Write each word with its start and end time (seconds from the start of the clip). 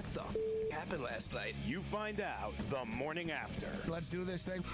What 0.00 0.14
the 0.14 0.22
f- 0.22 0.78
happened 0.78 1.02
last 1.02 1.34
night? 1.34 1.54
You 1.66 1.82
find 1.82 2.22
out 2.22 2.54
the 2.70 2.86
morning 2.86 3.30
after. 3.30 3.66
Let's 3.86 4.08
do 4.08 4.24
this 4.24 4.42
thing. 4.42 4.64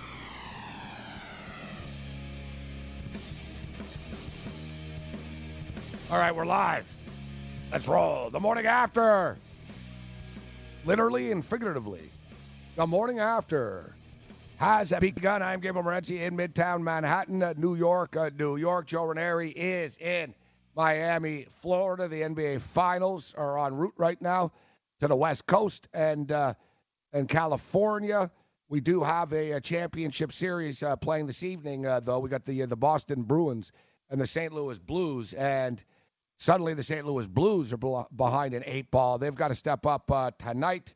All 6.12 6.18
right, 6.18 6.30
we're 6.30 6.46
live. 6.46 6.96
Let's 7.72 7.88
roll. 7.88 8.30
The 8.30 8.38
morning 8.38 8.66
after. 8.66 9.36
Literally 10.84 11.32
and 11.32 11.44
figuratively. 11.44 12.08
The 12.76 12.86
morning 12.86 13.18
after 13.18 13.96
has 14.58 14.92
begun. 15.00 15.42
I'm 15.42 15.58
Gabriel 15.58 15.84
Morency 15.84 16.20
in 16.20 16.36
Midtown 16.36 16.82
Manhattan, 16.82 17.42
uh, 17.42 17.54
New 17.56 17.74
York. 17.74 18.14
Uh, 18.16 18.30
New 18.38 18.58
York. 18.58 18.86
Joe 18.86 19.06
Ranieri 19.06 19.50
is 19.50 19.98
in 19.98 20.32
Miami, 20.76 21.46
Florida. 21.50 22.06
The 22.06 22.20
NBA 22.22 22.60
Finals 22.60 23.34
are 23.36 23.58
en 23.66 23.74
route 23.74 23.94
right 23.96 24.22
now 24.22 24.52
to 25.00 25.08
the 25.08 25.16
West 25.16 25.46
Coast 25.46 25.88
and 25.92 26.30
uh, 26.30 26.54
and 27.12 27.28
California. 27.28 28.30
We 28.68 28.80
do 28.80 29.02
have 29.02 29.32
a, 29.32 29.52
a 29.52 29.60
championship 29.60 30.32
series 30.32 30.82
uh, 30.82 30.96
playing 30.96 31.26
this 31.26 31.42
evening, 31.42 31.86
uh, 31.86 32.00
though. 32.00 32.18
We 32.18 32.28
got 32.28 32.44
the 32.44 32.62
uh, 32.62 32.66
the 32.66 32.76
Boston 32.76 33.22
Bruins 33.22 33.72
and 34.10 34.20
the 34.20 34.26
St. 34.26 34.52
Louis 34.52 34.78
Blues, 34.78 35.34
and 35.34 35.82
suddenly 36.38 36.74
the 36.74 36.82
St. 36.82 37.06
Louis 37.06 37.26
Blues 37.26 37.72
are 37.72 38.06
behind 38.14 38.54
an 38.54 38.62
eight 38.66 38.90
ball. 38.90 39.18
They've 39.18 39.34
got 39.34 39.48
to 39.48 39.54
step 39.54 39.86
up 39.86 40.10
uh, 40.10 40.30
tonight. 40.38 40.94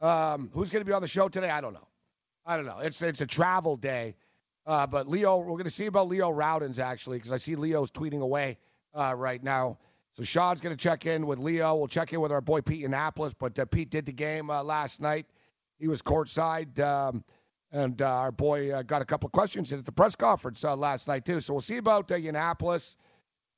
Um, 0.00 0.50
who's 0.52 0.70
going 0.70 0.80
to 0.80 0.86
be 0.86 0.92
on 0.92 1.02
the 1.02 1.08
show 1.08 1.28
today? 1.28 1.50
I 1.50 1.60
don't 1.60 1.74
know. 1.74 1.88
I 2.46 2.56
don't 2.56 2.66
know. 2.66 2.78
It's 2.80 3.00
it's 3.02 3.20
a 3.20 3.26
travel 3.26 3.76
day, 3.76 4.16
uh, 4.66 4.86
but 4.86 5.06
Leo, 5.06 5.38
we're 5.38 5.52
going 5.52 5.64
to 5.64 5.70
see 5.70 5.86
about 5.86 6.08
Leo 6.08 6.30
Rautins 6.30 6.78
actually, 6.78 7.18
because 7.18 7.32
I 7.32 7.38
see 7.38 7.56
Leo's 7.56 7.90
tweeting 7.90 8.20
away 8.20 8.58
right 8.94 9.42
now. 9.42 9.78
So 10.14 10.22
Sean's 10.22 10.60
going 10.60 10.74
to 10.74 10.80
check 10.80 11.06
in 11.06 11.26
with 11.26 11.40
Leo. 11.40 11.74
We'll 11.74 11.88
check 11.88 12.12
in 12.12 12.20
with 12.20 12.30
our 12.30 12.40
boy 12.40 12.60
Pete 12.60 12.84
Annapolis, 12.84 13.34
but 13.34 13.58
uh, 13.58 13.66
Pete 13.66 13.90
did 13.90 14.06
the 14.06 14.12
game 14.12 14.48
uh, 14.48 14.62
last 14.62 15.00
night. 15.00 15.26
He 15.80 15.88
was 15.88 16.02
courtside, 16.02 16.78
um, 16.78 17.24
and 17.72 18.00
uh, 18.00 18.18
our 18.18 18.30
boy 18.30 18.70
uh, 18.70 18.82
got 18.82 19.02
a 19.02 19.04
couple 19.04 19.26
of 19.26 19.32
questions 19.32 19.72
at 19.72 19.84
the 19.84 19.90
press 19.90 20.14
conference 20.14 20.64
uh, 20.64 20.76
last 20.76 21.08
night 21.08 21.24
too. 21.24 21.40
So 21.40 21.54
we'll 21.54 21.60
see 21.60 21.78
about 21.78 22.12
uh, 22.12 22.14
Annapolis. 22.14 22.96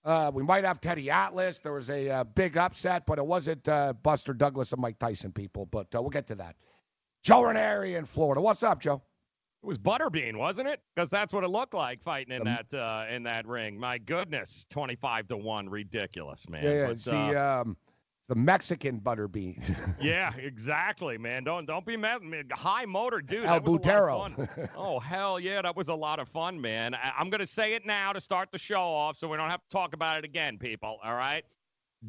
Uh, 0.03 0.31
we 0.33 0.43
might 0.43 0.65
have 0.65 0.81
Teddy 0.81 1.11
Atlas. 1.11 1.59
There 1.59 1.75
was 1.75 1.91
a 1.91 2.25
big 2.35 2.57
upset, 2.57 3.05
but 3.05 3.19
it 3.19 3.27
wasn't 3.27 3.65
Buster 4.03 4.33
Douglas 4.33 4.73
and 4.73 4.81
Mike 4.81 4.99
Tyson 4.99 5.33
people. 5.33 5.67
But 5.67 5.89
we'll 5.93 6.09
get 6.09 6.29
to 6.29 6.37
that. 6.37 6.57
Joe 7.23 7.43
Ranieri 7.43 7.97
in 7.97 8.07
Florida. 8.07 8.41
What's 8.41 8.63
up, 8.63 8.81
Joe? 8.81 9.03
It 9.67 9.69
was 9.69 9.79
Butterbean, 9.79 10.37
wasn't 10.37 10.69
it? 10.69 10.81
Because 10.95 11.11
that's 11.11 11.33
what 11.33 11.43
it 11.43 11.49
looked 11.49 11.75
like 11.75 12.01
fighting 12.01 12.37
in 12.37 12.45
that 12.45 12.73
uh, 12.73 13.07
in 13.11 13.25
that 13.25 13.49
ring. 13.49 13.77
My 13.77 13.99
goodness, 13.99 14.65
twenty-five 14.71 15.27
to 15.27 15.37
one, 15.37 15.69
ridiculous, 15.69 16.49
man. 16.49 16.63
Yeah, 16.63 16.71
yeah 16.71 16.87
But, 16.87 16.93
it's 16.93 17.09
uh, 17.09 17.11
the 17.33 17.43
um, 17.43 17.77
the 18.29 18.37
Mexican 18.37 19.01
butterbean. 19.01 19.97
yeah, 20.01 20.33
exactly, 20.37 21.19
man. 21.19 21.43
Don't 21.43 21.67
don't 21.67 21.85
be 21.85 21.97
mad. 21.97 22.21
High 22.53 22.85
motor, 22.85 23.21
dude. 23.21 23.45
El 23.45 23.55
that 23.55 23.65
was 23.65 23.85
a 23.85 23.91
lot 23.91 24.33
Butero. 24.37 24.69
oh 24.77 25.01
hell 25.01 25.41
yeah, 25.41 25.61
that 25.63 25.75
was 25.75 25.89
a 25.89 25.95
lot 25.95 26.21
of 26.21 26.29
fun, 26.29 26.61
man. 26.61 26.95
I, 26.95 27.15
I'm 27.19 27.29
gonna 27.29 27.45
say 27.45 27.75
it 27.75 27.85
now 27.85 28.13
to 28.13 28.21
start 28.21 28.53
the 28.53 28.59
show 28.59 28.83
off, 28.83 29.17
so 29.17 29.27
we 29.27 29.37
don't 29.37 29.51
have 29.51 29.63
to 29.63 29.69
talk 29.71 29.95
about 29.95 30.17
it 30.17 30.25
again, 30.25 30.59
people. 30.59 30.99
All 31.03 31.15
right. 31.15 31.45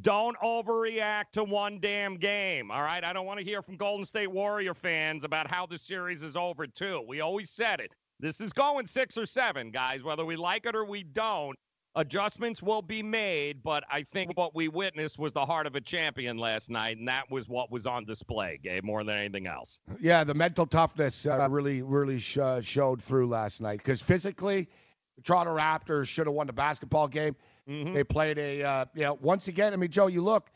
Don't 0.02 0.38
overreact 0.40 1.32
to 1.34 1.44
one 1.44 1.80
damn 1.80 2.18
game. 2.18 2.72
All 2.72 2.82
right. 2.82 3.04
I 3.04 3.14
don't 3.14 3.26
want 3.26 3.40
to 3.40 3.46
hear 3.46 3.62
from 3.62 3.78
Golden 3.78 4.06
State 4.06 4.32
Warrior 4.32 4.74
fans 4.74 5.24
about 5.24 5.50
how 5.50 5.66
the 5.66 5.78
series 5.78 6.24
is 6.24 6.36
over, 6.36 6.68
too. 6.68 7.04
We 7.08 7.22
always 7.22 7.50
said 7.50 7.80
it. 7.80 7.94
This 8.20 8.42
is 8.42 8.52
going 8.52 8.86
six 8.86 9.18
or 9.18 9.26
seven, 9.26 9.72
guys, 9.72 10.04
whether 10.04 10.26
we 10.26 10.36
like 10.36 10.66
it 10.66 10.76
or 10.76 10.86
we 10.86 11.04
don't. 11.04 11.58
Adjustments 11.96 12.62
will 12.62 12.84
be 12.84 13.02
made, 13.02 13.64
but 13.64 13.84
I 13.90 14.04
think 14.04 14.38
what 14.38 14.54
we 14.54 14.68
witnessed 14.68 15.18
was 15.18 15.34
the 15.34 15.46
heart 15.46 15.66
of 15.66 15.76
a 15.76 15.82
champion 15.82 16.38
last 16.38 16.70
night, 16.70 16.98
and 16.98 17.08
that 17.08 17.24
was 17.32 17.48
what 17.50 17.72
was 17.72 17.88
on 17.88 18.06
display, 18.06 18.60
Gabe, 18.62 18.84
more 18.84 19.04
than 19.04 19.18
anything 19.18 19.48
else. 19.48 19.80
yeah, 20.00 20.24
the 20.24 20.36
mental 20.36 20.68
toughness 20.68 21.26
uh, 21.26 21.48
really, 21.50 21.82
really 21.82 22.20
sh- 22.20 22.38
uh, 22.38 22.62
showed 22.62 23.02
through 23.02 23.26
last 23.26 23.62
night 23.62 23.80
because 23.80 24.00
physically, 24.04 24.70
the 25.18 25.22
Toronto 25.24 25.56
Raptors 25.56 26.08
should 26.08 26.28
have 26.28 26.34
won 26.34 26.48
the 26.48 26.54
basketball 26.54 27.08
game. 27.08 27.36
Mhm. 27.68 27.94
They 27.94 28.04
played 28.04 28.38
a, 28.38 28.64
uh, 28.64 28.86
you 28.96 29.04
know, 29.04 29.18
once 29.22 29.50
again, 29.50 29.74
I 29.74 29.76
mean, 29.76 29.92
Joe, 29.92 30.08
you 30.08 30.22
look, 30.22 30.50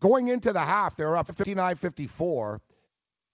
going 0.00 0.28
into 0.28 0.52
the 0.52 0.60
half, 0.60 0.96
they 0.96 1.04
were 1.04 1.16
up 1.16 1.26
59 1.26 1.76
54. 1.76 2.60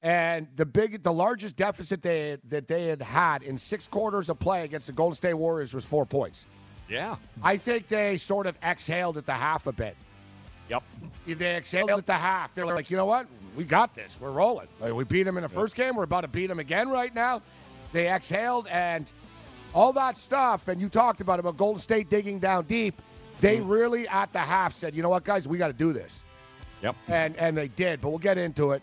And 0.00 0.46
the 0.54 0.64
big, 0.64 1.02
the 1.02 1.12
largest 1.12 1.56
deficit 1.56 2.02
they 2.02 2.38
that 2.44 2.68
they 2.68 2.86
had 2.86 3.02
had 3.02 3.42
in 3.42 3.58
six 3.58 3.88
quarters 3.88 4.30
of 4.30 4.38
play 4.38 4.62
against 4.64 4.86
the 4.86 4.92
Golden 4.92 5.16
State 5.16 5.34
Warriors 5.34 5.74
was 5.74 5.84
four 5.84 6.06
points. 6.06 6.46
Yeah. 6.88 7.16
I 7.42 7.56
think 7.56 7.88
they 7.88 8.16
sort 8.16 8.46
of 8.46 8.56
exhaled 8.62 9.16
at 9.18 9.26
the 9.26 9.32
half 9.32 9.66
a 9.66 9.72
bit. 9.72 9.96
Yep. 10.68 10.84
They 11.26 11.56
exhaled 11.56 11.90
at 11.90 12.06
the 12.06 12.12
half. 12.14 12.54
They're 12.54 12.66
like, 12.66 12.90
you 12.90 12.96
know 12.96 13.06
what? 13.06 13.26
We 13.56 13.64
got 13.64 13.94
this. 13.94 14.20
We're 14.20 14.30
rolling. 14.30 14.68
Like, 14.78 14.92
we 14.92 15.02
beat 15.02 15.24
them 15.24 15.36
in 15.36 15.42
the 15.42 15.48
first 15.48 15.74
game. 15.74 15.96
We're 15.96 16.04
about 16.04 16.20
to 16.20 16.28
beat 16.28 16.46
them 16.46 16.60
again 16.60 16.88
right 16.88 17.12
now. 17.12 17.42
They 17.92 18.08
exhaled 18.08 18.68
and 18.68 19.10
all 19.74 19.92
that 19.92 20.16
stuff. 20.16 20.68
And 20.68 20.80
you 20.80 20.88
talked 20.88 21.20
about 21.20 21.38
it, 21.38 21.40
about 21.40 21.56
Golden 21.56 21.80
State 21.80 22.08
digging 22.10 22.38
down 22.38 22.64
deep. 22.64 23.00
They 23.40 23.58
mm-hmm. 23.58 23.68
really 23.68 24.08
at 24.08 24.32
the 24.32 24.40
half 24.40 24.72
said, 24.72 24.94
you 24.94 25.02
know 25.02 25.08
what, 25.08 25.24
guys, 25.24 25.46
we 25.46 25.58
got 25.58 25.68
to 25.68 25.72
do 25.72 25.92
this. 25.92 26.24
Yep. 26.82 26.96
And 27.08 27.36
and 27.36 27.56
they 27.56 27.68
did. 27.68 28.00
But 28.00 28.10
we'll 28.10 28.18
get 28.18 28.38
into 28.38 28.72
it. 28.72 28.82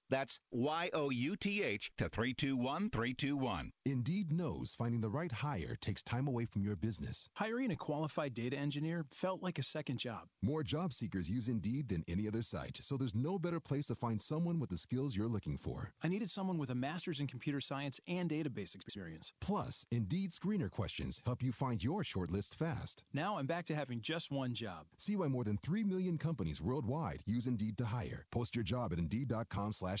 That's 0.11 0.41
Y-O-U-T-H 0.51 1.91
to 1.97 2.09
321321. 2.09 3.71
Indeed 3.85 4.31
knows 4.33 4.75
finding 4.77 4.99
the 4.99 5.09
right 5.09 5.31
hire 5.31 5.77
takes 5.79 6.03
time 6.03 6.27
away 6.27 6.45
from 6.45 6.63
your 6.63 6.75
business. 6.75 7.29
Hiring 7.35 7.71
a 7.71 7.77
qualified 7.77 8.33
data 8.33 8.57
engineer 8.57 9.05
felt 9.13 9.41
like 9.41 9.57
a 9.57 9.63
second 9.63 9.99
job. 9.99 10.27
More 10.41 10.63
job 10.63 10.91
seekers 10.91 11.29
use 11.29 11.47
Indeed 11.47 11.87
than 11.87 12.03
any 12.09 12.27
other 12.27 12.41
site, 12.41 12.77
so 12.81 12.97
there's 12.97 13.15
no 13.15 13.39
better 13.39 13.61
place 13.61 13.87
to 13.87 13.95
find 13.95 14.21
someone 14.21 14.59
with 14.59 14.69
the 14.69 14.77
skills 14.77 15.15
you're 15.15 15.29
looking 15.29 15.57
for. 15.57 15.93
I 16.03 16.09
needed 16.09 16.29
someone 16.29 16.57
with 16.57 16.71
a 16.71 16.75
master's 16.75 17.21
in 17.21 17.27
computer 17.27 17.61
science 17.61 18.01
and 18.09 18.29
database 18.29 18.75
experience. 18.75 19.31
Plus, 19.39 19.85
Indeed 19.91 20.31
screener 20.31 20.69
questions 20.69 21.21
help 21.25 21.41
you 21.41 21.53
find 21.53 21.81
your 21.81 22.03
shortlist 22.03 22.55
fast. 22.55 23.05
Now 23.13 23.37
I'm 23.37 23.47
back 23.47 23.63
to 23.67 23.75
having 23.75 24.01
just 24.01 24.29
one 24.29 24.53
job. 24.53 24.87
See 24.97 25.15
why 25.15 25.29
more 25.29 25.45
than 25.45 25.57
3 25.57 25.85
million 25.85 26.17
companies 26.17 26.61
worldwide 26.61 27.23
use 27.25 27.47
Indeed 27.47 27.77
to 27.77 27.85
hire. 27.85 28.25
Post 28.29 28.57
your 28.57 28.65
job 28.65 28.91
at 28.91 28.99
Indeed.com 28.99 29.71
slash 29.71 30.00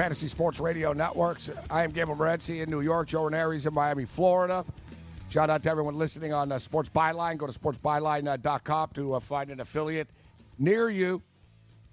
Fantasy 0.00 0.28
Sports 0.28 0.60
Radio 0.60 0.94
Networks. 0.94 1.50
I 1.70 1.84
am 1.84 1.90
Gabriel 1.90 2.18
Morency 2.18 2.62
in 2.62 2.70
New 2.70 2.80
York. 2.80 3.08
Joe 3.08 3.24
Ranieri's 3.24 3.66
in 3.66 3.74
Miami, 3.74 4.06
Florida. 4.06 4.64
Shout 5.28 5.50
out 5.50 5.62
to 5.64 5.68
everyone 5.68 5.94
listening 5.94 6.32
on 6.32 6.50
uh, 6.50 6.58
Sports 6.58 6.88
Byline. 6.88 7.36
Go 7.36 7.46
to 7.46 7.52
sportsbyline.com 7.52 8.90
to 8.94 9.12
uh, 9.12 9.20
find 9.20 9.50
an 9.50 9.60
affiliate 9.60 10.08
near 10.58 10.88
you. 10.88 11.20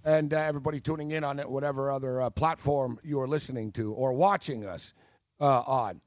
And 0.06 0.34
uh, 0.34 0.38
everybody 0.38 0.80
tuning 0.80 1.12
in 1.12 1.26
on 1.26 1.38
it, 1.38 1.50
whatever 1.50 1.92
other 1.92 2.22
uh, 2.22 2.30
platform 2.30 2.98
you 3.04 3.20
are 3.20 3.28
listening 3.28 3.74
to 3.74 3.92
or 3.92 4.14
watching 4.14 4.66
us 4.66 4.94
uh, 5.42 5.64
on. 5.68 6.00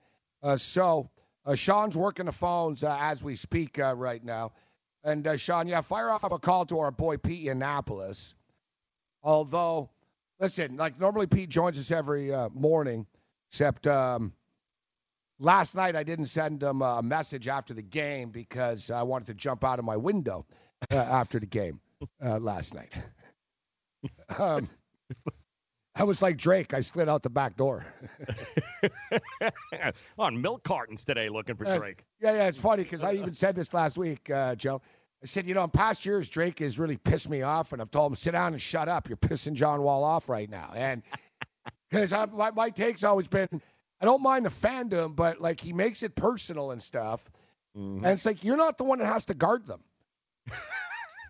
Uh, 0.42 0.56
so, 0.56 1.10
Sean's 1.54 1.98
working 1.98 2.24
the 2.24 2.32
phones 2.32 2.82
as 2.82 3.22
we 3.22 3.34
speak 3.34 3.76
right 3.76 4.24
now. 4.24 4.52
And 5.04 5.38
Sean, 5.38 5.68
yeah, 5.68 5.82
fire 5.82 6.08
off 6.08 6.24
a 6.24 6.38
call 6.38 6.64
to 6.64 6.78
our 6.78 6.92
boy 6.92 7.18
Pete 7.18 7.46
Annapolis. 7.46 8.34
Although 9.22 9.90
listen, 10.40 10.76
like 10.76 10.98
normally 11.00 11.26
Pete 11.26 11.48
joins 11.50 11.78
us 11.78 11.90
every 11.90 12.32
uh, 12.32 12.48
morning, 12.50 13.06
except 13.50 13.86
um, 13.86 14.32
last 15.38 15.74
night 15.76 15.96
I 15.96 16.02
didn't 16.02 16.26
send 16.26 16.62
him 16.62 16.82
a 16.82 17.02
message 17.02 17.48
after 17.48 17.74
the 17.74 17.82
game 17.82 18.30
because 18.30 18.90
I 18.90 19.02
wanted 19.02 19.26
to 19.26 19.34
jump 19.34 19.64
out 19.64 19.78
of 19.78 19.84
my 19.84 19.96
window 19.96 20.46
uh, 20.90 20.96
after 20.96 21.38
the 21.38 21.46
game 21.46 21.80
uh, 22.24 22.38
last 22.38 22.74
night. 22.74 22.92
um, 24.38 24.68
I 25.96 26.04
was 26.04 26.22
like 26.22 26.36
Drake. 26.38 26.72
I 26.72 26.80
slid 26.80 27.08
out 27.08 27.22
the 27.22 27.30
back 27.30 27.56
door. 27.56 27.84
On 30.18 30.40
milk 30.40 30.62
cartons 30.62 31.04
today 31.04 31.28
looking 31.28 31.56
for 31.56 31.66
Uh, 31.66 31.76
Drake. 31.78 32.04
yeah, 32.20 32.32
yeah, 32.32 32.46
it's 32.48 32.60
funny 32.60 32.84
because 32.84 33.04
I 33.04 33.12
even 33.14 33.34
said 33.34 33.54
this 33.56 33.74
last 33.74 33.98
week, 33.98 34.30
uh, 34.30 34.54
Joe. 34.54 34.80
I 35.22 35.26
said, 35.26 35.46
you 35.46 35.54
know, 35.54 35.64
in 35.64 35.70
past 35.70 36.06
years, 36.06 36.30
Drake 36.30 36.60
has 36.60 36.78
really 36.78 36.96
pissed 36.96 37.28
me 37.28 37.42
off, 37.42 37.72
and 37.72 37.82
I've 37.82 37.90
told 37.90 38.10
him, 38.10 38.16
sit 38.16 38.32
down 38.32 38.52
and 38.52 38.60
shut 38.60 38.88
up. 38.88 39.08
You're 39.08 39.18
pissing 39.18 39.52
John 39.52 39.82
Wall 39.82 40.02
off 40.02 40.28
right 40.30 40.48
now. 40.48 40.72
And 40.74 41.02
because 41.90 42.12
my, 42.32 42.50
my 42.52 42.70
take's 42.70 43.04
always 43.04 43.28
been, 43.28 43.48
I 44.00 44.06
don't 44.06 44.22
mind 44.22 44.46
the 44.46 44.50
fandom, 44.50 45.14
but 45.14 45.40
like 45.40 45.60
he 45.60 45.74
makes 45.74 46.02
it 46.02 46.14
personal 46.14 46.70
and 46.70 46.80
stuff. 46.80 47.30
Mm-hmm. 47.76 48.04
And 48.04 48.14
it's 48.14 48.24
like, 48.24 48.44
you're 48.44 48.56
not 48.56 48.78
the 48.78 48.84
one 48.84 48.98
that 49.00 49.06
has 49.06 49.26
to 49.26 49.34
guard 49.34 49.66
them. 49.66 49.80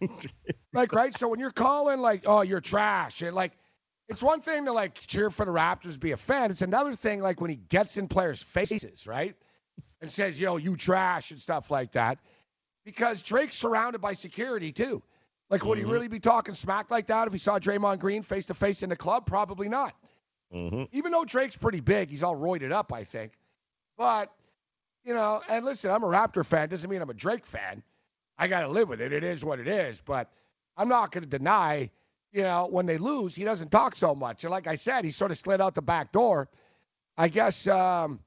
like, 0.73 0.93
right? 0.93 1.13
So 1.13 1.27
when 1.27 1.41
you're 1.41 1.51
calling, 1.51 1.99
like, 1.99 2.23
oh, 2.27 2.43
you're 2.43 2.61
trash, 2.61 3.23
and 3.23 3.35
like, 3.35 3.53
it's 4.09 4.23
one 4.23 4.41
thing 4.41 4.67
to 4.67 4.73
like 4.73 4.95
cheer 4.95 5.31
for 5.31 5.45
the 5.45 5.53
Raptors, 5.53 5.99
be 5.99 6.13
a 6.13 6.17
fan. 6.17 6.51
It's 6.51 6.63
another 6.63 6.95
thing, 6.95 7.21
like 7.21 7.41
when 7.41 7.51
he 7.51 7.57
gets 7.57 7.97
in 7.97 8.07
players' 8.09 8.43
faces, 8.43 9.07
right? 9.07 9.35
And 10.01 10.11
says, 10.11 10.41
yo, 10.41 10.57
you 10.57 10.77
trash 10.77 11.31
and 11.33 11.41
stuff 11.41 11.71
like 11.71 11.93
that 11.93 12.19
because 12.91 13.23
Drake's 13.23 13.57
surrounded 13.57 14.01
by 14.01 14.15
security 14.15 14.73
too. 14.73 15.03
Like, 15.49 15.65
would 15.65 15.79
he 15.79 15.85
really 15.85 16.09
be 16.09 16.21
talking 16.21 16.55
smack 16.55 16.91
like 16.91 17.07
that 17.07 17.27
if 17.27 17.33
he 17.33 17.39
saw 17.39 17.59
Draymond 17.59 17.99
Green 17.99 18.23
face 18.23 18.47
to 18.47 18.55
face 18.55 18.83
in 18.83 18.91
the 18.91 18.97
club? 18.97 19.27
Probably 19.27 19.69
not. 19.69 19.95
Mm-hmm. 20.55 20.85
Even 20.93 21.13
though 21.13 21.25
Drake's 21.25 21.57
pretty 21.57 21.81
big, 21.81 22.09
he's 22.09 22.23
all 22.23 22.37
roided 22.37 22.73
up, 22.73 22.93
I 22.93 23.05
think. 23.05 23.33
But, 23.97 24.33
you 25.05 25.13
know, 25.13 25.41
and 25.49 25.65
listen, 25.65 25.91
I'm 25.91 26.05
a 26.05 26.07
Raptor 26.07 26.47
fan. 26.47 26.69
Doesn't 26.69 26.89
mean 26.89 27.03
I'm 27.03 27.11
a 27.11 27.15
Drake 27.15 27.47
fan. 27.47 27.83
I 28.39 28.49
got 28.49 28.61
to 28.61 28.69
live 28.69 28.89
with 28.89 29.01
it. 29.01 29.13
It 29.13 29.25
is 29.25 29.45
what 29.45 29.59
it 29.59 29.69
is. 29.69 30.01
But 30.01 30.31
I'm 30.77 30.89
not 30.89 31.11
going 31.11 31.25
to 31.25 31.29
deny, 31.29 31.91
you 32.33 32.43
know, 32.43 32.69
when 32.71 32.87
they 32.87 32.99
lose, 32.99 33.35
he 33.35 33.45
doesn't 33.45 33.71
talk 33.71 33.97
so 33.97 34.15
much. 34.15 34.45
And 34.45 34.51
like 34.51 34.67
I 34.67 34.77
said, 34.77 35.05
he 35.05 35.11
sort 35.11 35.31
of 35.31 35.37
slid 35.37 35.61
out 35.61 35.75
the 35.75 35.83
back 35.83 36.13
door. 36.13 36.49
I 37.19 37.29
guess 37.29 37.67
um, 37.67 38.21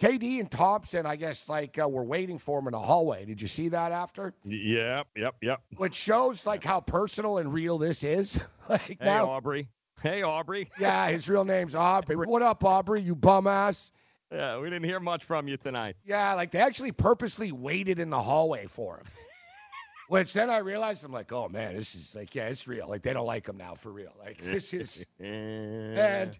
KD 0.00 0.40
and 0.40 0.50
Thompson, 0.50 1.04
I 1.04 1.16
guess, 1.16 1.48
like 1.48 1.78
uh, 1.78 1.86
were 1.86 2.04
waiting 2.04 2.38
for 2.38 2.58
him 2.58 2.66
in 2.66 2.72
the 2.72 2.78
hallway. 2.78 3.26
Did 3.26 3.42
you 3.42 3.48
see 3.48 3.68
that 3.68 3.92
after? 3.92 4.32
Yep, 4.46 5.08
yep, 5.14 5.34
yep. 5.42 5.60
Which 5.76 5.94
shows 5.94 6.46
like 6.46 6.64
how 6.64 6.80
personal 6.80 7.36
and 7.36 7.52
real 7.52 7.76
this 7.76 8.02
is. 8.02 8.42
like 8.68 8.82
Hey, 8.82 8.96
now, 9.02 9.30
Aubrey. 9.30 9.68
Hey, 10.02 10.22
Aubrey. 10.22 10.70
yeah, 10.78 11.08
his 11.08 11.28
real 11.28 11.44
name's 11.44 11.74
Aubrey. 11.74 12.16
What 12.16 12.40
up, 12.40 12.64
Aubrey? 12.64 13.02
You 13.02 13.14
bum 13.14 13.46
ass. 13.46 13.92
Yeah, 14.32 14.58
we 14.58 14.70
didn't 14.70 14.84
hear 14.86 15.00
much 15.00 15.24
from 15.24 15.48
you 15.48 15.58
tonight. 15.58 15.96
Yeah, 16.04 16.32
like 16.34 16.50
they 16.50 16.60
actually 16.60 16.92
purposely 16.92 17.52
waited 17.52 17.98
in 17.98 18.08
the 18.08 18.22
hallway 18.22 18.66
for 18.66 18.98
him. 18.98 19.04
Which 20.08 20.32
then 20.32 20.50
I 20.50 20.58
realized 20.58 21.04
I'm 21.04 21.12
like, 21.12 21.30
oh 21.32 21.48
man, 21.48 21.76
this 21.76 21.94
is 21.94 22.16
like, 22.16 22.34
yeah, 22.34 22.48
it's 22.48 22.66
real. 22.66 22.88
Like 22.88 23.02
they 23.02 23.12
don't 23.12 23.26
like 23.26 23.48
him 23.48 23.58
now 23.58 23.74
for 23.74 23.92
real. 23.92 24.12
Like 24.18 24.38
this 24.38 24.72
is 24.72 25.06
and 25.20 26.38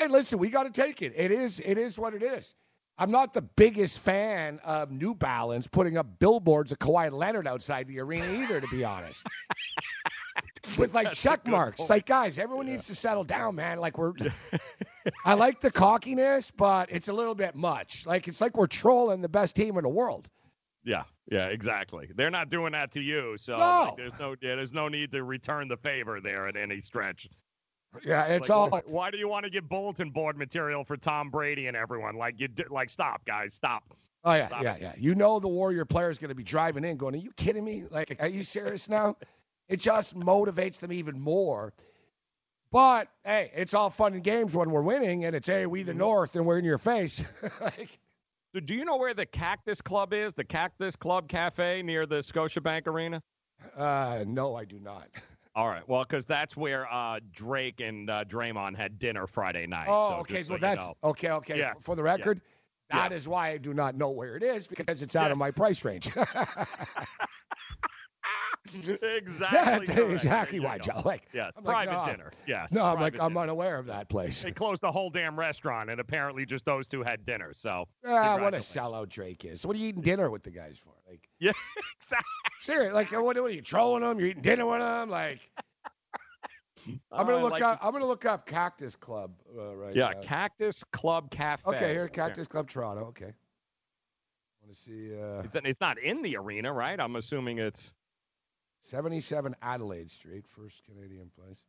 and 0.00 0.12
listen, 0.12 0.38
we 0.38 0.50
got 0.50 0.64
to 0.64 0.70
take 0.70 1.02
it. 1.02 1.12
It 1.16 1.30
is 1.30 1.60
it 1.60 1.78
is 1.78 1.98
what 1.98 2.14
it 2.14 2.22
is. 2.22 2.54
I'm 2.96 3.10
not 3.10 3.32
the 3.34 3.42
biggest 3.42 3.98
fan 3.98 4.60
of 4.64 4.90
New 4.92 5.14
Balance 5.14 5.66
putting 5.66 5.96
up 5.96 6.18
billboards 6.20 6.70
of 6.70 6.78
Kawhi 6.78 7.10
Leonard 7.10 7.48
outside 7.48 7.88
the 7.88 7.98
arena 8.00 8.32
either, 8.42 8.60
to 8.60 8.68
be 8.68 8.84
honest. 8.84 9.26
With 10.78 10.94
like 10.94 11.08
That's 11.08 11.20
check 11.22 11.46
marks. 11.46 11.78
point. 11.78 11.90
Like 11.90 12.06
guys, 12.06 12.38
everyone 12.38 12.66
needs 12.66 12.86
to 12.86 12.94
settle 12.94 13.24
down, 13.24 13.54
man. 13.56 13.78
Like 13.78 13.98
we're 13.98 14.12
I 15.24 15.34
like 15.34 15.60
the 15.60 15.70
cockiness, 15.70 16.50
but 16.50 16.90
it's 16.90 17.08
a 17.08 17.12
little 17.12 17.34
bit 17.34 17.54
much. 17.54 18.06
Like 18.06 18.28
it's 18.28 18.40
like 18.40 18.56
we're 18.56 18.66
trolling 18.66 19.20
the 19.22 19.28
best 19.28 19.54
team 19.56 19.76
in 19.76 19.82
the 19.82 19.88
world. 19.90 20.28
Yeah, 20.82 21.04
yeah, 21.30 21.46
exactly. 21.46 22.08
They're 22.14 22.30
not 22.30 22.48
doing 22.48 22.72
that 22.72 22.92
to 22.92 23.00
you, 23.00 23.36
so 23.38 23.56
No. 23.56 23.84
like, 23.88 23.96
there's 23.96 24.18
no 24.18 24.30
yeah, 24.40 24.54
there's 24.56 24.72
no 24.72 24.88
need 24.88 25.12
to 25.12 25.22
return 25.22 25.68
the 25.68 25.76
favor 25.76 26.20
there 26.20 26.48
at 26.48 26.56
any 26.56 26.80
stretch. 26.80 27.28
Yeah, 28.04 28.24
it's 28.28 28.48
Like, 28.48 28.50
all 28.50 28.70
why, 28.70 28.82
why 28.86 29.10
do 29.10 29.18
you 29.18 29.28
want 29.28 29.44
to 29.44 29.50
get 29.50 29.68
bulletin 29.68 30.10
board 30.10 30.36
material 30.36 30.84
for 30.84 30.96
Tom 30.96 31.30
Brady 31.30 31.66
and 31.66 31.76
everyone? 31.76 32.16
Like 32.16 32.40
you 32.40 32.48
d- 32.48 32.64
like 32.70 32.90
stop, 32.90 33.24
guys, 33.24 33.54
stop. 33.54 33.84
Oh 34.24 34.32
yeah, 34.34 34.46
Stop 34.46 34.62
yeah, 34.62 34.74
it. 34.76 34.82
yeah. 34.82 34.92
You 34.98 35.14
know 35.14 35.38
the 35.38 35.48
Warrior 35.48 35.84
player 35.84 36.10
is 36.10 36.18
going 36.18 36.30
to 36.30 36.34
be 36.34 36.42
driving 36.44 36.84
in, 36.84 36.96
going, 36.96 37.14
"Are 37.14 37.18
you 37.18 37.30
kidding 37.32 37.64
me? 37.64 37.84
Like, 37.90 38.16
are 38.20 38.28
you 38.28 38.42
serious 38.42 38.88
now?" 38.88 39.16
it 39.68 39.80
just 39.80 40.14
motivates 40.18 40.78
them 40.80 40.92
even 40.92 41.20
more. 41.20 41.72
But 42.70 43.08
hey, 43.24 43.50
it's 43.54 43.72
all 43.74 43.88
fun 43.90 44.14
and 44.14 44.22
games 44.24 44.54
when 44.54 44.70
we're 44.70 44.82
winning, 44.82 45.24
and 45.24 45.36
it's 45.36 45.46
hey, 45.48 45.66
we 45.66 45.80
Mm-hmm. 45.80 45.88
the 45.88 45.94
North, 45.94 46.36
and 46.36 46.44
we're 46.46 46.58
in 46.58 46.64
your 46.64 46.78
face. 46.78 47.24
like, 47.60 47.98
So 48.54 48.60
do 48.60 48.74
you 48.74 48.84
know 48.84 48.96
where 48.96 49.14
the 49.14 49.26
Cactus 49.26 49.80
Club 49.80 50.12
is? 50.12 50.34
The 50.34 50.44
Cactus 50.44 50.96
Club 50.96 51.28
Cafe 51.28 51.82
near 51.82 52.06
the 52.06 52.16
Scotiabank 52.16 52.86
Arena? 52.86 53.22
uh, 53.76 54.24
no, 54.26 54.54
I 54.56 54.64
do 54.64 54.78
not. 54.80 55.08
All 55.56 55.68
right. 55.68 55.88
Well, 55.88 56.02
because 56.02 56.26
that's 56.26 56.56
where 56.56 56.92
uh, 56.92 57.20
Drake 57.32 57.80
and 57.80 58.10
uh, 58.10 58.24
Draymond 58.24 58.76
had 58.76 58.98
dinner 58.98 59.26
Friday 59.26 59.66
night. 59.66 59.86
Oh, 59.88 60.10
so 60.10 60.16
okay. 60.20 60.42
so 60.42 60.50
well, 60.50 60.58
that's 60.58 60.84
know. 60.84 60.94
okay. 61.04 61.30
Okay. 61.30 61.58
Yes, 61.58 61.82
For, 61.82 61.94
the 61.94 62.02
record, 62.02 62.40
that 62.90 63.10
Yeah. 63.12 63.16
is 63.16 63.28
why 63.28 63.50
I 63.50 63.58
do 63.58 63.72
not 63.72 63.94
know 63.94 64.10
where 64.10 64.36
it 64.36 64.42
is 64.42 64.66
because 64.66 65.02
it's 65.02 65.14
out 65.14 65.30
of 65.30 65.38
my 65.38 65.52
price 65.52 65.84
range. 65.84 66.10
exactly. 68.74 69.86
That's 69.86 69.90
correct. 69.94 70.12
exactly 70.12 70.60
why. 70.60 70.78
Joe. 70.78 71.02
Like, 71.04 71.22
Yes, 71.32 71.52
I'm 71.56 71.64
like, 71.64 71.88
private 71.88 72.06
no. 72.06 72.12
dinner. 72.12 72.30
Yes. 72.46 72.72
no, 72.72 72.84
I'm 72.84 73.00
like, 73.00 73.14
private 73.14 73.24
I'm 73.24 73.36
unaware 73.36 73.78
of 73.78 73.86
that 73.86 74.08
place. 74.08 74.42
They 74.42 74.52
closed 74.52 74.82
the 74.82 74.90
whole 74.92 75.10
damn 75.10 75.38
restaurant, 75.38 75.90
and 75.90 76.00
apparently 76.00 76.46
just 76.46 76.64
those 76.64 76.88
two 76.88 77.02
had 77.02 77.24
dinner. 77.26 77.52
So. 77.54 77.86
Ah, 78.06 78.38
what 78.40 78.54
a 78.54 78.58
sellout 78.58 79.08
Drake 79.08 79.44
is. 79.44 79.66
What 79.66 79.76
are 79.76 79.78
you 79.78 79.88
eating 79.88 80.02
dinner 80.02 80.30
with 80.30 80.42
the 80.42 80.50
guys 80.50 80.78
for? 80.78 80.92
Like, 81.08 81.28
Yeah, 81.38 81.52
exactly. 82.00 82.24
serious? 82.58 82.94
Like, 82.94 83.12
what, 83.12 83.24
what 83.24 83.36
are 83.36 83.48
you 83.50 83.62
trolling 83.62 84.02
them? 84.02 84.18
You're 84.18 84.28
eating 84.28 84.42
dinner 84.42 84.66
with 84.66 84.80
them? 84.80 85.10
Like, 85.10 85.40
I'm 87.12 87.26
gonna 87.26 87.38
I 87.38 87.42
look 87.42 87.52
like 87.52 87.62
up. 87.62 87.78
I'm 87.82 87.92
gonna 87.92 88.06
look 88.06 88.24
up 88.26 88.46
Cactus 88.46 88.94
Club 88.96 89.32
uh, 89.56 89.74
right 89.74 89.94
Yeah, 89.96 90.10
now. 90.14 90.20
Cactus 90.22 90.84
Club 90.92 91.30
Cafe. 91.30 91.62
Okay, 91.66 91.92
here, 91.92 92.08
Cactus 92.08 92.46
Club 92.46 92.68
Toronto. 92.68 93.04
Okay. 93.06 93.32
Want 94.62 94.74
to 94.74 94.80
see 94.80 95.18
uh, 95.18 95.42
It's, 95.42 95.56
it's 95.56 95.80
not 95.80 95.98
in 95.98 96.22
the 96.22 96.36
arena, 96.36 96.72
right? 96.72 96.98
I'm 97.00 97.16
assuming 97.16 97.58
it's. 97.58 97.92
77 98.84 99.56
Adelaide 99.62 100.10
Street, 100.10 100.46
first 100.46 100.82
Canadian 100.84 101.30
place. 101.38 101.64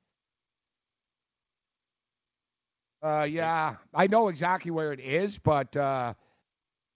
Uh, 3.01 3.23
yeah, 3.23 3.75
I 3.93 4.07
know 4.07 4.27
exactly 4.27 4.69
where 4.69 4.91
it 4.91 4.99
is, 4.99 5.37
but 5.37 5.77
uh, 5.77 6.13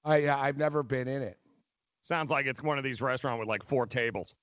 I 0.04 0.28
I've 0.28 0.58
never 0.58 0.84
been 0.84 1.08
in 1.08 1.22
it. 1.22 1.38
Sounds 2.02 2.32
like 2.32 2.48
it's 2.48 2.62
one 2.62 2.78
of 2.78 2.84
these 2.84 3.02
restaurants 3.02 3.40
with 3.40 3.48
like 3.48 3.64
four 3.64 3.86
tables. 3.86 4.36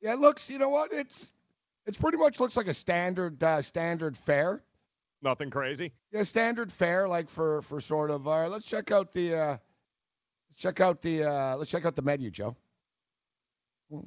Yeah, 0.00 0.14
it 0.14 0.18
looks. 0.18 0.48
You 0.48 0.58
know 0.58 0.70
what? 0.70 0.92
It's 0.92 1.32
it's 1.86 1.98
pretty 1.98 2.16
much 2.16 2.40
looks 2.40 2.56
like 2.56 2.68
a 2.68 2.74
standard 2.74 3.42
uh, 3.42 3.60
standard 3.60 4.16
fare. 4.16 4.62
Nothing 5.20 5.50
crazy. 5.50 5.92
Yeah, 6.10 6.22
standard 6.22 6.72
fare 6.72 7.06
like 7.06 7.28
for 7.28 7.60
for 7.62 7.80
sort 7.80 8.10
of. 8.10 8.26
Uh, 8.26 8.48
let's 8.48 8.64
check 8.64 8.90
out 8.92 9.12
the. 9.12 9.36
Uh, 9.36 9.56
check 10.56 10.80
out 10.80 11.02
the. 11.02 11.24
Uh, 11.24 11.56
let's 11.56 11.70
check 11.70 11.84
out 11.84 11.96
the 11.96 12.02
menu, 12.02 12.30
Joe. 12.30 12.56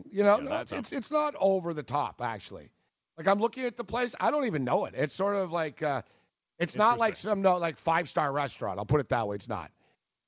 You 0.09 0.23
know, 0.23 0.39
Yeah, 0.39 0.49
that's 0.49 0.71
it's 0.71 0.91
it's 0.91 1.11
not 1.11 1.35
over 1.39 1.73
the 1.73 1.83
top 1.83 2.21
actually. 2.21 2.69
Like 3.17 3.27
I'm 3.27 3.39
looking 3.39 3.65
at 3.65 3.77
the 3.77 3.83
place, 3.83 4.15
I 4.19 4.29
don't 4.31 4.45
even 4.45 4.63
know 4.63 4.85
it. 4.85 4.93
It's 4.95 5.13
sort 5.13 5.35
of 5.35 5.51
like 5.51 5.81
uh, 5.81 6.01
it's 6.59 6.75
not 6.75 6.99
like 6.99 7.15
some 7.15 7.41
no 7.41 7.57
like 7.57 7.77
five 7.77 8.07
star 8.07 8.31
restaurant. 8.31 8.79
I'll 8.79 8.85
put 8.85 8.99
it 8.99 9.09
that 9.09 9.27
way. 9.27 9.35
It's 9.35 9.49
not. 9.49 9.71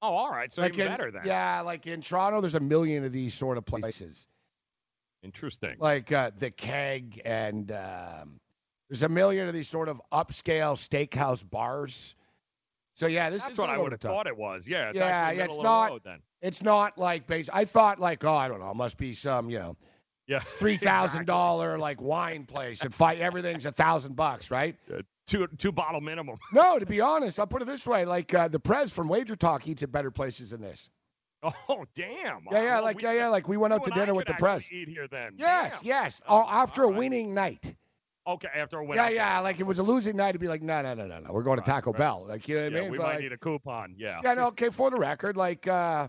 Oh, 0.01 0.15
all 0.15 0.31
right. 0.31 0.51
So 0.51 0.61
like 0.61 0.73
even 0.73 0.87
in- 0.87 0.91
better 0.91 1.11
then. 1.11 1.23
Yeah, 1.25 1.61
like 1.61 1.85
in 1.87 2.01
Toronto, 2.01 2.41
there's 2.41 2.55
a 2.55 2.59
million 2.59 3.03
of 3.03 3.11
these 3.11 3.33
sort 3.33 3.57
of 3.57 3.65
places. 3.65 4.27
Interesting. 5.21 5.75
like 5.79 6.11
uh, 6.13 6.31
the 6.37 6.49
keg 6.49 7.21
and 7.25 7.71
um, 7.71 8.39
there's 8.89 9.03
a 9.03 9.09
million 9.09 9.47
of 9.49 9.53
these 9.53 9.67
sort 9.67 9.89
of 9.89 10.01
upscale 10.11 10.75
steakhouse 10.77 11.47
bars. 11.47 12.15
So 12.96 13.08
yeah, 13.08 13.29
this 13.29 13.43
That's 13.43 13.53
is 13.53 13.60
what 13.60 13.69
I 13.69 13.77
would 13.77 13.91
have 13.91 14.01
thought 14.01 14.27
it 14.27 14.36
was. 14.38 14.67
Yeah. 14.67 14.89
It's 14.89 14.98
yeah, 15.00 15.31
yeah, 15.31 15.43
it's 15.46 15.58
not. 15.58 15.91
Road, 15.91 16.01
then. 16.03 16.19
It's 16.41 16.63
not 16.63 16.98
like 16.98 17.27
base. 17.27 17.50
I 17.51 17.65
thought 17.65 18.00
like, 18.00 18.24
oh, 18.24 18.34
I 18.34 18.48
don't 18.48 18.60
know, 18.60 18.72
it 18.72 18.75
must 18.75 18.98
be 18.98 19.13
some, 19.13 19.50
you 19.50 19.60
know, 19.60 19.77
Yeah. 20.27 20.39
three 20.58 20.77
thousand 20.77 21.25
dollar 21.25 21.77
like 21.77 22.01
wine 22.01 22.46
place 22.46 22.84
and 22.84 22.93
fight 22.93 23.19
everything's 23.19 23.65
a 23.65 23.72
thousand 23.72 24.15
bucks, 24.15 24.51
right? 24.51 24.75
Two 25.27 25.48
two 25.58 25.72
bottle 25.72 26.01
minimum. 26.01 26.38
No, 26.53 26.79
to 26.79 26.86
be 26.86 27.01
honest, 27.01 27.39
I'll 27.39 27.48
put 27.48 27.62
it 27.62 27.65
this 27.65 27.86
way: 27.86 28.05
like 28.05 28.34
uh, 28.34 28.48
the 28.48 28.60
Prez 28.60 28.91
from 28.93 29.08
Wager 29.08 29.36
Talk 29.36 29.67
eats 29.67 29.84
at 29.84 29.91
better 29.91 30.12
places 30.12 30.51
than 30.51 30.62
this. 30.62 30.89
Oh 31.43 31.86
damn. 31.96 32.46
Yeah, 32.51 32.62
yeah, 32.63 32.75
Well, 32.75 32.84
like 32.84 32.98
we- 32.98 33.03
yeah, 33.03 33.13
yeah, 33.13 33.27
like 33.29 33.48
we 33.48 33.55
went 33.55 33.74
out 33.74 33.84
to 33.86 33.91
dinner 33.91 34.13
with 34.13 34.27
the 34.27 34.34
Prez. 34.34 34.63
actually 34.63 34.79
Eat 34.79 34.89
here 34.89 35.08
then. 35.08 35.36
Yes, 35.38 35.79
Damn. 35.81 35.88
yes. 35.88 36.22
Oh, 36.27 36.46
after 36.50 36.84
a 36.84 36.89
winning 36.89 37.34
night. 37.34 37.75
Okay, 38.29 38.48
after 38.55 38.77
a 38.77 38.83
win. 38.86 38.95
Yeah, 38.95 39.09
yeah. 39.09 39.39
Like 39.39 39.59
it 39.59 39.65
was 39.65 39.79
a 39.79 39.83
losing 39.83 40.15
night, 40.15 40.29
it'd 40.29 40.41
be 40.41 40.48
like, 40.48 40.62
no, 40.62 40.81
no, 40.81 40.93
no, 40.93 41.07
no, 41.07 41.19
no. 41.19 41.31
We're 41.33 41.43
going 41.43 41.59
to 41.59 41.65
Taco 41.65 41.91
right. 41.91 41.98
Bell. 41.98 42.25
Like 42.27 42.48
you 42.48 42.55
know 42.57 42.63
what 42.63 42.71
Yeah, 42.74 42.77
I 42.79 42.81
mean? 42.83 42.91
we 42.91 42.98
But, 42.98 43.03
might 43.03 43.13
like, 43.13 43.21
need 43.24 43.33
a 43.33 43.38
coupon. 43.38 43.95
Yeah. 43.98 44.19
Yeah, 44.24 44.33
no, 44.36 44.48
okay, 44.50 44.69
for 44.69 44.89
the 44.91 44.98
record, 44.98 45.36
like, 45.36 45.67
uh, 45.67 46.07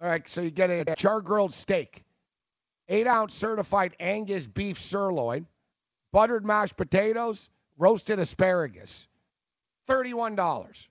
all 0.00 0.08
right, 0.08 0.26
so 0.26 0.40
you 0.40 0.50
get 0.50 0.70
a 0.70 0.94
char 0.96 1.20
grilled 1.20 1.52
steak, 1.52 2.02
eight 2.88 3.06
ounce 3.06 3.34
certified 3.34 3.94
Angus 4.00 4.46
beef 4.46 4.78
sirloin, 4.78 5.46
buttered 6.12 6.44
mashed 6.44 6.76
potatoes, 6.76 7.50
roasted 7.78 8.18
asparagus, 8.18 9.06
$31. 9.88 10.88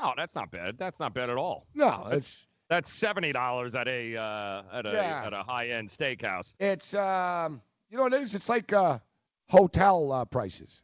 Oh, 0.00 0.12
that's 0.16 0.34
not 0.34 0.50
bad. 0.50 0.78
That's 0.78 1.00
not 1.00 1.12
bad 1.12 1.28
at 1.28 1.36
all. 1.36 1.66
No, 1.74 2.06
it's 2.12 2.46
That's 2.70 2.92
seventy 2.92 3.32
dollars 3.32 3.74
at 3.74 3.88
a 3.88 4.16
uh, 4.16 4.62
at 4.72 4.86
a 4.86 4.92
Yeah. 4.92 5.22
at 5.26 5.32
a 5.32 5.42
high 5.42 5.68
end 5.70 5.88
steakhouse. 5.88 6.54
it's 6.60 6.94
um, 6.94 7.60
you 7.90 7.96
know 7.96 8.04
what 8.04 8.12
it 8.12 8.22
is? 8.22 8.34
It's 8.36 8.48
like 8.48 8.72
uh, 8.72 8.98
hotel 9.48 10.12
uh, 10.12 10.24
prices. 10.24 10.82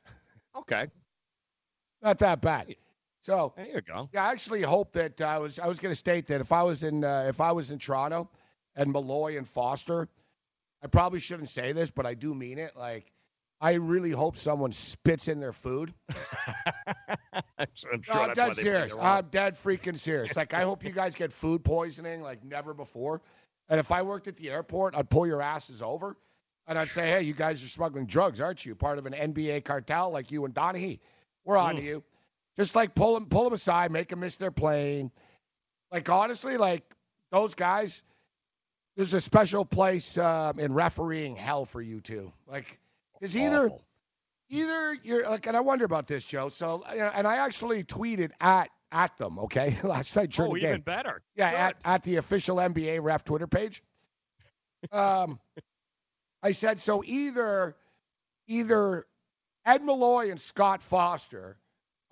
Okay. 0.56 0.86
Not 2.02 2.18
that 2.18 2.40
bad. 2.40 2.74
So 3.22 3.54
There 3.56 3.66
you 3.66 3.80
go. 3.80 4.10
Yeah, 4.12 4.26
I 4.26 4.32
actually 4.32 4.62
hope 4.62 4.92
that 4.92 5.20
uh, 5.20 5.24
I 5.24 5.38
was 5.38 5.58
I 5.58 5.66
was 5.66 5.80
going 5.80 5.92
to 5.92 5.96
state 5.96 6.26
that 6.26 6.40
if 6.42 6.52
I 6.52 6.62
was 6.62 6.82
in 6.82 7.04
uh, 7.04 7.24
if 7.28 7.40
I 7.40 7.52
was 7.52 7.70
in 7.70 7.78
Toronto 7.78 8.28
and 8.76 8.92
Malloy 8.92 9.38
and 9.38 9.48
Foster, 9.48 10.08
I 10.82 10.86
probably 10.88 11.20
shouldn't 11.20 11.48
say 11.48 11.72
this, 11.72 11.90
but 11.90 12.04
I 12.04 12.12
do 12.12 12.34
mean 12.34 12.58
it. 12.58 12.76
Like, 12.76 13.10
I 13.58 13.74
really 13.74 14.10
hope 14.10 14.36
someone 14.36 14.72
spits 14.72 15.28
in 15.28 15.40
their 15.40 15.52
food. 15.54 15.94
I'm 17.58 17.66
sure 17.72 17.92
No, 18.08 18.14
I'm 18.14 18.34
dead 18.34 18.56
serious. 18.56 18.94
I'm 19.00 19.28
dead 19.30 19.54
freaking 19.54 19.96
serious. 19.96 20.36
Like, 20.36 20.52
I 20.52 20.62
hope 20.62 20.84
you 20.84 20.90
guys 20.90 21.14
get 21.14 21.32
food 21.32 21.64
poisoning 21.64 22.20
like 22.20 22.44
never 22.44 22.74
before. 22.74 23.22
And 23.70 23.80
if 23.80 23.90
I 23.90 24.02
worked 24.02 24.28
at 24.28 24.36
the 24.36 24.50
airport, 24.50 24.94
I'd 24.94 25.08
pull 25.08 25.26
your 25.26 25.40
asses 25.40 25.80
over 25.80 26.18
and 26.66 26.78
I'd 26.78 26.88
say, 26.88 27.08
hey, 27.08 27.22
you 27.22 27.34
guys 27.34 27.62
are 27.64 27.68
smuggling 27.68 28.06
drugs, 28.06 28.40
aren't 28.40 28.64
you? 28.64 28.74
Part 28.74 28.98
of 28.98 29.06
an 29.06 29.12
NBA 29.12 29.64
cartel 29.64 30.10
like 30.10 30.30
you 30.30 30.44
and 30.44 30.54
Donaghy. 30.54 31.00
We're 31.44 31.56
on 31.58 31.76
to 31.76 31.82
Mm. 31.82 31.84
you. 31.84 32.04
Just 32.56 32.74
like 32.76 32.94
pull 32.94 33.14
them, 33.14 33.26
pull 33.26 33.44
them 33.44 33.52
aside, 33.52 33.90
make 33.90 34.08
them 34.08 34.20
miss 34.20 34.36
their 34.36 34.50
plane. 34.52 35.10
Like, 35.90 36.08
honestly, 36.08 36.56
like 36.56 36.82
those 37.32 37.54
guys, 37.54 38.02
there's 38.96 39.12
a 39.14 39.20
special 39.20 39.64
place 39.64 40.16
um, 40.18 40.58
in 40.60 40.72
refereeing 40.72 41.34
hell 41.36 41.64
for 41.64 41.82
you 41.82 42.00
two. 42.00 42.32
Like, 42.46 42.78
is 43.20 43.36
either 43.36 43.70
either 44.50 44.96
you're 45.02 45.28
like, 45.28 45.46
and 45.46 45.56
I 45.56 45.60
wonder 45.60 45.84
about 45.84 46.06
this, 46.06 46.24
Joe. 46.24 46.48
So, 46.48 46.84
and 46.84 47.26
I 47.26 47.36
actually 47.38 47.82
tweeted 47.84 48.30
at 48.40 48.70
at 48.92 49.16
them, 49.18 49.40
okay, 49.40 49.76
last 49.82 50.14
night 50.14 50.30
during 50.30 50.52
Oh, 50.52 50.54
the 50.54 50.60
game. 50.60 50.68
even 50.70 50.80
better. 50.82 51.20
Yeah, 51.34 51.50
Good. 51.50 51.56
at, 51.58 51.76
at 51.84 52.02
the 52.04 52.16
official 52.16 52.56
NBA 52.58 53.02
ref 53.02 53.24
Twitter 53.24 53.48
page. 53.48 53.82
Um, 54.92 55.40
I 56.44 56.52
said 56.52 56.78
so 56.78 57.02
either 57.04 57.74
either 58.46 59.06
Ed 59.64 59.82
Malloy 59.82 60.30
and 60.30 60.38
Scott 60.38 60.82
Foster 60.82 61.56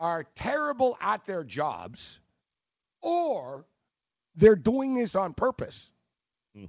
are 0.00 0.24
terrible 0.34 0.96
at 1.02 1.26
their 1.26 1.44
jobs, 1.44 2.18
or 3.02 3.66
they're 4.34 4.56
doing 4.56 4.94
this 4.94 5.14
on 5.14 5.34
purpose. 5.34 5.92
Hmm. 6.56 6.64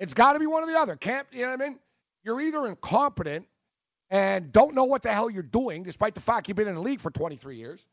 It's 0.00 0.12
got 0.12 0.32
to 0.32 0.40
be 0.40 0.46
one 0.46 0.64
or 0.64 0.66
the 0.66 0.76
other. 0.78 0.96
Can't 0.96 1.26
you 1.30 1.42
know 1.42 1.52
what 1.52 1.62
I 1.62 1.68
mean? 1.68 1.78
You're 2.24 2.40
either 2.40 2.66
incompetent 2.66 3.46
and 4.10 4.52
don't 4.52 4.74
know 4.74 4.84
what 4.84 5.02
the 5.02 5.12
hell 5.12 5.30
you're 5.30 5.42
doing, 5.44 5.84
despite 5.84 6.16
the 6.16 6.20
fact 6.20 6.48
you've 6.48 6.56
been 6.56 6.68
in 6.68 6.74
the 6.74 6.80
league 6.80 7.00
for 7.00 7.12
23 7.12 7.56
years, 7.56 7.86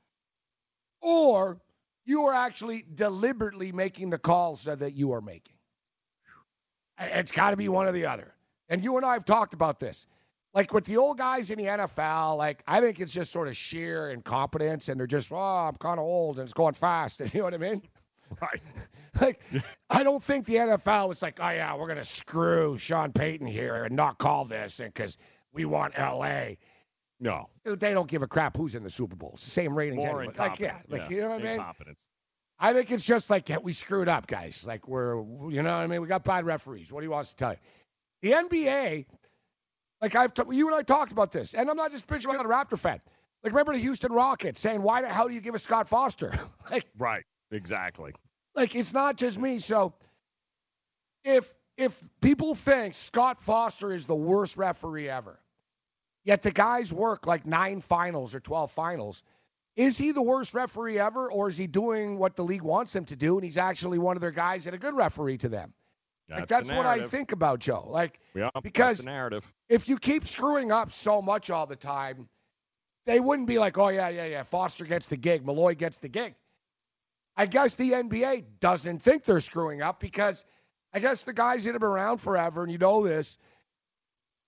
or 1.01 1.61
you 2.05 2.25
are 2.25 2.33
actually 2.33 2.85
deliberately 2.95 3.71
making 3.71 4.09
the 4.09 4.17
calls 4.17 4.63
that 4.63 4.79
that 4.79 4.93
you 4.95 5.11
are 5.11 5.21
making. 5.21 5.55
It's 6.99 7.31
got 7.31 7.51
to 7.51 7.57
be 7.57 7.69
one 7.69 7.85
or 7.85 7.91
the 7.91 8.07
other. 8.07 8.34
And 8.69 8.83
you 8.83 8.97
and 8.97 9.05
I 9.05 9.13
have 9.13 9.25
talked 9.25 9.53
about 9.53 9.79
this. 9.79 10.07
Like 10.53 10.73
with 10.73 10.85
the 10.85 10.97
old 10.97 11.17
guys 11.17 11.51
in 11.51 11.57
the 11.57 11.65
NFL, 11.65 12.37
like 12.37 12.63
I 12.65 12.79
think 12.79 12.99
it's 12.99 13.11
just 13.11 13.31
sort 13.31 13.49
of 13.49 13.57
sheer 13.57 14.09
incompetence, 14.09 14.87
and 14.87 14.99
they're 14.99 15.05
just, 15.07 15.31
oh, 15.31 15.35
I'm 15.35 15.75
kind 15.75 15.99
of 15.99 16.05
old 16.05 16.39
and 16.39 16.45
it's 16.45 16.53
going 16.53 16.73
fast. 16.73 17.19
You 17.33 17.39
know 17.39 17.45
what 17.45 17.53
I 17.53 17.57
mean? 17.57 17.81
Right. 18.41 18.61
Like, 19.21 19.41
I 19.89 20.03
don't 20.03 20.21
think 20.21 20.45
the 20.45 20.55
NFL 20.55 21.07
was 21.07 21.21
like, 21.21 21.37
oh 21.39 21.49
yeah, 21.49 21.77
we're 21.77 21.87
gonna 21.87 22.03
screw 22.03 22.77
Sean 22.77 23.13
Payton 23.13 23.47
here 23.47 23.85
and 23.85 23.95
not 23.95 24.17
call 24.17 24.43
this, 24.43 24.81
and 24.81 24.93
because 24.93 25.17
we 25.53 25.63
want 25.63 25.97
LA. 25.97 26.55
No. 27.21 27.49
Dude, 27.63 27.79
they 27.79 27.93
don't 27.93 28.09
give 28.09 28.23
a 28.23 28.27
crap 28.27 28.57
who's 28.57 28.75
in 28.75 28.83
the 28.83 28.89
Super 28.89 29.15
Bowl. 29.15 29.31
It's 29.35 29.45
the 29.45 29.51
same 29.51 29.77
ratings 29.77 30.03
More 30.03 30.19
anyway. 30.21 30.35
Like, 30.37 30.59
yeah, 30.59 30.81
like 30.89 31.09
you 31.09 31.21
know 31.21 31.29
what 31.29 31.39
I 31.39 31.43
mean? 31.43 31.53
Incompetence. 31.53 32.09
I 32.59 32.73
think 32.73 32.91
it's 32.91 33.05
just 33.05 33.29
like 33.29 33.47
yeah, 33.47 33.57
we 33.57 33.73
screwed 33.73 34.09
up, 34.09 34.27
guys. 34.27 34.65
Like 34.67 34.87
we're, 34.87 35.15
you 35.49 35.61
know 35.61 35.73
what 35.75 35.83
I 35.83 35.87
mean? 35.87 36.01
We 36.01 36.07
got 36.07 36.23
bad 36.23 36.45
referees. 36.45 36.91
What 36.91 37.01
do 37.01 37.05
you 37.05 37.11
want 37.11 37.21
us 37.21 37.29
to 37.31 37.35
tell 37.37 37.51
you? 37.51 37.59
The 38.25 38.31
NBA, 38.31 39.05
like 40.01 40.15
I've, 40.15 40.33
t- 40.33 40.41
you 40.49 40.65
and 40.65 40.75
I 40.75 40.81
talked 40.81 41.11
about 41.11 41.31
this, 41.31 41.53
and 41.53 41.69
I'm 41.69 41.77
not 41.77 41.91
just 41.91 42.07
bitching 42.07 42.33
about 42.33 42.43
a 42.43 42.49
Raptor 42.49 42.79
fan. 42.79 42.99
Like 43.43 43.53
remember 43.53 43.73
the 43.73 43.79
Houston 43.79 44.11
Rockets 44.11 44.59
saying, 44.59 44.81
why 44.81 45.03
the 45.03 45.07
hell 45.07 45.27
do 45.27 45.35
you 45.35 45.41
give 45.41 45.53
us 45.53 45.61
Scott 45.61 45.87
Foster? 45.87 46.33
like, 46.71 46.87
Right. 46.97 47.23
Exactly. 47.51 48.13
like 48.55 48.75
it's 48.75 48.95
not 48.95 49.17
just 49.17 49.37
me. 49.37 49.59
So 49.59 49.93
if 51.23 51.53
if 51.77 52.01
people 52.19 52.55
think 52.55 52.95
Scott 52.95 53.37
Foster 53.37 53.93
is 53.93 54.07
the 54.07 54.15
worst 54.15 54.57
referee 54.57 55.07
ever, 55.07 55.39
yet 56.23 56.41
the 56.41 56.49
guys 56.49 56.91
work 56.91 57.27
like 57.27 57.45
nine 57.45 57.79
finals 57.79 58.33
or 58.33 58.39
12 58.39 58.71
finals, 58.71 59.21
is 59.75 59.99
he 59.99 60.13
the 60.13 60.23
worst 60.23 60.55
referee 60.55 60.97
ever, 60.97 61.31
or 61.31 61.47
is 61.47 61.59
he 61.59 61.67
doing 61.67 62.17
what 62.17 62.35
the 62.35 62.43
league 62.43 62.63
wants 62.63 62.95
him 62.95 63.05
to 63.05 63.15
do, 63.15 63.35
and 63.35 63.45
he's 63.45 63.59
actually 63.59 63.99
one 63.99 64.17
of 64.17 64.21
their 64.21 64.31
guys 64.31 64.65
and 64.65 64.75
a 64.75 64.79
good 64.79 64.95
referee 64.95 65.37
to 65.37 65.49
them? 65.49 65.75
Like 66.29 66.47
That's 66.47 66.67
that's 66.69 66.77
what 66.77 66.85
I 66.85 67.05
think 67.07 67.31
about 67.31 67.59
Joe. 67.59 67.85
Like 67.89 68.19
Yeah. 68.33 68.49
that's 68.53 68.63
because- 68.63 69.05
narrative. 69.05 69.43
if 69.69 69.87
you 69.89 69.97
keep 69.97 70.25
screwing 70.27 70.71
up 70.71 70.91
so 70.91 71.21
much 71.21 71.49
all 71.49 71.65
the 71.67 71.75
time, 71.75 72.27
they 73.05 73.19
wouldn't 73.19 73.47
be 73.47 73.59
like, 73.59 73.77
oh 73.77 73.89
yeah, 73.89 74.09
yeah, 74.09 74.25
yeah, 74.25 74.43
Foster 74.43 74.85
gets 74.85 75.07
the 75.07 75.17
gig, 75.17 75.45
Malloy 75.45 75.75
gets 75.75 75.99
the 75.99 76.09
gig. 76.09 76.35
I 77.37 77.45
guess 77.45 77.75
the 77.75 77.91
NBA 77.91 78.59
doesn't 78.59 78.99
think 79.03 79.25
they're 79.25 79.39
screwing 79.41 79.81
up 79.81 79.99
because 79.99 80.45
I 80.93 80.99
guess 80.99 81.23
the 81.23 81.33
guys 81.33 81.65
that 81.65 81.73
have 81.73 81.81
been 81.81 81.89
around 81.89 82.19
forever, 82.19 82.63
and 82.63 82.71
you 82.71 82.77
know 82.77 83.05
this, 83.05 83.37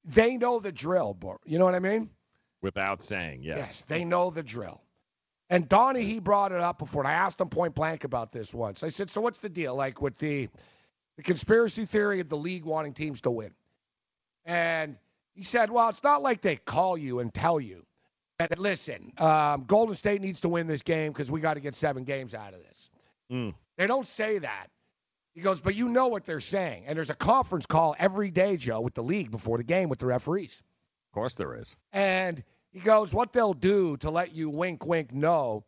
they 0.05 0.37
know 0.37 0.59
the 0.59 0.71
drill, 0.71 1.17
you 1.45 1.59
know 1.59 1.65
what 1.65 1.75
I 1.75 1.79
mean? 1.79 2.09
Without 2.61 3.01
saying, 3.01 3.43
yes. 3.43 3.57
Yes, 3.57 3.81
they 3.83 4.05
know 4.05 4.29
the 4.29 4.43
drill. 4.43 4.81
And 5.49 5.67
Donnie, 5.69 6.01
he 6.03 6.19
brought 6.19 6.51
it 6.51 6.59
up 6.59 6.79
before, 6.79 7.01
and 7.03 7.07
I 7.09 7.13
asked 7.13 7.39
him 7.39 7.49
point 7.49 7.75
blank 7.75 8.03
about 8.03 8.31
this 8.31 8.53
once. 8.53 8.83
I 8.83 8.87
said, 8.87 9.09
so 9.09 9.21
what's 9.21 9.39
the 9.39 9.49
deal, 9.49 9.75
like 9.75 10.01
with 10.01 10.17
the 10.17 10.49
the 11.17 11.23
conspiracy 11.23 11.85
theory 11.85 12.21
of 12.21 12.29
the 12.29 12.37
league 12.37 12.63
wanting 12.63 12.93
teams 12.93 13.21
to 13.21 13.31
win? 13.31 13.51
And 14.45 14.97
He 15.37 15.43
said, 15.43 15.69
well, 15.69 15.87
it's 15.89 16.03
not 16.03 16.23
like 16.23 16.41
they 16.41 16.55
call 16.55 16.97
you 16.97 17.19
and 17.19 17.31
tell 17.31 17.59
you 17.59 17.85
that, 18.39 18.57
listen, 18.57 19.13
um, 19.19 19.65
Golden 19.65 19.93
State 19.93 20.19
needs 20.19 20.41
to 20.41 20.49
win 20.49 20.65
this 20.65 20.81
game 20.81 21.11
because 21.11 21.29
we 21.29 21.39
got 21.41 21.53
to 21.53 21.59
get 21.59 21.75
seven 21.75 22.05
games 22.05 22.33
out 22.33 22.55
of 22.55 22.59
this. 22.63 22.89
Mm. 23.31 23.53
They 23.77 23.85
don't 23.85 24.07
say 24.07 24.39
that. 24.39 24.67
He 25.35 25.41
goes, 25.41 25.61
but 25.61 25.75
you 25.75 25.89
know 25.89 26.07
what 26.07 26.25
they're 26.25 26.39
saying. 26.39 26.85
And 26.87 26.97
there's 26.97 27.11
a 27.11 27.15
conference 27.15 27.67
call 27.67 27.95
every 27.99 28.31
day, 28.31 28.57
Joe, 28.57 28.81
with 28.81 28.95
the 28.95 29.03
league 29.03 29.29
before 29.29 29.59
the 29.59 29.63
game 29.63 29.89
with 29.89 29.99
the 29.99 30.07
referees. 30.07 30.63
Of 31.11 31.13
course 31.13 31.35
there 31.35 31.53
is. 31.55 31.75
And 31.93 32.43
he 32.71 32.79
goes, 32.79 33.13
what 33.13 33.31
they'll 33.31 33.53
do 33.53 33.95
to 33.97 34.09
let 34.09 34.33
you 34.33 34.49
wink, 34.49 34.87
wink, 34.87 35.13
no, 35.13 35.65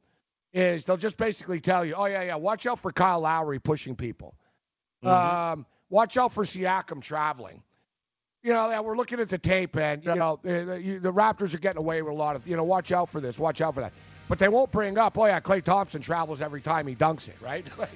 is 0.51 0.85
they'll 0.85 0.97
just 0.97 1.17
basically 1.17 1.59
tell 1.59 1.85
you, 1.85 1.93
oh, 1.95 2.05
yeah, 2.05 2.23
yeah, 2.23 2.35
watch 2.37 2.65
out 2.65 2.79
for 2.79 2.91
Kyle 2.91 3.19
Lowry 3.19 3.59
pushing 3.59 3.95
people. 3.95 4.35
Um, 5.03 5.65
watch 5.89 6.17
out 6.17 6.33
for 6.33 6.43
Siakam 6.43 7.01
traveling. 7.01 7.63
You 8.43 8.53
know, 8.53 8.81
we're 8.81 8.95
looking 8.95 9.19
at 9.19 9.27
the 9.27 9.37
tape, 9.37 9.75
and 9.75 10.03
you 10.05 10.15
know 10.15 10.39
the, 10.41 10.79
the, 10.81 10.97
the 10.97 11.13
Raptors 11.13 11.53
are 11.53 11.59
getting 11.59 11.79
away 11.79 12.01
with 12.01 12.13
a 12.13 12.15
lot 12.15 12.35
of. 12.35 12.47
You 12.47 12.55
know, 12.55 12.63
watch 12.63 12.91
out 12.91 13.09
for 13.09 13.19
this, 13.19 13.37
watch 13.37 13.61
out 13.61 13.75
for 13.75 13.81
that. 13.81 13.93
But 14.29 14.39
they 14.39 14.47
won't 14.47 14.71
bring 14.71 14.97
up, 14.97 15.17
oh 15.17 15.25
yeah, 15.25 15.39
Klay 15.39 15.61
Thompson 15.61 16.01
travels 16.01 16.41
every 16.41 16.61
time 16.61 16.85
he 16.87 16.95
dunks 16.95 17.27
it, 17.27 17.35
right? 17.41 17.67
like, 17.77 17.89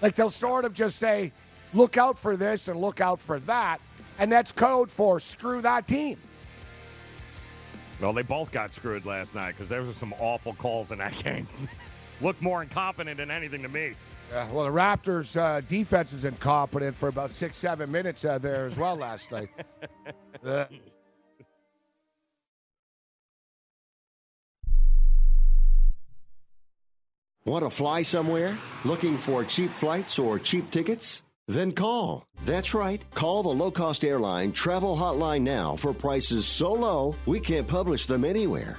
like 0.00 0.14
they'll 0.16 0.30
sort 0.30 0.64
of 0.64 0.72
just 0.72 0.98
say, 0.98 1.30
look 1.74 1.96
out 1.96 2.18
for 2.18 2.36
this 2.36 2.68
and 2.68 2.80
look 2.80 3.00
out 3.00 3.20
for 3.20 3.38
that, 3.40 3.78
and 4.18 4.32
that's 4.32 4.50
code 4.50 4.90
for 4.90 5.20
screw 5.20 5.60
that 5.60 5.86
team. 5.86 6.18
Well, 8.00 8.12
they 8.12 8.22
both 8.22 8.50
got 8.50 8.72
screwed 8.72 9.06
last 9.06 9.34
night 9.34 9.52
because 9.52 9.68
there 9.68 9.82
were 9.82 9.92
some 10.00 10.12
awful 10.18 10.54
calls 10.54 10.90
in 10.90 10.98
that 10.98 11.16
game. 11.22 11.46
Looked 12.20 12.42
more 12.42 12.62
incompetent 12.62 13.18
than 13.18 13.30
anything 13.30 13.62
to 13.62 13.68
me. 13.68 13.92
Yeah, 14.32 14.50
well, 14.50 14.64
the 14.64 14.70
Raptors' 14.70 15.36
uh, 15.38 15.60
defense 15.60 16.14
is 16.14 16.24
incompetent 16.24 16.96
for 16.96 17.10
about 17.10 17.32
six, 17.32 17.54
seven 17.54 17.92
minutes 17.92 18.24
uh, 18.24 18.38
there 18.38 18.64
as 18.64 18.78
well 18.78 18.96
last 18.96 19.30
night. 19.32 19.48
Uh, 20.44 20.64
Want 27.44 27.64
to 27.64 27.70
fly 27.70 28.02
somewhere? 28.02 28.58
Looking 28.84 29.16
for 29.16 29.44
cheap 29.44 29.70
flights 29.70 30.18
or 30.18 30.40
cheap 30.40 30.72
tickets? 30.72 31.22
Then 31.46 31.70
call. 31.70 32.24
That's 32.44 32.74
right. 32.74 33.04
Call 33.14 33.44
the 33.44 33.50
low 33.50 33.70
cost 33.70 34.04
airline 34.04 34.50
travel 34.50 34.96
hotline 34.96 35.42
now 35.42 35.76
for 35.76 35.92
prices 35.92 36.46
so 36.46 36.72
low 36.72 37.14
we 37.26 37.38
can't 37.38 37.68
publish 37.68 38.06
them 38.06 38.24
anywhere. 38.24 38.78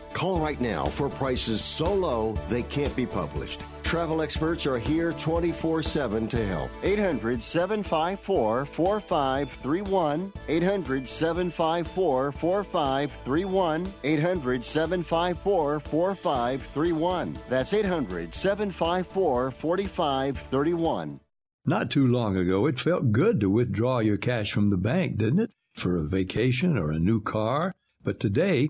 Call 0.13 0.39
right 0.39 0.59
now 0.59 0.85
for 0.85 1.09
prices 1.09 1.63
so 1.63 1.93
low 1.93 2.33
they 2.47 2.63
can't 2.63 2.95
be 2.95 3.05
published. 3.05 3.61
Travel 3.83 4.21
experts 4.21 4.65
are 4.65 4.79
here 4.79 5.11
24 5.13 5.83
7 5.83 6.27
to 6.29 6.45
help. 6.45 6.71
800 6.83 7.43
754 7.43 8.65
4531. 8.65 10.33
800 10.47 11.09
754 11.09 12.31
4531. 12.31 13.93
800 14.03 14.65
754 14.65 15.79
4531. 15.81 17.37
That's 17.49 17.73
800 17.73 18.33
754 18.33 19.51
4531. 19.51 21.19
Not 21.65 21.91
too 21.91 22.07
long 22.07 22.37
ago, 22.37 22.65
it 22.65 22.79
felt 22.79 23.11
good 23.11 23.39
to 23.41 23.49
withdraw 23.49 23.99
your 23.99 24.17
cash 24.17 24.51
from 24.51 24.69
the 24.69 24.77
bank, 24.77 25.17
didn't 25.17 25.41
it? 25.41 25.51
For 25.73 25.97
a 25.97 26.07
vacation 26.07 26.77
or 26.77 26.91
a 26.91 26.99
new 26.99 27.21
car. 27.21 27.75
But 28.03 28.19
today, 28.19 28.69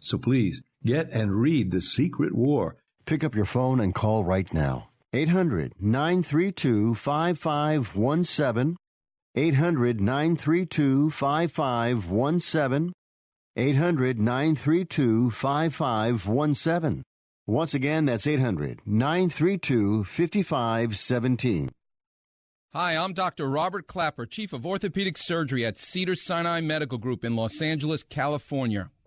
So 0.00 0.18
please 0.18 0.62
get 0.84 1.10
and 1.10 1.40
read 1.40 1.70
The 1.70 1.80
Secret 1.80 2.34
War. 2.34 2.76
Pick 3.04 3.24
up 3.24 3.34
your 3.34 3.44
phone 3.44 3.80
and 3.80 3.94
call 3.94 4.24
right 4.24 4.52
now. 4.52 4.90
800 5.12 5.74
932 5.80 6.94
5517. 6.94 8.76
800 9.34 10.00
932 10.00 11.10
5517. 11.10 12.92
800 13.56 14.20
932 14.20 15.30
5517. 15.30 17.02
Once 17.46 17.74
again, 17.74 18.04
that's 18.04 18.26
800 18.26 18.80
932 18.84 20.04
5517. 20.04 21.70
Hi, 22.74 22.96
I'm 22.96 23.14
Dr. 23.14 23.48
Robert 23.48 23.86
Klapper, 23.86 24.26
Chief 24.26 24.52
of 24.52 24.66
Orthopedic 24.66 25.16
Surgery 25.16 25.64
at 25.64 25.78
Cedar 25.78 26.14
Sinai 26.14 26.60
Medical 26.60 26.98
Group 26.98 27.24
in 27.24 27.34
Los 27.34 27.62
Angeles, 27.62 28.02
California. 28.02 28.90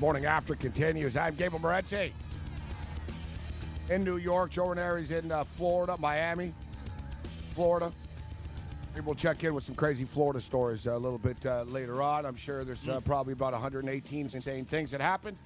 Morning 0.00 0.24
after 0.24 0.54
continues. 0.54 1.14
I'm 1.16 1.34
Gabriel 1.34 1.60
Morency. 1.62 2.12
In 3.90 4.02
New 4.02 4.16
York, 4.16 4.50
Joe 4.50 4.68
Ranieri's 4.68 5.10
in 5.10 5.30
uh, 5.30 5.44
Florida, 5.44 5.96
Miami, 5.98 6.54
Florida. 7.50 7.92
Maybe 8.94 9.04
we'll 9.04 9.14
check 9.14 9.44
in 9.44 9.52
with 9.54 9.62
some 9.62 9.74
crazy 9.74 10.06
Florida 10.06 10.40
stories 10.40 10.86
uh, 10.86 10.92
a 10.92 10.98
little 10.98 11.18
bit 11.18 11.44
uh, 11.44 11.64
later 11.64 12.00
on. 12.00 12.24
I'm 12.24 12.34
sure 12.36 12.64
there's 12.64 12.88
uh, 12.88 13.00
probably 13.00 13.34
about 13.34 13.52
118 13.52 14.20
insane 14.32 14.64
things 14.64 14.90
that 14.92 15.02
happened 15.02 15.36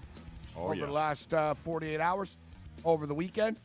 Oh, 0.57 0.67
over 0.67 0.77
yeah. 0.77 0.87
the 0.87 0.93
last 0.93 1.35
uh, 1.35 1.53
48 1.55 1.99
hours, 2.01 2.37
over 2.85 3.07
the 3.09 3.15
weekend. 3.15 3.57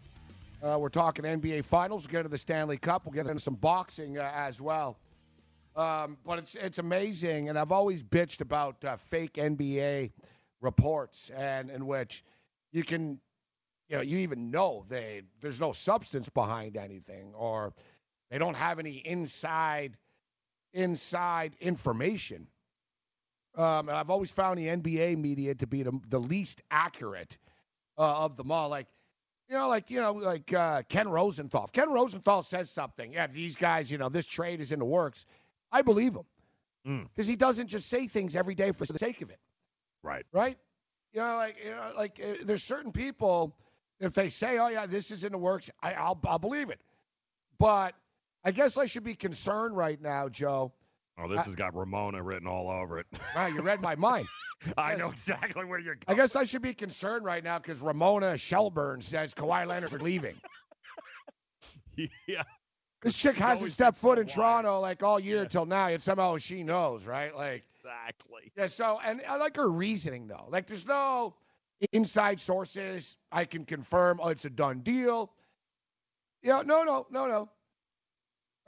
Uh, 0.64 0.78
we're 0.80 0.90
talking 0.90 1.24
NBA 1.24 1.66
Finals. 1.66 2.06
We'll 2.08 2.12
get 2.14 2.18
into 2.22 2.30
the 2.30 2.38
Stanley 2.40 2.78
Cup. 2.78 3.06
We'll 3.06 3.14
get 3.14 3.28
into 3.28 3.40
some 3.40 3.54
boxing 3.54 4.18
uh, 4.18 4.32
as 4.34 4.60
well. 4.60 4.98
Um, 5.76 6.18
but 6.26 6.40
it's 6.40 6.56
it's 6.56 6.80
amazing, 6.80 7.48
and 7.48 7.58
I've 7.60 7.72
always 7.72 8.02
bitched 8.04 8.42
about 8.42 8.84
uh, 8.84 8.98
fake 8.98 9.34
NBA 9.34 10.12
reports, 10.62 11.30
and 11.30 11.70
in 11.70 11.86
which 11.86 12.24
you 12.72 12.84
can, 12.84 13.20
you 13.88 13.98
know, 13.98 14.02
you 14.02 14.20
even 14.20 14.52
know 14.52 14.86
they 14.90 15.24
there's 15.42 15.60
no 15.60 15.72
substance 15.72 16.30
behind 16.30 16.78
anything, 16.78 17.34
or 17.36 17.74
they 18.30 18.38
don't 18.38 18.56
have 18.56 18.80
any 18.80 18.98
inside 18.98 19.98
inside 20.74 21.56
information. 21.60 22.48
Um, 23.56 23.90
and 23.90 23.98
I've 23.98 24.10
always 24.10 24.32
found 24.32 24.60
the 24.60 24.68
NBA 24.68 25.18
media 25.18 25.56
to 25.56 25.68
be 25.68 25.84
the, 25.84 26.00
the 26.08 26.20
least 26.20 26.62
accurate 26.70 27.38
uh, 27.98 28.24
of 28.26 28.38
them 28.38 28.52
all. 28.52 28.70
Like, 28.70 28.88
you 29.50 29.56
know, 29.56 29.68
like 29.68 29.90
you 29.90 30.00
know, 30.00 30.14
like 30.14 30.54
uh, 30.54 30.84
Ken 30.88 31.10
Rosenthal. 31.10 31.66
If 31.66 31.72
Ken 31.72 31.92
Rosenthal 31.92 32.44
says 32.44 32.70
something, 32.70 33.14
yeah, 33.14 33.28
these 33.28 33.58
guys, 33.58 33.92
you 33.92 33.98
know, 33.98 34.10
this 34.10 34.26
trade 34.26 34.62
is 34.62 34.72
in 34.72 34.80
the 34.80 34.86
works. 34.86 35.26
I 35.72 35.82
believe 35.82 36.16
him 36.16 36.26
because 37.16 37.28
he 37.28 37.36
doesn't 37.36 37.68
just 37.68 37.90
say 37.90 38.08
things 38.08 38.36
every 38.36 38.56
day 38.56 38.72
for 38.72 38.86
the 38.86 38.98
sake 38.98 39.22
of 39.22 39.30
it. 39.32 39.40
Right. 40.04 40.26
Right. 40.32 40.58
You 41.14 41.22
know, 41.22 41.36
like 41.36 41.58
you 41.64 41.72
know, 41.72 41.92
like 41.98 42.20
uh, 42.24 42.44
there's 42.44 42.64
certain 42.64 42.92
people. 42.92 43.56
If 44.00 44.14
they 44.14 44.30
say, 44.30 44.58
"Oh 44.60 44.68
yeah, 44.68 44.86
this 44.86 45.12
is 45.12 45.24
in 45.24 45.32
the 45.32 45.38
works," 45.38 45.70
I, 45.82 45.94
I'll 45.94 46.20
I'll 46.26 46.40
believe 46.40 46.70
it. 46.70 46.80
But 47.58 47.96
I 48.44 48.52
guess 48.52 48.78
I 48.78 48.86
should 48.86 49.04
be 49.04 49.16
concerned 49.16 49.76
right 49.76 50.00
now, 50.02 50.30
Joe. 50.30 50.72
Oh, 51.22 51.28
this 51.28 51.42
has 51.42 51.56
got 51.56 51.76
Ramona 51.76 52.24
written 52.24 52.48
all 52.48 52.70
over 52.70 53.00
it. 53.00 53.06
Wow, 53.36 53.48
you 53.48 53.62
read 53.62 53.82
my 53.82 53.96
mind. 53.96 54.28
I 54.78 54.96
know 54.96 55.10
exactly 55.10 55.66
where 55.66 55.80
you're 55.80 55.98
I 56.08 56.14
guess 56.14 56.36
I 56.36 56.44
should 56.44 56.62
be 56.62 56.74
concerned 56.74 57.26
right 57.26 57.44
now 57.44 57.60
because 57.60 57.82
Ramona 57.82 58.38
Shelburne 58.38 59.02
says 59.02 59.34
Kawhi 59.34 59.66
Leonard 59.66 59.94
is 59.94 60.02
leaving. 60.02 60.36
yeah. 62.28 62.44
This 63.02 63.16
chick 63.16 63.38
hasn't 63.38 63.72
stepped 63.72 63.96
been 63.96 64.02
so 64.02 64.08
foot 64.10 64.20
in 64.20 64.28
Toronto 64.28 64.82
like 64.82 65.02
all 65.04 65.20
year 65.20 65.46
till 65.46 65.66
now, 65.66 65.88
and 65.88 66.02
somehow 66.02 66.38
she 66.38 66.64
knows, 66.64 67.08
right? 67.08 67.34
Like, 67.36 67.64
Exactly. 68.10 68.52
yeah. 68.58 68.68
So, 68.68 69.00
and 69.04 69.22
I 69.28 69.38
like 69.38 69.56
her 69.58 69.70
reasoning 69.70 70.28
though. 70.28 70.48
Like, 70.50 70.68
there's 70.68 70.88
no 70.88 71.36
inside 71.92 72.40
sources 72.40 73.18
I 73.32 73.46
can 73.46 73.66
confirm. 73.66 74.20
Oh, 74.22 74.30
it's 74.30 74.46
a 74.46 74.50
done 74.50 74.80
deal. 74.80 75.32
Yeah, 76.42 76.64
no, 76.66 76.84
no, 76.84 77.08
no, 77.10 77.28
no. 77.28 77.50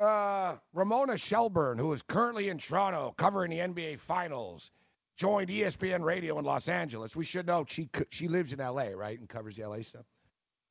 Uh, 0.05 0.57
Ramona 0.73 1.17
Shelburne, 1.17 1.77
who 1.77 1.93
is 1.93 2.01
currently 2.01 2.49
in 2.49 2.57
Toronto 2.57 3.13
covering 3.17 3.51
the 3.51 3.59
NBA 3.59 3.99
Finals, 3.99 4.71
joined 5.17 5.49
ESPN 5.49 6.01
Radio 6.01 6.39
in 6.39 6.45
Los 6.45 6.67
Angeles. 6.69 7.15
We 7.15 7.23
should 7.23 7.45
know 7.45 7.65
she 7.67 7.89
she 8.09 8.27
lives 8.27 8.53
in 8.53 8.59
LA, 8.59 8.89
right, 8.95 9.19
and 9.19 9.29
covers 9.29 9.57
the 9.57 9.67
LA 9.67 9.81
stuff. 9.81 10.05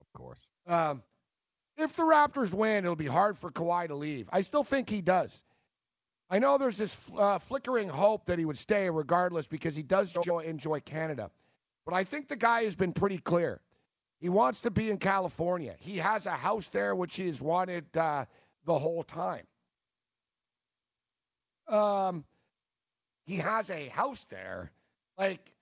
Of 0.01 0.21
course. 0.21 0.51
Um, 0.67 1.03
if 1.77 1.97
the 1.97 2.03
Raptors 2.03 2.53
win, 2.53 2.85
it'll 2.85 2.97
be 2.97 3.07
hard 3.07 3.39
for 3.39 3.51
Kawhi 3.51 3.89
to 3.89 3.95
leave. 3.95 4.29
I 4.33 4.41
still 4.41 4.65
think 4.65 4.91
he 4.91 5.01
does. 5.01 5.45
I 6.31 6.39
know 6.39 6.59
there's 6.59 6.79
this 6.79 7.11
uh, 7.19 7.39
flickering 7.39 7.89
hope 7.89 8.27
that 8.27 8.39
he 8.39 8.45
would 8.45 8.57
stay 8.57 8.89
regardless 8.89 9.49
because 9.49 9.75
he 9.75 9.83
does 9.83 10.15
enjoy, 10.15 10.81
Canada. 10.81 11.31
But 11.85 11.95
I 11.95 12.05
think 12.05 12.29
the 12.29 12.37
guy 12.37 12.63
has 12.63 12.77
been 12.77 12.93
pretty 12.93 13.19
clear. 13.19 13.61
He 14.21 14.29
wants 14.29 14.61
to 14.61 14.71
be 14.71 14.91
in 14.91 14.99
California. 14.99 15.75
He 15.81 15.97
has 15.97 16.27
a 16.27 16.33
house 16.33 16.69
there, 16.69 16.95
which 16.95 17.17
he 17.17 17.27
has 17.27 17.41
wanted 17.41 17.85
uh, 17.97 18.27
the 18.65 18.79
whole 18.79 19.03
time. 19.03 19.45
Um, 21.67 22.25
he 23.25 23.37
has 23.37 23.71
a 23.71 23.89
house 23.89 24.25
there. 24.25 24.71
Like, 25.19 25.53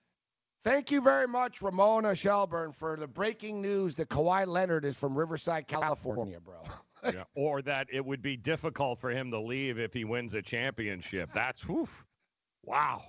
thank 0.63 0.91
you 0.91 1.01
very 1.01 1.27
much, 1.27 1.61
Ramona 1.63 2.13
Shelburne, 2.13 2.73
for 2.73 2.95
the 2.95 3.07
breaking 3.07 3.61
news 3.61 3.95
that 3.95 4.09
Kawhi 4.09 4.45
Leonard 4.45 4.85
is 4.85 4.99
from 4.99 5.17
Riverside, 5.17 5.67
California, 5.67 6.39
bro. 6.39 6.61
yeah. 7.03 7.23
Or 7.35 7.61
that 7.61 7.87
it 7.91 8.05
would 8.05 8.21
be 8.21 8.37
difficult 8.37 8.99
for 8.99 9.09
him 9.11 9.31
to 9.31 9.39
leave 9.39 9.79
if 9.79 9.93
he 9.93 10.05
wins 10.05 10.33
a 10.35 10.41
championship. 10.41 11.29
That's 11.33 11.61
whew. 11.61 11.87
Wow. 12.63 13.03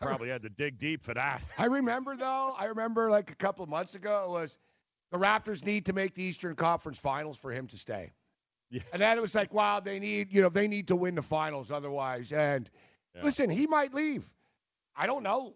Probably 0.00 0.28
had 0.28 0.42
to 0.42 0.50
dig 0.50 0.78
deep 0.78 1.02
for 1.02 1.14
that. 1.14 1.42
I 1.58 1.66
remember 1.66 2.16
though. 2.16 2.54
I 2.58 2.66
remember 2.66 3.10
like 3.10 3.30
a 3.30 3.34
couple 3.36 3.62
of 3.62 3.70
months 3.70 3.94
ago 3.94 4.24
it 4.28 4.30
was 4.30 4.58
the 5.10 5.18
Raptors 5.18 5.64
need 5.64 5.86
to 5.86 5.92
make 5.92 6.14
the 6.14 6.22
Eastern 6.22 6.54
Conference 6.54 6.98
Finals 6.98 7.38
for 7.38 7.50
him 7.50 7.66
to 7.68 7.78
stay. 7.78 8.12
Yeah. 8.70 8.82
And 8.92 9.00
then 9.00 9.16
it 9.16 9.20
was 9.20 9.34
like, 9.34 9.54
wow, 9.54 9.80
they 9.80 9.98
need 9.98 10.32
you 10.34 10.42
know 10.42 10.48
they 10.48 10.68
need 10.68 10.88
to 10.88 10.96
win 10.96 11.14
the 11.14 11.22
finals 11.22 11.70
otherwise. 11.70 12.32
And 12.32 12.68
Yeah. 13.14 13.22
listen, 13.24 13.48
he 13.48 13.66
might 13.66 13.94
leave. 13.94 14.30
I 14.94 15.06
don't 15.06 15.22
know. 15.22 15.54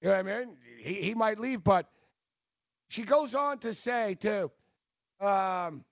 You 0.00 0.08
know 0.08 0.16
what 0.16 0.26
I 0.26 0.38
mean? 0.44 0.56
He 0.78 0.94
he 0.94 1.14
might 1.14 1.38
leave, 1.38 1.62
but 1.62 1.86
she 2.88 3.02
goes 3.04 3.34
on 3.34 3.58
to 3.60 3.74
say 3.74 4.14
too, 4.14 4.50
um, 5.20 5.84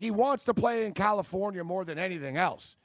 he 0.00 0.10
wants 0.10 0.44
to 0.46 0.54
play 0.54 0.86
in 0.86 0.92
California 0.92 1.62
more 1.62 1.84
than 1.84 1.98
anything 1.98 2.36
else. 2.36 2.76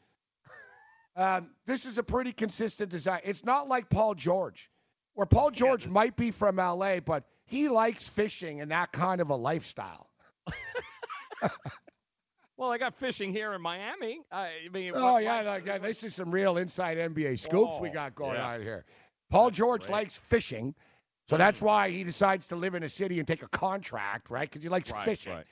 Um, 1.16 1.50
this 1.66 1.86
is 1.86 1.98
a 1.98 2.04
pretty 2.04 2.34
consistent 2.34 2.92
design. 2.92 3.22
It's 3.24 3.44
not 3.46 3.68
like 3.68 3.90
Paul 3.90 4.14
George, 4.16 4.70
where 5.14 5.26
Paul 5.26 5.50
George 5.50 5.88
might 5.88 6.16
be 6.18 6.30
from 6.32 6.58
LA, 6.58 7.00
but 7.00 7.24
he 7.46 7.70
likes 7.70 8.08
fishing 8.08 8.60
and 8.62 8.70
that 8.72 8.92
kind 8.92 9.22
of 9.22 9.30
a 9.30 9.36
lifestyle. 9.36 10.10
Well, 12.58 12.72
I 12.72 12.78
got 12.78 12.96
fishing 12.96 13.34
here 13.34 13.52
in 13.54 13.62
Miami. 13.62 14.22
I 14.32 14.52
mean, 14.72 14.94
Oh 14.96 15.14
what- 15.14 15.24
yeah, 15.24 15.42
like, 15.42 15.66
yeah, 15.66 15.78
this 15.78 16.06
is 16.06 16.16
some 16.16 16.32
real 16.32 16.56
inside 16.58 16.98
NBA 16.98 17.38
scoops 17.38 17.82
we 17.82 17.90
Oh, 17.90 17.94
got 17.94 18.16
going 18.16 18.36
yeah. 18.36 18.48
on 18.48 18.62
here. 18.62 18.86
Paul 19.30 19.52
George 19.52 19.82
great. 19.82 19.92
likes 19.92 20.16
fishing, 20.16 20.74
so 21.28 21.36
that's 21.36 21.62
why 21.62 21.90
he 21.90 22.06
decides 22.06 22.48
to 22.48 22.56
live 22.56 22.74
in 22.74 22.84
a 22.84 22.88
city 22.88 23.20
and 23.20 23.28
take 23.28 23.44
a 23.44 23.50
contract, 23.50 24.30
right? 24.30 24.50
Because 24.50 24.64
he 24.64 24.70
likes 24.70 24.90
Right, 24.90 25.04
fishing. 25.04 25.34
right. 25.34 25.46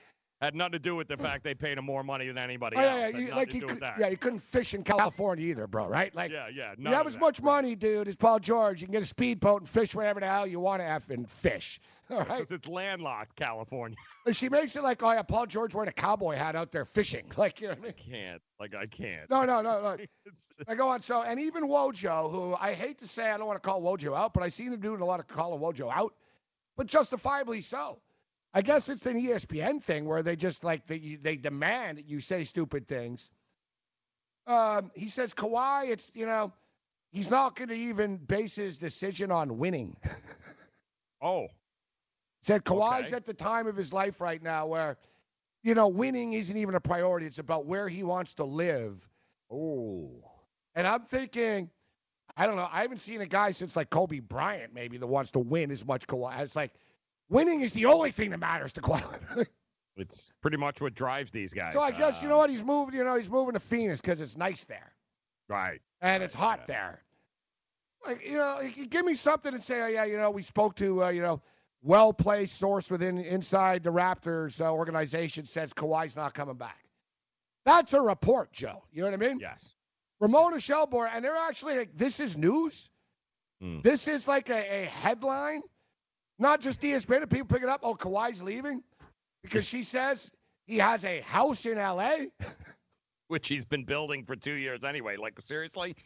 Had 0.43 0.56
nothing 0.56 0.73
to 0.73 0.79
do 0.79 0.93
with 0.93 1.08
the 1.08 1.15
fact 1.15 1.45
they 1.45 1.53
paid 1.53 1.77
him 1.77 1.86
more 1.86 2.03
money 2.03 2.27
than 2.27 2.38
anybody 2.38 2.75
Oh, 2.75 2.82
else. 2.82 2.99
yeah, 2.99 3.08
yeah, 3.08 3.17
you, 3.17 3.34
like 3.34 3.49
he 3.49 3.62
could, 3.62 3.79
yeah, 3.97 4.10
you 4.10 4.17
couldn't 4.17 4.39
fish 4.39 4.73
in 4.73 4.84
California 4.84 5.45
either, 5.47 5.67
bro, 5.67 5.88
right? 5.88 6.13
Like, 6.13 6.32
yeah, 6.32 6.49
yeah. 6.53 6.73
you 6.77 6.89
have 6.89 7.08
as 7.08 7.13
that. 7.13 7.21
much 7.21 7.41
money, 7.41 7.75
dude, 7.75 8.10
as 8.10 8.17
Paul 8.17 8.39
George. 8.39 8.82
You 8.82 8.88
can 8.88 8.91
get 8.91 9.03
a 9.03 9.06
speedboat 9.06 9.62
and 9.62 9.69
fish 9.69 9.95
wherever 9.95 10.19
the 10.19 10.27
hell 10.27 10.45
you 10.45 10.60
want 10.60 10.82
to 10.82 10.86
effing 10.86 11.29
fish. 11.29 11.79
All 12.10 12.17
right. 12.17 12.39
Because 12.39 12.51
it's 12.51 12.67
landlocked, 12.67 13.38
California. 13.38 13.95
She 14.34 14.49
makes 14.49 14.75
it 14.75 14.84
like, 14.84 15.01
oh 15.01 15.12
yeah, 15.13 15.21
Paul 15.21 15.45
George 15.45 15.73
wearing 15.75 15.89
a 15.89 15.93
cowboy 15.93 16.36
hat 16.36 16.58
out 16.58 16.73
there 16.73 16.84
fishing. 16.84 17.25
Like, 17.38 17.62
you 17.62 17.67
know 17.67 17.75
what 17.75 17.79
I 17.79 17.82
mean? 17.84 17.93
Can't. 17.93 18.41
Like 18.60 18.75
I 18.75 18.86
can't. 18.86 19.29
No, 19.29 19.45
no, 19.45 19.62
no, 19.62 19.82
no. 19.82 19.97
I 20.67 20.75
go 20.75 20.89
on. 20.89 20.99
So, 20.99 21.23
and 21.23 21.39
even 21.39 21.63
Wojo, 21.69 22.29
who 22.29 22.56
I 22.60 22.73
hate 22.73 22.97
to 22.99 23.08
say, 23.08 23.29
I 23.32 23.38
don't 23.38 23.47
want 23.47 23.62
to 23.63 23.67
call 23.67 23.82
Wojo 23.82 24.13
out, 24.17 24.34
but 24.34 24.43
I 24.43 24.49
seen 24.49 24.73
him 24.73 24.82
doing 24.82 24.99
a 24.99 25.06
lot 25.06 25.21
of 25.21 25.27
calling 25.27 25.62
Wojo 25.62 25.89
out, 25.89 26.13
but 26.75 26.88
justifiably 26.88 27.62
so. 27.62 27.99
I 28.54 28.62
guess 28.62 28.89
it's 28.89 29.06
an 29.06 29.16
ESPN 29.16 29.82
thing 29.84 30.06
where 30.06 30.22
they 30.22 30.36
just 30.36 30.63
like 30.63 30.86
they 30.88 31.00
they 31.22 31.38
demand 31.38 31.98
that 31.98 32.10
you 32.10 32.20
say 32.22 32.44
stupid 32.44 32.88
things. 32.88 33.32
Um, 34.48 34.92
he 34.96 35.08
says 35.08 35.34
Kawhi, 35.34 35.89
it's 35.89 36.12
you 36.16 36.26
know, 36.26 36.54
he's 37.12 37.30
not 37.32 37.56
going 37.56 37.70
to 37.70 37.76
even 37.76 38.18
base 38.18 38.56
his 38.56 38.78
decision 38.78 39.32
on 39.32 39.58
winning. 39.58 39.98
Oh, 41.22 41.48
Said 42.42 42.66
Kawhi's 42.66 43.08
Okay. 43.08 43.16
at 43.16 43.26
the 43.26 43.34
time 43.34 43.68
of 43.68 43.78
his 43.78 43.94
life 43.94 44.20
right 44.20 44.42
now 44.44 44.68
where, 44.68 44.98
you 45.63 45.74
know, 45.74 45.88
winning 45.88 46.34
isn't 46.34 46.58
even 46.58 46.76
a 46.76 46.82
priority. 46.82 47.26
It's 47.26 47.39
about 47.39 47.66
where 47.66 47.88
he 47.88 48.04
wants 48.04 48.34
to 48.36 48.44
live. 48.44 49.08
oh. 49.50 50.10
And 50.76 50.86
I'm 50.88 51.06
thinking, 51.06 51.70
I 52.36 52.46
don't 52.46 52.56
know. 52.58 52.68
I 52.72 52.82
haven't 52.82 52.98
seen 53.00 53.22
a 53.22 53.26
guy 53.28 53.52
since 53.52 53.76
like 53.76 53.89
Kobe 53.89 54.20
Bryant 54.20 54.74
maybe 54.74 54.98
that 54.98 55.08
wants 55.08 55.32
to 55.32 55.39
win 55.39 55.72
as 55.72 55.86
much 55.86 56.08
Kawhi. 56.08 56.39
It's 56.42 56.56
like 56.56 56.74
winning 57.34 57.62
is 57.62 57.74
the 57.74 57.86
only 57.86 58.12
thing 58.12 58.30
that 58.30 58.39
matters 58.39 58.72
to 58.74 58.82
Kawhi. 58.82 59.46
It's 59.96 60.32
pretty 60.41 60.58
much 60.58 60.82
what 60.82 60.96
drives 60.96 61.32
these 61.32 61.54
guys. 61.54 61.74
so 61.74 61.80
I 61.80 61.91
guess 61.91 62.24
you 62.24 62.28
Uh, 62.28 62.32
know 62.32 62.38
what 62.39 62.50
he's 62.50 62.63
moving. 62.63 62.96
You 62.96 63.04
know 63.04 63.15
he's 63.15 63.30
moving 63.30 63.54
to 63.54 63.60
Phoenix 63.60 64.02
because 64.02 64.22
it's 64.22 64.36
nice 64.36 64.63
there 64.65 64.91
Right. 65.48 65.82
and 66.02 66.24
it's 66.24 66.34
hot 66.34 66.65
there. 66.65 67.04
Like 68.08 68.26
you 68.28 68.38
know, 68.38 68.60
you 68.62 68.88
give 68.88 69.06
me 69.06 69.13
something 69.13 69.54
and 69.54 69.62
say, 69.62 69.82
oh 69.82 69.88
yeah, 69.88 70.04
you 70.06 70.17
know, 70.17 70.32
we 70.32 70.41
spoke 70.41 70.76
to 70.78 71.04
uh, 71.04 71.10
you 71.10 71.22
know, 71.22 71.43
well-placed 71.84 72.58
source 72.58 72.89
within 72.89 73.19
inside 73.19 73.84
the 73.84 73.91
Raptors 73.91 74.60
uh, 74.65 74.72
organization 74.74 75.46
says 75.46 75.74
Kawhi's 75.74 76.15
not 76.15 76.34
coming 76.34 76.56
back. 76.56 76.84
That's 77.65 77.93
a 77.93 78.02
report, 78.02 78.52
Joe. 78.52 78.84
You 78.91 79.04
know 79.04 79.12
what 79.12 79.24
I 79.24 79.28
mean? 79.28 79.39
Yes. 79.39 79.76
Ramona 80.19 80.60
Shelburne, 80.60 81.12
and 81.13 81.24
they're 81.24 81.36
actually 81.38 81.78
like, 81.78 81.96
this 81.96 82.19
is 82.19 82.36
news. 82.36 82.89
Hmm. 83.62 83.82
This 83.82 84.08
is 84.08 84.28
like 84.28 84.50
a, 84.50 84.84
a 84.84 84.86
headline, 84.86 85.62
not 86.43 86.62
just 86.62 86.82
ESPN. 86.82 87.27
People 87.29 87.47
pick 87.47 87.63
it 87.63 87.69
up. 87.69 87.79
Oh, 87.82 87.95
Kawhi's 87.95 88.43
leaving 88.43 88.84
because 89.41 89.65
she 89.65 89.82
says 89.84 90.29
he 90.67 90.77
has 90.77 91.06
a 91.06 91.21
house 91.21 91.65
in 91.65 91.77
L.A. 91.79 92.32
Which 93.29 93.47
he's 93.47 93.65
been 93.65 93.86
building 93.86 94.25
for 94.25 94.36
two 94.36 94.53
years 94.53 94.84
anyway. 94.84 95.15
Like 95.17 95.41
seriously. 95.41 95.95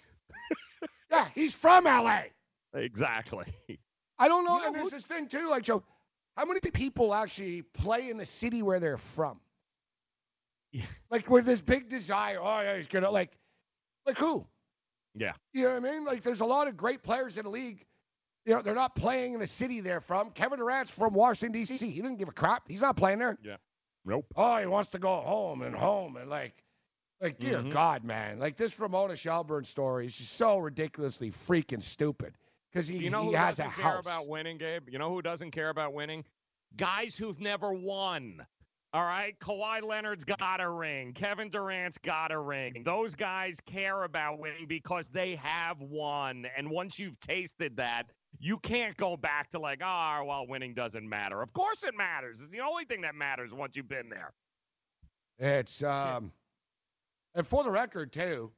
Yeah, 1.09 1.25
he's 1.33 1.55
from 1.55 1.87
L.A. 1.87 2.25
Exactly. 2.73 3.45
I 4.19 4.27
don't 4.27 4.43
know. 4.43 4.61
and 4.65 4.75
there's 4.75 4.89
this 4.89 5.05
thing 5.05 5.27
too, 5.27 5.49
like 5.49 5.63
Joe, 5.63 5.81
how 6.35 6.43
many 6.43 6.59
people 6.59 7.13
actually 7.13 7.61
play 7.61 8.09
in 8.09 8.17
the 8.17 8.25
city 8.25 8.61
where 8.61 8.79
they're 8.81 8.97
from? 8.97 9.39
Yeah. 10.73 10.83
Like 11.09 11.29
with 11.29 11.45
this 11.45 11.61
big 11.61 11.87
desire. 11.87 12.39
Oh 12.41 12.59
yeah, 12.59 12.75
he's 12.75 12.89
gonna 12.89 13.09
like, 13.09 13.31
like 14.05 14.17
who? 14.17 14.45
Yeah. 15.15 15.31
You 15.53 15.63
know 15.63 15.79
what 15.79 15.85
I 15.85 15.91
mean? 15.91 16.03
Like 16.03 16.23
there's 16.23 16.41
a 16.41 16.45
lot 16.45 16.67
of 16.67 16.75
great 16.75 17.01
players 17.01 17.37
in 17.37 17.45
the 17.45 17.51
league. 17.51 17.86
You 18.47 18.53
know, 18.55 18.61
they're 18.61 18.73
not 18.75 18.95
playing 18.95 19.33
in 19.33 19.39
the 19.39 19.45
city 19.47 19.81
they're 19.81 20.01
from. 20.01 20.31
Kevin 20.31 20.57
Durant's 20.57 20.91
from 20.97 21.13
Washington 21.13 21.51
D.C. 21.51 21.75
He 21.85 22.01
didn't 22.01 22.17
give 22.17 22.29
a 22.29 22.31
crap. 22.31 22.63
He's 22.67 22.81
not 22.81 22.95
playing 22.97 23.19
there. 23.19 23.37
Yeah. 23.43 23.57
Nope. 24.05 24.25
Oh, 24.37 24.57
he 24.57 24.65
wants 24.65 24.91
to 24.91 24.99
go 24.99 25.17
home 25.17 25.61
and 25.61 25.75
home 25.75 26.15
and 26.15 26.29
like, 26.29 26.55
like 27.21 27.39
dear 27.39 27.57
Mhm. 27.59 27.71
God, 27.71 28.05
man, 28.05 28.39
like 28.39 28.55
this 28.55 28.79
Ramona 28.79 29.17
Shelburne 29.17 29.65
story 29.65 30.05
is 30.05 30.15
just 30.15 30.33
so 30.33 30.57
ridiculously 30.59 31.29
freaking 31.31 31.83
stupid 31.83 32.33
because 32.71 32.87
he, 32.87 32.99
You 32.99 33.09
know 33.09 33.23
he 33.23 33.29
who 33.31 33.35
has 33.35 33.59
a 33.59 33.63
doesn't 33.63 33.81
care 33.81 33.91
house. 33.91 34.05
about 34.05 34.29
winning, 34.29 34.57
Gabe? 34.57 34.87
You 34.89 34.97
know 34.97 35.09
who 35.13 35.21
doesn't 35.21 35.51
care 35.51 35.69
about 35.69 35.93
winning? 35.93 36.23
Guys 36.77 37.17
who've 37.17 37.39
never 37.41 37.73
won. 37.73 38.45
All 38.93 39.03
right, 39.03 39.37
Kawhi 39.39 39.81
Leonard's 39.83 40.23
got 40.23 40.61
a 40.61 40.69
ring. 40.69 41.11
Kevin 41.13 41.49
Durant's 41.49 41.97
got 41.97 42.31
a 42.31 42.39
ring. 42.39 42.83
Those 42.85 43.13
guys 43.15 43.59
care 43.65 44.03
about 44.03 44.39
winning 44.39 44.65
because 44.67 45.09
they 45.09 45.35
have 45.35 45.81
won. 45.81 46.45
And 46.55 46.69
once 46.71 46.97
you've 46.97 47.19
tasted 47.19 47.75
that, 47.77 48.09
you 48.39 48.57
can't 48.59 48.95
go 48.97 49.17
back 49.17 49.51
to 49.51 49.59
like, 49.59 49.81
oh, 49.83 50.23
well, 50.25 50.45
winning 50.47 50.73
doesn't 50.73 51.07
matter. 51.07 51.41
Of 51.41 51.53
course 51.53 51.83
it 51.83 51.95
matters. 51.95 52.39
It's 52.41 52.51
the 52.51 52.61
only 52.61 52.85
thing 52.85 53.01
that 53.01 53.15
matters 53.15 53.53
once 53.53 53.75
you've 53.75 53.89
been 53.89 54.09
there. 54.09 54.33
It's 55.39 55.83
um, 55.83 56.31
and 57.35 57.45
for 57.45 57.63
the 57.63 57.69
record 57.69 58.11
too, 58.11 58.51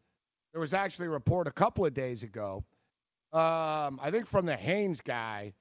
there 0.53 0.61
was 0.61 0.73
actually 0.73 1.07
a 1.07 1.11
report 1.11 1.47
a 1.47 1.51
couple 1.51 1.85
of 1.85 1.93
days 1.93 2.23
ago. 2.23 2.63
Um, 3.31 3.99
I 4.01 4.09
think 4.11 4.25
from 4.25 4.45
the 4.45 4.55
Haynes 4.55 5.01
guy, 5.01 5.53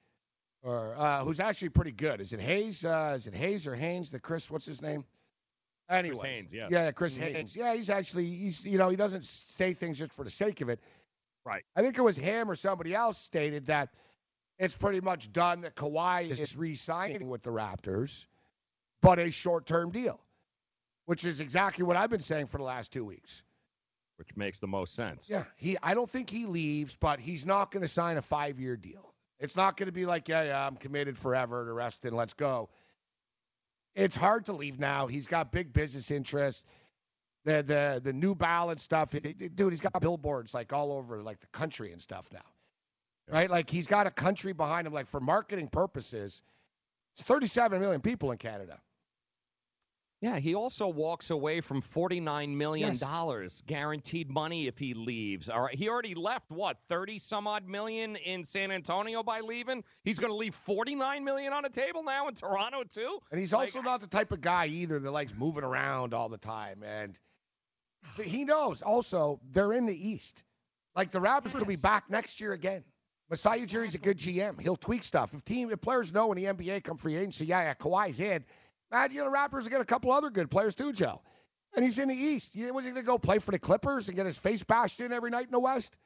or 0.63 0.95
uh, 0.97 1.23
who's 1.23 1.39
actually 1.39 1.69
pretty 1.69 1.91
good. 1.91 2.21
Is 2.21 2.33
it 2.33 2.39
Hayes? 2.39 2.83
Uh, 2.83 3.13
is 3.15 3.27
it 3.27 3.35
Hayes 3.35 3.67
or 3.67 3.75
Haynes? 3.75 4.11
The 4.11 4.19
Chris, 4.19 4.49
what's 4.49 4.65
his 4.65 4.81
name? 4.81 5.05
Anyway, 5.89 6.35
Haynes, 6.35 6.53
yeah. 6.53 6.67
Yeah, 6.69 6.91
Chris. 6.91 7.15
Haynes. 7.15 7.55
Yeah, 7.55 7.73
he's 7.73 7.89
actually 7.89 8.25
he's 8.25 8.65
you 8.65 8.77
know 8.77 8.89
he 8.89 8.95
doesn't 8.95 9.25
say 9.25 9.73
things 9.73 9.99
just 9.99 10.13
for 10.13 10.23
the 10.23 10.29
sake 10.29 10.61
of 10.61 10.69
it. 10.69 10.79
Right. 11.45 11.63
I 11.75 11.81
think 11.81 11.97
it 11.97 12.01
was 12.01 12.17
him 12.17 12.49
or 12.49 12.55
somebody 12.55 12.93
else 12.93 13.17
stated 13.17 13.67
that 13.67 13.89
it's 14.57 14.75
pretty 14.75 15.01
much 15.01 15.31
done 15.31 15.61
that 15.61 15.75
Kawhi 15.75 16.29
is 16.29 16.57
re-signing 16.57 17.29
with 17.29 17.43
the 17.43 17.49
Raptors, 17.49 18.27
but 19.01 19.17
a 19.19 19.31
short-term 19.31 19.91
deal, 19.91 20.19
which 21.05 21.25
is 21.25 21.41
exactly 21.41 21.85
what 21.85 21.95
I've 21.97 22.09
been 22.09 22.19
saying 22.19 22.47
for 22.47 22.57
the 22.57 22.65
last 22.65 22.91
two 22.91 23.05
weeks. 23.05 23.43
Which 24.17 24.35
makes 24.35 24.59
the 24.59 24.67
most 24.67 24.95
sense. 24.95 25.29
Yeah, 25.29 25.45
he. 25.55 25.77
I 25.81 25.93
don't 25.93 26.09
think 26.09 26.29
he 26.29 26.45
leaves, 26.45 26.97
but 26.97 27.21
he's 27.21 27.45
not 27.45 27.71
going 27.71 27.83
to 27.83 27.87
sign 27.87 28.17
a 28.17 28.21
five-year 28.21 28.75
deal. 28.75 29.13
It's 29.39 29.55
not 29.55 29.77
going 29.77 29.87
to 29.87 29.93
be 29.93 30.05
like, 30.05 30.27
yeah, 30.27 30.43
yeah, 30.43 30.67
I'm 30.67 30.75
committed 30.75 31.17
forever 31.17 31.63
to 31.63 31.71
rest 31.71 32.03
and 32.03 32.13
let's 32.13 32.33
go. 32.33 32.69
It's 33.95 34.17
hard 34.17 34.47
to 34.47 34.53
leave 34.53 34.77
now. 34.77 35.07
He's 35.07 35.27
got 35.27 35.53
big 35.53 35.71
business 35.71 36.11
interests. 36.11 36.65
The 37.45 37.63
the 37.63 38.01
the 38.03 38.13
New 38.13 38.35
Balance 38.35 38.83
stuff, 38.83 39.15
it- 39.15 39.25
it- 39.25 39.55
dude. 39.55 39.71
He's 39.73 39.81
got 39.81 39.99
billboards 40.01 40.53
like 40.53 40.73
all 40.73 40.91
over 40.91 41.21
like 41.23 41.39
the 41.39 41.47
country 41.47 41.91
and 41.93 42.01
stuff 42.01 42.27
now, 42.33 42.41
right? 43.29 43.49
Like 43.49 43.69
he's 43.69 43.87
got 43.87 44.07
a 44.07 44.11
country 44.11 44.51
behind 44.53 44.85
him. 44.87 44.93
Like 44.93 45.07
for 45.07 45.19
marketing 45.21 45.69
purposes, 45.69 46.43
it's 47.13 47.23
37 47.23 47.79
million 47.79 48.01
people 48.01 48.31
in 48.31 48.37
Canada. 48.37 48.79
Yeah, 50.21 50.37
he 50.37 50.53
also 50.53 50.89
walks 50.89 51.29
away 51.29 51.61
from 51.61 51.81
$49 51.81 52.49
million 52.57 52.89
Yes. 52.99 53.61
guaranteed 53.65 54.29
money 54.29 54.67
if 54.67 54.77
he 54.77 54.93
leaves. 54.93 55.47
All 55.47 55.61
right. 55.61 55.73
He 55.73 55.87
already 55.87 56.13
left, 56.13 56.51
what, 56.51 56.77
30 56.89 57.19
some 57.19 57.47
odd 57.47 57.65
million 57.65 58.17
in 58.17 58.43
San 58.43 58.69
Antonio 58.69 59.23
by 59.23 59.39
leaving? 59.39 59.81
He's 60.03 60.19
going 60.19 60.31
to 60.31 60.35
leave 60.35 60.53
49 60.55 61.23
million 61.23 61.53
on 61.53 61.63
the 61.63 61.69
table 61.69 62.03
now 62.03 62.27
in 62.27 62.35
Toronto, 62.35 62.83
too? 62.83 63.19
And 63.31 63.39
he's 63.39 63.53
also 63.53 63.81
not 63.81 64.01
the 64.01 64.07
type 64.07 64.33
of 64.33 64.41
guy 64.41 64.65
either 64.65 64.99
that 64.99 65.09
likes 65.09 65.33
moving 65.33 65.63
around 65.63 66.13
all 66.13 66.27
the 66.27 66.37
time. 66.37 66.83
And 66.83 67.17
he 68.23 68.45
knows 68.45 68.81
also 68.81 69.39
they're 69.51 69.73
in 69.73 69.85
the 69.85 70.09
East. 70.09 70.43
Like 70.95 71.11
the 71.11 71.19
Raptors 71.19 71.57
will 71.57 71.65
be 71.65 71.75
back 71.75 72.09
next 72.09 72.41
year 72.41 72.53
again. 72.53 72.83
Masai 73.29 73.59
Ujiri's 73.59 73.95
a 73.95 73.99
good 73.99 74.17
GM. 74.17 74.59
He'll 74.59 74.75
tweak 74.75 75.03
stuff. 75.03 75.33
If 75.33 75.45
team 75.45 75.69
if 75.71 75.81
players 75.81 76.13
know 76.13 76.27
when 76.27 76.37
the 76.37 76.45
NBA 76.45 76.83
come 76.83 76.97
free 76.97 77.15
agency, 77.15 77.45
yeah, 77.45 77.61
yeah, 77.61 77.73
Kawhi's 77.75 78.19
in. 78.19 78.43
Man, 78.91 79.11
you 79.11 79.19
know, 79.19 79.29
the 79.29 79.35
Raptors 79.35 79.69
get 79.69 79.81
a 79.81 79.85
couple 79.85 80.11
other 80.11 80.31
good 80.31 80.49
players 80.49 80.73
too, 80.73 80.91
Joe. 80.91 81.21
And 81.75 81.85
he's 81.85 81.99
in 81.99 82.09
the 82.09 82.15
East. 82.15 82.55
You 82.55 82.73
was 82.73 82.85
he 82.85 82.91
gonna 82.91 83.03
go 83.03 83.19
play 83.19 83.37
for 83.37 83.51
the 83.51 83.59
Clippers 83.59 84.07
and 84.07 84.17
get 84.17 84.25
his 84.25 84.37
face 84.37 84.63
bashed 84.63 84.99
in 84.99 85.13
every 85.13 85.29
night 85.29 85.45
in 85.45 85.51
the 85.51 85.59
West? 85.59 85.99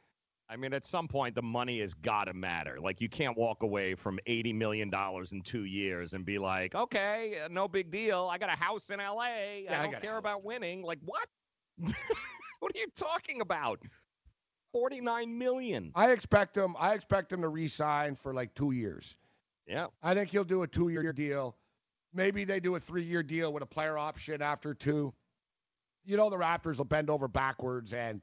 I 0.50 0.58
mean, 0.58 0.74
at 0.74 0.86
some 0.86 1.08
point, 1.08 1.36
the 1.36 1.42
money 1.42 1.80
has 1.80 1.94
got 1.94 2.26
to 2.26 2.34
matter. 2.34 2.78
Like, 2.80 3.00
you 3.02 3.10
can't 3.10 3.38
walk 3.38 3.64
away 3.64 3.96
from 3.96 4.20
$80 4.28 4.54
million 4.54 4.92
in 5.32 5.42
two 5.42 5.64
years 5.64 6.14
and 6.14 6.26
be 6.26 6.38
like, 6.38 6.76
okay, 6.76 7.40
no 7.50 7.68
big 7.68 7.90
deal. 7.90 8.30
I 8.32 8.38
got 8.38 8.50
a 8.50 8.58
house 8.58 8.90
in 8.90 9.00
LA. 9.00 9.22
I 9.22 9.66
I 9.70 9.86
don't 9.86 9.96
a 9.96 10.00
care 10.00 10.18
about 10.18 10.44
winning. 10.44 10.84
Like, 10.84 11.00
what? 11.06 11.28
what 12.60 12.76
are 12.76 12.80
you 12.80 12.88
talking 12.96 13.42
about? 13.42 13.80
49 14.74 15.38
million. 15.38 15.92
I 15.96 16.12
expect 16.12 16.58
him. 16.58 16.76
I 16.80 16.94
expect 16.94 17.32
him 17.32 17.42
to 17.42 17.48
re-sign 17.48 18.16
for 18.16 18.34
like 18.34 18.54
two 18.56 18.72
years. 18.72 19.16
Yeah. 19.68 19.88
I 20.02 20.14
think 20.14 20.32
he'll 20.32 20.44
do 20.44 20.64
a 20.64 20.68
two-year 20.68 21.14
deal. 21.14 21.56
Maybe 22.14 22.44
they 22.44 22.60
do 22.60 22.76
a 22.76 22.80
three-year 22.80 23.24
deal 23.24 23.54
with 23.54 23.64
a 23.64 23.68
player 23.68 23.98
option 23.98 24.42
after 24.42 24.74
two. 24.74 25.14
You 26.06 26.18
know 26.18 26.30
the 26.30 26.38
Raptors 26.38 26.78
will 26.78 26.86
bend 26.86 27.10
over 27.10 27.28
backwards 27.28 27.94
and 27.94 28.22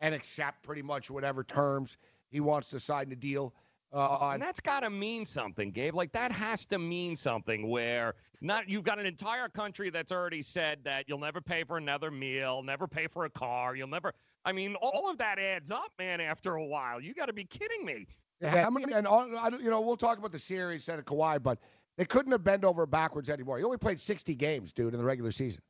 and 0.00 0.14
accept 0.14 0.62
pretty 0.62 0.82
much 0.82 1.10
whatever 1.10 1.44
terms 1.44 1.96
he 2.30 2.40
wants 2.40 2.70
to 2.70 2.80
sign 2.80 3.08
the 3.08 3.16
deal 3.16 3.54
uh. 3.92 4.30
And 4.32 4.42
that's 4.42 4.60
got 4.60 4.80
to 4.80 4.90
mean 4.90 5.24
something, 5.24 5.70
Gabe. 5.70 5.94
Like 5.94 6.12
that 6.12 6.32
has 6.32 6.66
to 6.66 6.78
mean 6.78 7.16
something. 7.16 7.68
Where 7.68 8.14
not 8.40 8.68
you've 8.68 8.84
got 8.84 8.98
an 8.98 9.06
entire 9.06 9.48
country 9.48 9.90
that's 9.90 10.12
already 10.12 10.42
said 10.42 10.78
that 10.84 11.04
you'll 11.08 11.18
never 11.18 11.40
pay 11.40 11.64
for 11.64 11.76
another 11.76 12.10
meal, 12.10 12.62
never 12.62 12.86
pay 12.86 13.06
for 13.06 13.24
a 13.24 13.30
car, 13.30 13.74
you'll 13.74 13.88
never. 13.88 14.12
I 14.44 14.52
mean, 14.52 14.74
all 14.76 15.10
of 15.10 15.18
that 15.18 15.38
adds 15.38 15.70
up, 15.70 15.92
man. 15.98 16.20
After 16.20 16.54
a 16.54 16.64
while, 16.64 17.00
you 17.00 17.14
got 17.14 17.26
to 17.26 17.32
be 17.32 17.44
kidding 17.44 17.84
me. 17.84 18.06
Yeah, 18.40 18.66
I 18.66 18.70
mean, 18.70 18.90
and 18.92 19.06
all, 19.06 19.28
I, 19.38 19.48
you 19.48 19.68
know, 19.68 19.82
we'll 19.82 19.98
talk 19.98 20.16
about 20.18 20.32
the 20.32 20.38
series, 20.38 20.84
said 20.84 20.98
of 20.98 21.04
Kawhi, 21.04 21.42
but 21.42 21.58
they 21.98 22.06
couldn't 22.06 22.32
have 22.32 22.42
bent 22.42 22.64
over 22.64 22.86
backwards 22.86 23.28
anymore. 23.28 23.58
He 23.58 23.64
only 23.64 23.76
played 23.76 24.00
60 24.00 24.34
games, 24.34 24.72
dude, 24.72 24.94
in 24.94 24.98
the 24.98 25.04
regular 25.04 25.30
season. 25.30 25.62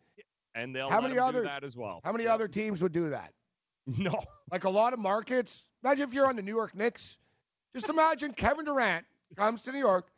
And 0.54 0.74
they'll 0.74 0.88
How 0.88 1.00
many 1.00 1.18
other- 1.18 1.40
do 1.40 1.48
that 1.48 1.64
as 1.64 1.76
well. 1.76 2.00
How 2.04 2.12
many 2.12 2.26
other 2.26 2.46
teams 2.46 2.82
would 2.82 2.92
do 2.92 3.10
that? 3.10 3.32
No. 3.98 4.22
Like 4.52 4.64
a 4.64 4.70
lot 4.70 4.92
of 4.92 5.00
markets. 5.00 5.66
Imagine 5.82 6.06
if 6.06 6.14
you're 6.14 6.26
on 6.28 6.36
the 6.36 6.42
New 6.42 6.54
York 6.54 6.76
Knicks. 6.76 7.18
Just 7.74 7.88
imagine 7.88 8.32
Kevin 8.32 8.64
Durant 8.64 9.04
comes 9.36 9.62
to 9.62 9.72
New 9.72 9.78
York 9.78 10.08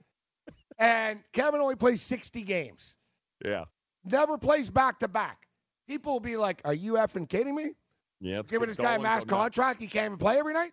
and 0.79 1.21
Kevin 1.33 1.61
only 1.61 1.77
plays 1.77 2.03
60 2.03 2.43
games. 2.43 2.97
Yeah. 3.45 3.65
Never 4.05 4.39
plays 4.39 4.71
back 4.71 5.01
to 5.01 5.09
back. 5.09 5.47
People 5.89 6.15
will 6.15 6.21
be 6.21 6.37
like, 6.37 6.63
Are 6.65 6.75
you 6.75 6.95
effing 6.95 7.29
kidding 7.29 7.55
me? 7.55 7.73
Yeah. 8.21 8.43
Giving 8.49 8.69
this 8.69 8.77
guy 8.77 8.95
a 8.95 9.01
mass 9.01 9.25
contract, 9.25 9.81
he 9.81 9.87
can't 9.87 10.07
even 10.07 10.19
play 10.19 10.39
every 10.39 10.55
night? 10.55 10.73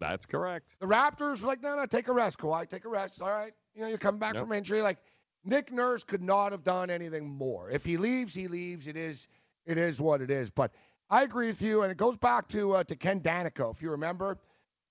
That's 0.00 0.26
correct. 0.26 0.76
The 0.80 0.86
Raptors 0.86 1.42
were 1.42 1.48
like, 1.48 1.62
No, 1.62 1.76
no, 1.76 1.86
take 1.86 2.08
a 2.08 2.12
rest, 2.12 2.38
Kawhi. 2.38 2.68
Take 2.68 2.84
a 2.84 2.88
rest. 2.88 3.20
All 3.20 3.30
right. 3.30 3.52
You 3.74 3.82
know, 3.82 3.88
you're 3.88 3.98
coming 3.98 4.18
back 4.18 4.34
Yep. 4.34 4.42
from 4.42 4.52
injury. 4.52 4.80
Like 4.82 4.98
Nick 5.44 5.70
Nurse 5.72 6.02
could 6.02 6.22
not 6.22 6.52
have 6.52 6.64
done 6.64 6.90
anything 6.90 7.28
more. 7.28 7.70
If 7.70 7.84
he 7.84 7.96
leaves, 7.96 8.34
he 8.34 8.48
leaves. 8.48 8.88
It 8.88 8.96
is 8.96 9.28
it 9.66 9.78
is 9.78 10.00
what 10.00 10.20
it 10.20 10.30
is. 10.30 10.50
But 10.50 10.72
I 11.10 11.22
agree 11.22 11.48
with 11.48 11.62
you, 11.62 11.82
and 11.82 11.90
it 11.92 11.98
goes 11.98 12.16
back 12.16 12.48
to 12.48 12.72
uh, 12.76 12.84
to 12.84 12.96
Ken 12.96 13.20
Daneyko, 13.20 13.72
if 13.74 13.82
you 13.82 13.90
remember, 13.90 14.38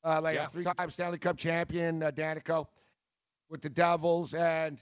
uh, 0.05 0.21
like 0.21 0.35
Yeah. 0.35 0.45
a 0.45 0.47
three-time 0.47 0.89
Stanley 0.89 1.17
Cup 1.17 1.37
champion, 1.37 2.03
uh, 2.03 2.11
Daneyko, 2.11 2.67
with 3.49 3.61
the 3.61 3.69
Devils, 3.69 4.33
and 4.33 4.81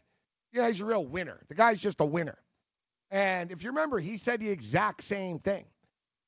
yeah, 0.51 0.67
he's 0.67 0.81
a 0.81 0.85
real 0.85 1.05
winner. 1.05 1.41
The 1.47 1.55
guy's 1.55 1.81
just 1.81 2.01
a 2.01 2.05
winner. 2.05 2.37
And 3.09 3.51
if 3.51 3.63
you 3.63 3.69
remember, 3.69 3.99
he 3.99 4.17
said 4.17 4.39
the 4.39 4.49
exact 4.49 5.03
same 5.03 5.39
thing. 5.39 5.65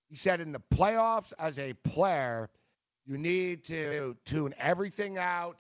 He 0.09 0.15
said 0.15 0.39
in 0.39 0.51
the 0.51 0.59
playoffs, 0.59 1.33
as 1.39 1.59
a 1.59 1.73
player, 1.73 2.49
you 3.05 3.17
need 3.17 3.63
to 3.65 4.15
tune 4.25 4.53
everything 4.57 5.17
out 5.17 5.59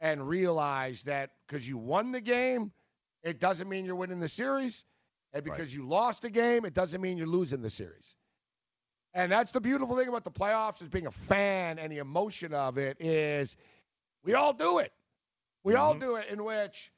and 0.00 0.26
realize 0.28 1.04
that 1.04 1.30
because 1.46 1.68
you 1.68 1.78
won 1.78 2.12
the 2.12 2.20
game, 2.20 2.72
it 3.22 3.40
doesn't 3.40 3.68
mean 3.68 3.84
you're 3.84 3.96
winning 3.96 4.20
the 4.20 4.28
series. 4.28 4.84
And 5.32 5.44
because 5.44 5.74
you 5.74 5.86
lost 5.86 6.24
a 6.24 6.30
game, 6.30 6.64
it 6.64 6.74
doesn't 6.74 7.00
mean 7.00 7.18
you're 7.18 7.26
losing 7.26 7.62
the 7.62 7.70
series. 7.70 8.16
And 9.14 9.32
that's 9.32 9.52
the 9.52 9.60
beautiful 9.60 9.96
thing 9.96 10.08
about 10.08 10.24
the 10.24 10.30
playoffs 10.30 10.82
is 10.82 10.88
being 10.88 11.06
a 11.06 11.10
fan 11.10 11.78
and 11.78 11.90
the 11.90 11.98
emotion 11.98 12.52
of 12.52 12.78
it 12.78 13.00
is 13.00 13.56
we 14.22 14.34
all 14.34 14.52
do 14.52 14.78
it. 14.78 14.92
We 15.64 15.74
all 15.74 15.92
mm-hmm. 15.92 16.00
do 16.00 16.16
it 16.16 16.26
in 16.30 16.44
which 16.44 16.92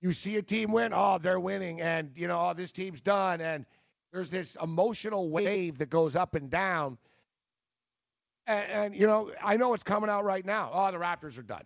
you 0.00 0.12
see 0.12 0.36
a 0.36 0.42
team 0.42 0.72
win, 0.72 0.92
oh, 0.94 1.18
they're 1.18 1.40
winning, 1.40 1.80
and 1.80 2.10
you 2.14 2.28
know, 2.28 2.48
oh, 2.48 2.54
this 2.54 2.72
team's 2.72 3.00
done, 3.00 3.40
and 3.40 3.66
there's 4.12 4.30
this 4.30 4.56
emotional 4.62 5.30
wave 5.30 5.78
that 5.78 5.90
goes 5.90 6.16
up 6.16 6.34
and 6.34 6.50
down. 6.50 6.98
And, 8.46 8.70
and 8.70 8.96
you 8.96 9.06
know, 9.06 9.32
I 9.42 9.56
know 9.56 9.74
it's 9.74 9.82
coming 9.82 10.08
out 10.08 10.24
right 10.24 10.44
now. 10.44 10.70
Oh, 10.72 10.90
the 10.90 10.98
Raptors 10.98 11.38
are 11.38 11.42
done. 11.42 11.64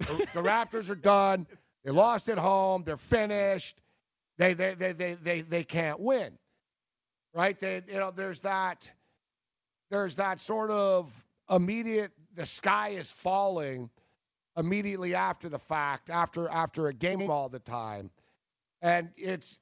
The, 0.00 0.26
the 0.34 0.42
Raptors 0.42 0.90
are 0.90 0.96
done. 0.96 1.46
They 1.84 1.92
lost 1.92 2.28
at 2.28 2.38
home. 2.38 2.82
They're 2.84 2.96
finished. 2.96 3.80
They 4.38 4.54
they 4.54 4.74
they 4.74 4.92
they 4.92 5.14
they, 5.14 5.40
they 5.42 5.64
can't 5.64 6.00
win. 6.00 6.32
Right? 7.34 7.58
They, 7.58 7.82
you 7.88 7.98
know, 7.98 8.10
there's 8.10 8.40
that 8.40 8.92
there's 9.92 10.16
that 10.16 10.40
sort 10.40 10.70
of 10.70 11.24
immediate 11.50 12.10
the 12.34 12.46
sky 12.46 12.88
is 12.88 13.12
falling 13.12 13.90
immediately 14.56 15.14
after 15.14 15.48
the 15.48 15.58
fact, 15.58 16.10
after 16.10 16.48
after 16.48 16.88
a 16.88 16.94
game 16.94 17.30
all 17.30 17.48
the 17.48 17.58
time. 17.58 18.10
And 18.80 19.10
it's 19.16 19.60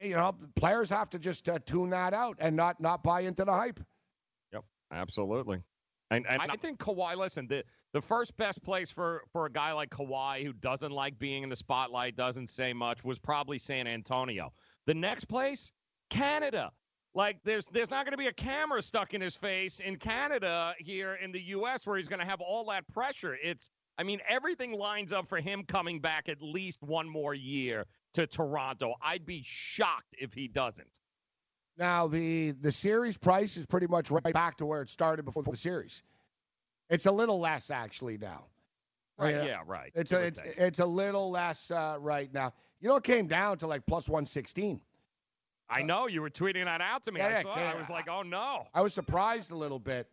you 0.00 0.14
know, 0.14 0.34
players 0.54 0.88
have 0.90 1.10
to 1.10 1.18
just 1.18 1.48
uh, 1.48 1.58
tune 1.66 1.90
that 1.90 2.14
out 2.14 2.36
and 2.38 2.54
not 2.54 2.80
not 2.80 3.02
buy 3.02 3.22
into 3.22 3.44
the 3.44 3.52
hype. 3.52 3.80
Yep, 4.52 4.64
absolutely. 4.92 5.62
And, 6.12 6.24
and 6.28 6.40
I 6.40 6.54
think 6.54 6.78
Kawhi, 6.78 7.16
listen, 7.16 7.48
the 7.48 7.64
the 7.92 8.00
first 8.00 8.36
best 8.36 8.62
place 8.62 8.90
for 8.90 9.24
for 9.32 9.46
a 9.46 9.50
guy 9.50 9.72
like 9.72 9.90
Kawhi 9.90 10.44
who 10.44 10.52
doesn't 10.52 10.92
like 10.92 11.18
being 11.18 11.42
in 11.42 11.48
the 11.48 11.56
spotlight, 11.56 12.14
doesn't 12.16 12.50
say 12.50 12.72
much, 12.72 13.02
was 13.02 13.18
probably 13.18 13.58
San 13.58 13.88
Antonio. 13.88 14.52
The 14.86 14.94
next 14.94 15.24
place, 15.24 15.72
Canada. 16.08 16.70
Like 17.16 17.38
there's 17.44 17.64
there's 17.72 17.90
not 17.90 18.04
going 18.04 18.12
to 18.12 18.18
be 18.18 18.26
a 18.26 18.32
camera 18.32 18.82
stuck 18.82 19.14
in 19.14 19.22
his 19.22 19.34
face 19.34 19.80
in 19.80 19.96
Canada 19.96 20.74
here 20.78 21.14
in 21.14 21.32
the 21.32 21.40
U.S. 21.40 21.86
where 21.86 21.96
he's 21.96 22.08
going 22.08 22.20
to 22.20 22.26
have 22.26 22.42
all 22.42 22.66
that 22.66 22.86
pressure. 22.88 23.38
It's 23.42 23.70
I 23.96 24.02
mean, 24.02 24.20
everything 24.28 24.72
lines 24.72 25.14
up 25.14 25.26
for 25.26 25.38
him 25.38 25.64
coming 25.66 26.00
back 26.00 26.28
at 26.28 26.42
least 26.42 26.82
one 26.82 27.08
more 27.08 27.32
year 27.32 27.86
to 28.12 28.26
Toronto. 28.26 28.96
I'd 29.02 29.24
be 29.24 29.42
shocked 29.46 30.14
if 30.18 30.34
he 30.34 30.46
doesn't. 30.46 31.00
Now 31.78 32.06
the 32.06 32.50
the 32.50 32.70
series 32.70 33.16
price 33.16 33.56
is 33.56 33.64
pretty 33.64 33.86
much 33.86 34.10
right 34.10 34.34
back 34.34 34.58
to 34.58 34.66
where 34.66 34.82
it 34.82 34.90
started 34.90 35.24
before 35.24 35.42
the 35.42 35.56
series. 35.56 36.02
It's 36.90 37.06
a 37.06 37.12
little 37.12 37.40
less 37.40 37.70
actually 37.70 38.18
now. 38.18 38.44
Right, 39.18 39.36
Uh, 39.36 39.44
yeah, 39.44 39.62
right. 39.66 39.90
It's 39.94 40.12
a 40.12 40.20
it's, 40.20 40.40
it's 40.44 40.78
a 40.80 40.86
little 40.86 41.30
less 41.30 41.70
uh, 41.70 41.96
right 41.98 42.30
now. 42.34 42.52
You 42.80 42.90
know, 42.90 42.96
it 42.96 43.04
came 43.04 43.26
down 43.26 43.56
to 43.58 43.66
like 43.66 43.86
plus 43.86 44.06
116. 44.06 44.82
I 45.68 45.82
know 45.82 46.06
you 46.06 46.22
were 46.22 46.30
tweeting 46.30 46.64
that 46.64 46.80
out 46.80 47.04
to 47.04 47.12
me. 47.12 47.20
Yeah, 47.20 47.26
I 47.26 47.30
yeah, 47.30 47.40
it. 47.40 47.74
I 47.74 47.74
was 47.74 47.90
like, 47.90 48.08
oh 48.08 48.22
no. 48.22 48.66
I 48.72 48.82
was 48.82 48.94
surprised 48.94 49.50
a 49.50 49.56
little 49.56 49.78
bit. 49.78 50.08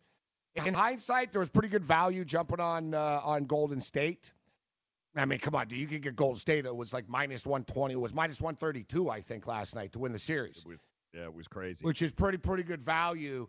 In 0.56 0.74
hindsight, 0.74 1.32
there 1.32 1.40
was 1.40 1.50
pretty 1.50 1.68
good 1.68 1.84
value 1.84 2.24
jumping 2.26 2.60
on 2.60 2.94
uh, 2.94 3.22
on 3.24 3.46
Golden 3.46 3.82
State. 3.82 4.32
I 5.16 5.26
mean, 5.26 5.40
come 5.40 5.56
on, 5.56 5.68
dude, 5.68 5.80
you 5.80 5.88
could 5.88 6.02
get 6.02 6.16
Golden 6.16 6.38
State. 6.38 6.66
It 6.66 6.76
was 6.76 6.94
like 6.94 7.08
minus 7.08 7.46
120. 7.46 7.94
It 7.94 7.98
was 7.98 8.14
minus 8.14 8.42
132, 8.42 9.10
I 9.10 9.22
think, 9.22 9.46
last 9.46 9.76
night 9.76 9.94
to 9.94 10.00
win 10.00 10.12
the 10.12 10.20
series, 10.20 10.66
Yeah, 11.14 11.26
it 11.26 11.34
was 11.34 11.48
crazy. 11.48 11.86
which 11.86 12.02
is 12.02 12.12
pretty 12.12 12.38
pretty 12.40 12.64
good 12.64 12.84
value. 12.84 13.48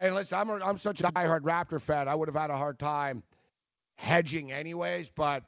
And 0.00 0.14
listen, 0.14 0.38
I'm 0.38 0.50
a, 0.50 0.54
I'm 0.64 0.78
such 0.78 1.00
a 1.00 1.04
diehard 1.04 1.40
Raptor 1.40 1.80
fan. 1.80 2.06
I 2.06 2.14
would 2.14 2.28
have 2.28 2.36
had 2.36 2.50
a 2.50 2.56
hard 2.56 2.78
time 2.78 3.22
hedging 3.96 4.52
anyways, 4.52 5.10
but 5.10 5.42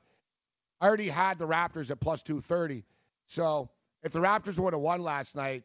I 0.81 0.89
already 0.89 1.09
had 1.09 1.39
the 1.39 1.47
Raptors 1.47 1.91
at 1.91 2.01
plus 2.01 2.23
230. 2.23 2.85
So 3.27 3.71
if 4.03 4.13
the 4.13 4.21
Raptors 4.21 4.59
would 4.59 4.73
have 4.73 4.83
won 4.83 5.03
last 5.03 5.37
night, 5.37 5.63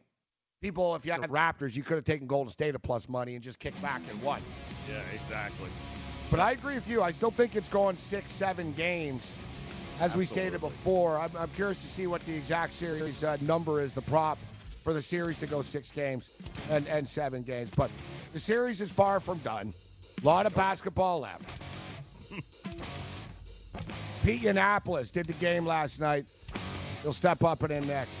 people, 0.60 0.94
if 0.94 1.06
you 1.06 1.12
had 1.12 1.22
Raptors, 1.22 1.76
you 1.76 1.82
could 1.82 1.96
have 1.96 2.04
taken 2.04 2.26
Golden 2.26 2.50
State 2.50 2.74
at 2.74 2.82
plus 2.82 3.08
money 3.08 3.34
and 3.34 3.42
just 3.42 3.58
kicked 3.58 3.80
back 3.80 4.02
and 4.10 4.20
won. 4.22 4.40
Yeah, 4.88 5.00
exactly. 5.14 5.70
But 6.30 6.40
I 6.40 6.52
agree 6.52 6.74
with 6.74 6.88
you. 6.88 7.02
I 7.02 7.12
still 7.12 7.30
think 7.30 7.56
it's 7.56 7.68
going 7.68 7.96
six, 7.96 8.32
seven 8.32 8.72
games. 8.72 9.38
As 10.00 10.16
we 10.16 10.26
stated 10.26 10.60
before, 10.60 11.18
I'm, 11.18 11.30
I'm 11.38 11.48
curious 11.50 11.80
to 11.80 11.86
see 11.86 12.06
what 12.06 12.24
the 12.26 12.34
exact 12.34 12.72
series 12.72 13.24
uh, 13.24 13.38
number 13.40 13.80
is, 13.80 13.94
the 13.94 14.02
prop 14.02 14.38
for 14.82 14.92
the 14.92 15.00
series 15.00 15.38
to 15.38 15.46
go 15.46 15.62
six 15.62 15.90
games 15.90 16.42
and, 16.68 16.86
and 16.88 17.08
seven 17.08 17.42
games. 17.42 17.70
But 17.74 17.90
the 18.32 18.38
series 18.38 18.80
is 18.80 18.92
far 18.92 19.20
from 19.20 19.38
done. 19.38 19.72
A 20.22 20.26
lot 20.26 20.46
of 20.46 20.54
basketball 20.54 21.20
left. 21.20 21.48
Pete 24.24 24.42
Yiannopoulos 24.42 25.12
did 25.12 25.26
the 25.26 25.32
game 25.34 25.64
last 25.64 26.00
night. 26.00 26.26
He'll 27.02 27.12
step 27.12 27.44
up 27.44 27.62
and 27.62 27.72
in 27.72 27.86
next. 27.86 28.20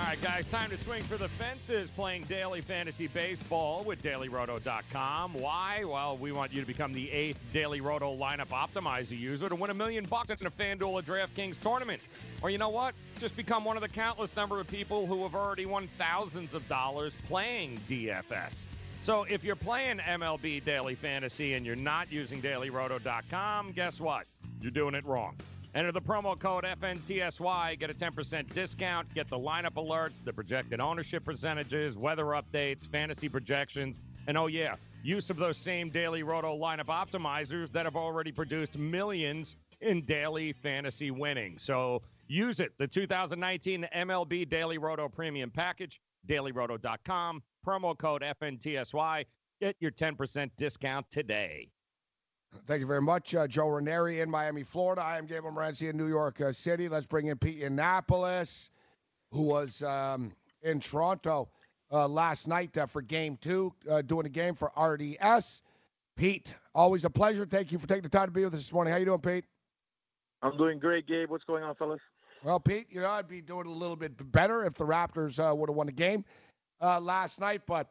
All 0.00 0.06
right, 0.06 0.22
guys, 0.22 0.48
time 0.48 0.70
to 0.70 0.78
swing 0.78 1.02
for 1.04 1.18
the 1.18 1.28
fences 1.28 1.90
playing 1.90 2.22
daily 2.22 2.62
fantasy 2.62 3.06
baseball 3.06 3.84
with 3.84 4.00
dailyroto.com. 4.00 5.34
Why? 5.34 5.84
Well, 5.84 6.16
we 6.16 6.32
want 6.32 6.54
you 6.54 6.60
to 6.62 6.66
become 6.66 6.94
the 6.94 7.10
eighth 7.10 7.38
Daily 7.52 7.82
Roto 7.82 8.16
lineup 8.16 8.48
optimizer 8.48 9.16
user 9.16 9.50
to 9.50 9.54
win 9.54 9.70
a 9.70 9.74
million 9.74 10.06
bucks 10.06 10.40
in 10.40 10.46
a 10.46 10.50
FanDuel 10.50 10.92
or 10.94 11.02
DraftKings 11.02 11.60
tournament. 11.60 12.00
Or 12.40 12.48
you 12.48 12.56
know 12.56 12.70
what? 12.70 12.94
Just 13.18 13.36
become 13.36 13.62
one 13.62 13.76
of 13.76 13.82
the 13.82 13.90
countless 13.90 14.34
number 14.34 14.58
of 14.58 14.66
people 14.66 15.06
who 15.06 15.22
have 15.22 15.34
already 15.34 15.66
won 15.66 15.86
thousands 15.98 16.54
of 16.54 16.66
dollars 16.66 17.12
playing 17.28 17.78
DFS. 17.86 18.64
So 19.02 19.24
if 19.24 19.44
you're 19.44 19.54
playing 19.54 19.98
MLB 19.98 20.64
Daily 20.64 20.94
Fantasy 20.94 21.52
and 21.52 21.66
you're 21.66 21.76
not 21.76 22.10
using 22.10 22.40
dailyroto.com, 22.40 23.72
guess 23.72 24.00
what? 24.00 24.24
You're 24.62 24.70
doing 24.70 24.94
it 24.94 25.04
wrong. 25.04 25.36
Enter 25.72 25.92
the 25.92 26.00
promo 26.00 26.36
code 26.36 26.64
FNTSY, 26.64 27.78
get 27.78 27.90
a 27.90 27.94
10% 27.94 28.52
discount, 28.52 29.14
get 29.14 29.30
the 29.30 29.38
lineup 29.38 29.74
alerts, 29.74 30.24
the 30.24 30.32
projected 30.32 30.80
ownership 30.80 31.24
percentages, 31.24 31.96
weather 31.96 32.24
updates, 32.24 32.88
fantasy 32.88 33.28
projections, 33.28 34.00
and 34.26 34.36
oh, 34.36 34.48
yeah, 34.48 34.74
use 35.04 35.30
of 35.30 35.36
those 35.36 35.56
same 35.56 35.88
daily 35.88 36.24
roto 36.24 36.58
lineup 36.58 36.86
optimizers 36.86 37.70
that 37.70 37.84
have 37.84 37.94
already 37.94 38.32
produced 38.32 38.76
millions 38.78 39.56
in 39.80 40.04
daily 40.06 40.52
fantasy 40.52 41.12
winning. 41.12 41.56
So 41.56 42.02
use 42.26 42.58
it. 42.58 42.72
The 42.78 42.88
2019 42.88 43.86
MLB 43.94 44.48
Daily 44.50 44.78
Roto 44.78 45.08
Premium 45.08 45.52
Package, 45.52 46.00
dailyroto.com, 46.28 47.42
promo 47.64 47.96
code 47.96 48.22
FNTSY. 48.22 49.24
Get 49.60 49.76
your 49.78 49.92
10% 49.92 50.50
discount 50.56 51.06
today. 51.10 51.68
Thank 52.66 52.80
you 52.80 52.86
very 52.86 53.02
much, 53.02 53.34
uh, 53.34 53.46
Joe 53.46 53.68
Ranieri 53.68 54.20
in 54.20 54.30
Miami, 54.30 54.62
Florida. 54.62 55.02
I 55.02 55.18
am 55.18 55.26
Gabriel 55.26 55.54
Morency 55.54 55.88
in 55.88 55.96
New 55.96 56.08
York 56.08 56.40
uh, 56.40 56.50
City. 56.50 56.88
Let's 56.88 57.06
bring 57.06 57.26
in 57.26 57.38
Pete 57.38 57.60
Yiannopoulos, 57.60 58.70
who 59.30 59.42
was 59.42 59.82
um, 59.82 60.32
in 60.62 60.80
Toronto 60.80 61.48
uh, 61.92 62.08
last 62.08 62.48
night 62.48 62.76
uh, 62.76 62.86
for 62.86 63.02
Game 63.02 63.38
Two, 63.40 63.72
uh, 63.88 64.02
doing 64.02 64.26
a 64.26 64.28
game 64.28 64.54
for 64.54 64.72
RDS. 64.76 65.62
Pete, 66.16 66.54
always 66.74 67.04
a 67.04 67.10
pleasure. 67.10 67.46
Thank 67.46 67.70
you 67.70 67.78
for 67.78 67.86
taking 67.86 68.02
the 68.02 68.08
time 68.08 68.26
to 68.26 68.32
be 68.32 68.44
with 68.44 68.54
us 68.54 68.60
this 68.60 68.72
morning. 68.72 68.90
How 68.90 68.96
are 68.96 69.00
you 69.00 69.06
doing, 69.06 69.20
Pete? 69.20 69.44
I'm 70.42 70.56
doing 70.56 70.78
great, 70.78 71.06
Gabe. 71.06 71.30
What's 71.30 71.44
going 71.44 71.62
on, 71.62 71.74
fellas? 71.76 72.00
Well, 72.42 72.58
Pete, 72.58 72.86
you 72.90 73.00
know 73.00 73.10
I'd 73.10 73.28
be 73.28 73.40
doing 73.40 73.66
a 73.66 73.72
little 73.72 73.96
bit 73.96 74.12
better 74.32 74.64
if 74.64 74.74
the 74.74 74.84
Raptors 74.84 75.38
uh, 75.38 75.54
would 75.54 75.68
have 75.68 75.76
won 75.76 75.86
the 75.86 75.92
game 75.92 76.24
last 76.80 77.40
night, 77.40 77.62
but. 77.66 77.88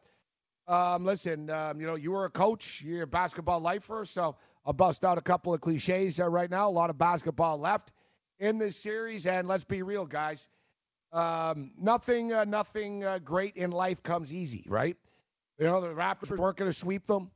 Um, 0.68 1.04
listen, 1.04 1.50
um, 1.50 1.80
you 1.80 1.86
know, 1.86 1.96
you 1.96 2.12
were 2.12 2.26
a 2.26 2.30
coach, 2.30 2.80
you're 2.82 3.02
a 3.02 3.06
basketball 3.06 3.58
lifer, 3.58 4.04
so 4.04 4.36
I'll 4.64 4.72
bust 4.72 5.04
out 5.04 5.18
a 5.18 5.22
couple 5.22 5.54
of 5.54 5.60
cliches 5.60 6.20
uh, 6.20 6.28
right 6.28 6.50
now. 6.50 6.68
A 6.68 6.70
lot 6.70 6.90
of 6.90 6.98
basketball 6.98 7.58
left 7.58 7.92
in 8.38 8.58
this 8.58 8.76
series, 8.76 9.26
and 9.26 9.48
let's 9.48 9.64
be 9.64 9.82
real, 9.82 10.06
guys. 10.06 10.48
Um, 11.12 11.72
nothing, 11.78 12.32
uh, 12.32 12.44
nothing 12.44 13.04
uh, 13.04 13.18
great 13.18 13.56
in 13.56 13.70
life 13.70 14.02
comes 14.02 14.32
easy, 14.32 14.64
right? 14.68 14.96
You 15.58 15.66
know, 15.66 15.80
the 15.80 15.88
Raptors 15.88 16.36
weren't 16.38 16.56
going 16.56 16.70
to 16.70 16.76
sweep 16.76 17.06
them. 17.06 17.30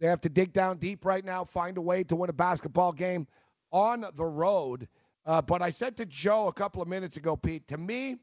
They 0.00 0.08
have 0.08 0.20
to 0.22 0.28
dig 0.28 0.52
down 0.52 0.78
deep 0.78 1.04
right 1.04 1.24
now, 1.24 1.44
find 1.44 1.78
a 1.78 1.80
way 1.80 2.02
to 2.04 2.16
win 2.16 2.30
a 2.30 2.32
basketball 2.32 2.92
game 2.92 3.26
on 3.70 4.04
the 4.16 4.24
road. 4.24 4.88
Uh, 5.24 5.42
but 5.42 5.62
I 5.62 5.70
said 5.70 5.96
to 5.98 6.06
Joe 6.06 6.48
a 6.48 6.52
couple 6.52 6.82
of 6.82 6.88
minutes 6.88 7.16
ago, 7.16 7.36
Pete, 7.36 7.68
to 7.68 7.78
me, 7.78 8.16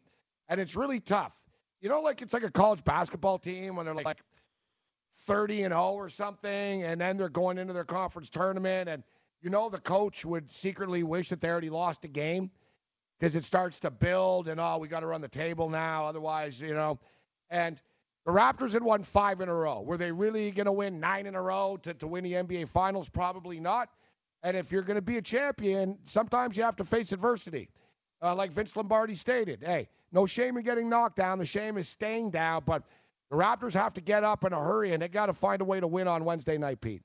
and 0.50 0.60
it's 0.60 0.76
really 0.76 1.00
tough. 1.00 1.42
You 1.80 1.88
know, 1.88 2.02
like 2.02 2.22
it's 2.22 2.34
like 2.34 2.44
a 2.44 2.52
college 2.52 2.84
basketball 2.84 3.38
team 3.38 3.78
when 3.78 3.86
they're 3.86 3.96
like 3.96 4.20
30 5.14 5.64
and 5.64 5.74
0 5.74 5.94
or 5.94 6.10
something, 6.10 6.84
and 6.84 7.00
then 7.00 7.18
they're 7.18 7.30
going 7.30 7.58
into 7.58 7.74
their 7.74 7.86
conference 7.86 8.30
tournament, 8.30 8.90
and 8.90 9.04
you 9.42 9.50
know 9.50 9.70
the 9.70 9.80
coach 9.80 10.26
would 10.26 10.52
secretly 10.52 11.04
wish 11.04 11.30
that 11.30 11.42
they 11.42 11.50
already 11.50 11.70
lost 11.70 12.06
a 12.06 12.08
game 12.08 12.52
because 13.20 13.36
it 13.36 13.44
starts 13.44 13.80
to 13.82 13.92
build, 13.92 14.48
and 14.48 14.60
oh, 14.60 14.78
we 14.78 14.88
got 14.88 15.02
to 15.02 15.08
run 15.08 15.22
the 15.22 15.28
table 15.28 15.70
now, 15.70 16.06
otherwise, 16.06 16.62
you 16.62 16.74
know. 16.74 17.00
And 17.50 17.82
the 18.26 18.32
Raptors 18.32 18.74
had 18.74 18.84
won 18.84 19.04
five 19.04 19.42
in 19.42 19.50
a 19.50 19.54
row. 19.54 19.82
Were 19.82 19.98
they 19.98 20.12
really 20.12 20.52
going 20.52 20.68
to 20.68 20.72
win 20.72 21.00
nine 21.00 21.26
in 21.26 21.36
a 21.36 21.42
row 21.42 21.78
to, 21.84 21.94
to 21.96 22.08
win 22.08 22.24
the 22.24 22.34
NBA 22.34 22.68
Finals? 22.68 23.10
Probably 23.10 23.60
not. 23.60 23.90
And 24.44 24.56
if 24.56 24.72
you're 24.72 24.84
going 24.84 24.96
to 24.96 25.02
be 25.02 25.18
a 25.18 25.22
champion, 25.22 25.98
sometimes 26.04 26.56
you 26.56 26.64
have 26.64 26.78
to 26.78 26.86
face 26.86 27.12
adversity. 27.12 27.70
Uh, 28.22 28.36
like 28.36 28.52
Vince 28.52 28.76
Lombardi 28.76 29.16
stated, 29.16 29.64
hey, 29.66 29.88
no 30.12 30.26
shame 30.26 30.58
in 30.58 30.64
getting 30.64 30.90
knocked 30.90 31.16
down. 31.16 31.40
The 31.40 31.46
shame 31.46 31.78
is 31.78 31.88
staying 31.88 32.32
down. 32.32 32.64
But 32.66 32.84
the 33.30 33.38
Raptors 33.38 33.74
have 33.74 33.94
to 33.94 34.02
get 34.02 34.24
up 34.24 34.44
in 34.44 34.54
a 34.54 34.60
hurry, 34.60 34.94
and 34.94 35.02
they 35.02 35.08
got 35.08 35.28
to 35.28 35.34
find 35.34 35.62
a 35.62 35.66
way 35.66 35.80
to 35.80 35.88
win 35.88 36.08
on 36.08 36.26
Wednesday 36.26 36.58
night, 36.58 36.82
Pete. 36.82 37.02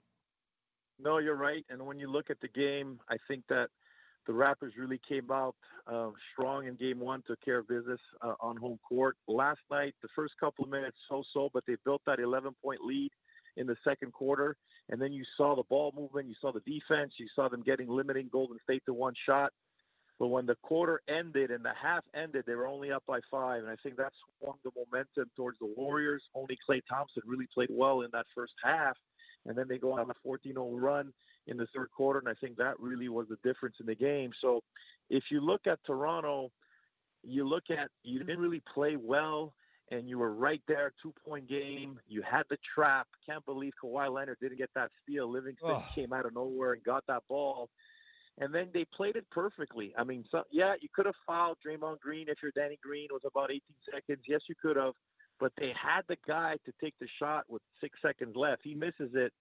No, 0.99 1.19
you're 1.19 1.37
right. 1.37 1.65
And 1.69 1.85
when 1.85 1.99
you 1.99 2.11
look 2.11 2.31
at 2.31 2.41
the 2.41 2.49
game, 2.49 3.01
I 3.09 3.17
think 3.29 3.45
that 3.49 3.69
the 4.27 4.33
Raptors 4.33 4.71
really 4.79 5.01
came 5.07 5.31
out 5.31 5.55
uh, 5.87 6.11
strong 6.33 6.67
in 6.67 6.77
game 6.77 6.99
one, 6.99 7.23
took 7.27 7.41
care 7.45 7.59
of 7.59 7.69
business 7.69 8.01
uh, 8.23 8.35
on 8.41 8.57
home 8.57 8.79
court. 8.89 9.17
Last 9.29 9.61
night, 9.71 9.95
the 10.03 10.09
first 10.17 10.35
couple 10.41 10.65
of 10.65 10.71
minutes, 10.71 10.97
so 11.09 11.23
so, 11.35 11.51
but 11.53 11.65
they 11.67 11.77
built 11.85 12.01
that 12.07 12.21
11 12.21 12.55
point 12.63 12.81
lead 12.83 13.11
in 13.57 13.67
the 13.67 13.77
second 13.85 14.13
quarter. 14.13 14.57
And 14.89 15.01
then 15.01 15.13
you 15.13 15.25
saw 15.37 15.55
the 15.55 15.63
ball 15.69 15.93
movement, 15.97 16.29
you 16.29 16.35
saw 16.41 16.53
the 16.53 16.61
defense, 16.61 17.15
you 17.19 17.27
saw 17.35 17.49
them 17.49 17.63
getting 17.63 17.89
limiting 17.89 18.29
Golden 18.33 18.59
State 18.63 18.83
to 18.87 18.95
one 18.95 19.15
shot. 19.27 19.53
But 20.19 20.29
when 20.29 20.47
the 20.47 20.57
quarter 20.63 21.03
ended 21.09 21.51
and 21.51 21.65
the 21.65 21.73
half 21.81 22.05
ended, 22.15 22.45
they 22.47 22.55
were 22.55 22.69
only 22.69 22.93
up 22.93 23.03
by 23.07 23.21
five. 23.31 23.63
And 23.63 23.71
I 23.71 23.77
think 23.83 23.97
that 23.97 24.13
swung 24.39 24.57
the 24.63 24.71
momentum 24.77 25.31
towards 25.37 25.59
the 25.59 25.73
Warriors. 25.77 26.23
Only 26.35 26.57
Klay 26.69 26.83
Thompson 26.89 27.23
really 27.27 27.49
played 27.53 27.71
well 27.71 28.03
in 28.03 28.11
that 28.13 28.27
first 28.35 28.53
half. 28.63 28.97
And 29.47 29.59
then 29.59 29.67
they 29.69 29.79
go 29.79 29.99
on 29.99 30.09
a 30.11 30.15
14 30.23 30.53
0 30.53 30.71
run 30.77 31.13
in 31.47 31.57
the 31.57 31.67
third 31.75 31.91
quarter. 31.91 32.21
And 32.21 32.29
I 32.29 32.35
think 32.35 32.57
that 32.59 32.79
really 32.79 33.09
was 33.09 33.27
the 33.29 33.39
difference 33.43 33.77
in 33.81 33.87
the 33.87 33.95
game. 33.95 34.31
So 34.41 34.63
if 35.11 35.25
you 35.31 35.41
look 35.41 35.67
at 35.67 35.81
Toronto, 35.85 36.51
you 37.25 37.47
look 37.47 37.65
at, 37.71 37.91
you 38.05 38.21
didn't 38.21 38.39
really 38.39 38.63
play 38.73 38.97
well. 38.97 39.53
And 39.91 40.09
you 40.09 40.19
were 40.19 40.33
right 40.33 40.63
there, 40.67 40.93
two 41.03 41.13
point 41.29 41.49
game. 41.49 42.01
You 42.09 42.23
had 42.23 42.45
the 42.49 42.57
trap. 42.75 43.07
Can't 43.29 43.45
believe 43.45 43.73
Kawhi 43.83 44.11
Leonard 44.11 44.39
didn't 44.41 44.59
get 44.59 44.71
that 44.75 44.91
steal. 45.03 45.31
Livingston 45.31 45.73
oh. 45.73 45.85
came 45.95 46.13
out 46.13 46.25
of 46.25 46.35
nowhere 46.35 46.73
and 46.73 46.83
got 46.85 47.05
that 47.09 47.23
ball 47.29 47.69
and 48.39 48.55
then 48.55 48.69
they 48.75 48.85
played 48.95 49.17
it 49.17 49.27
perfectly. 49.31 49.95
I 49.97 50.05
mean, 50.05 50.25
so, 50.31 50.43
yeah, 50.51 50.75
you 50.81 50.89
could 50.93 51.07
have 51.07 51.15
fouled 51.27 51.59
Draymond 51.65 52.01
Green 52.01 52.29
if 52.29 52.39
you're 52.43 52.53
Danny 52.55 52.79
Green. 52.83 53.09
Was 53.11 53.23
about 53.25 53.51
18 53.51 53.61
seconds. 53.93 54.25
Yes, 54.29 54.41
you 54.49 54.55
could 54.61 54.77
have, 54.77 54.95
but 55.39 55.53
they 55.59 55.73
had 55.81 56.03
the 56.09 56.17
guy 56.27 56.57
to 56.65 56.73
take 56.83 56.95
the 57.01 57.07
shot 57.19 57.45
with 57.49 57.63
six 57.81 57.99
seconds 58.03 58.35
left. 58.35 58.63
He 58.65 58.75
misses 58.75 59.13
it. 59.15 59.33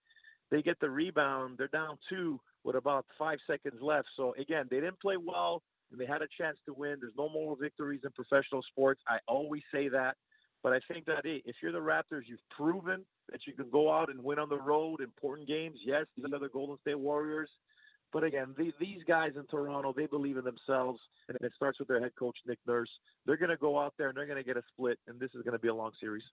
They 0.51 0.61
get 0.61 0.79
the 0.79 0.89
rebound. 0.89 1.55
They're 1.57 1.67
down 1.69 1.97
two 2.09 2.39
with 2.63 2.75
about 2.75 3.05
five 3.17 3.39
seconds 3.47 3.81
left. 3.81 4.07
So 4.15 4.35
again, 4.39 4.67
they 4.69 4.79
didn't 4.79 5.01
play 5.01 5.17
well, 5.17 5.63
and 5.91 5.99
they 5.99 6.05
had 6.05 6.21
a 6.21 6.27
chance 6.37 6.57
to 6.67 6.73
win. 6.73 6.97
There's 7.01 7.13
no 7.17 7.29
more 7.29 7.57
victories 7.59 8.01
in 8.03 8.11
professional 8.11 8.61
sports. 8.61 9.01
I 9.07 9.17
always 9.27 9.63
say 9.73 9.89
that. 9.89 10.15
But 10.61 10.71
I 10.71 10.79
think 10.91 11.05
that 11.07 11.21
hey, 11.25 11.41
if 11.45 11.57
you're 11.61 11.73
the 11.73 11.79
Raptors, 11.79 12.23
you've 12.25 12.39
proven 12.55 13.03
that 13.29 13.41
you 13.45 13.53
can 13.53 13.69
go 13.69 13.91
out 13.91 14.09
and 14.09 14.23
win 14.23 14.39
on 14.39 14.47
the 14.47 14.61
road, 14.61 15.01
important 15.01 15.47
games. 15.47 15.77
Yes, 15.85 16.05
these 16.15 16.25
are 16.31 16.39
the 16.39 16.47
Golden 16.47 16.77
State 16.81 16.99
Warriors. 16.99 17.49
But 18.13 18.23
again, 18.23 18.53
the, 18.55 18.71
these 18.79 19.01
guys 19.07 19.31
in 19.35 19.45
Toronto, 19.47 19.91
they 19.95 20.05
believe 20.05 20.37
in 20.37 20.45
themselves, 20.45 20.99
and 21.27 21.37
it 21.41 21.51
starts 21.55 21.79
with 21.79 21.87
their 21.87 21.99
head 21.99 22.11
coach, 22.17 22.37
Nick 22.47 22.59
Nurse. 22.67 22.89
They're 23.25 23.37
going 23.37 23.49
to 23.49 23.57
go 23.57 23.79
out 23.79 23.95
there 23.97 24.09
and 24.09 24.17
they're 24.17 24.27
going 24.27 24.37
to 24.37 24.43
get 24.43 24.55
a 24.55 24.63
split, 24.71 24.99
and 25.07 25.19
this 25.19 25.31
is 25.33 25.41
going 25.41 25.53
to 25.53 25.59
be 25.59 25.69
a 25.69 25.73
long 25.73 25.91
series. 25.99 26.23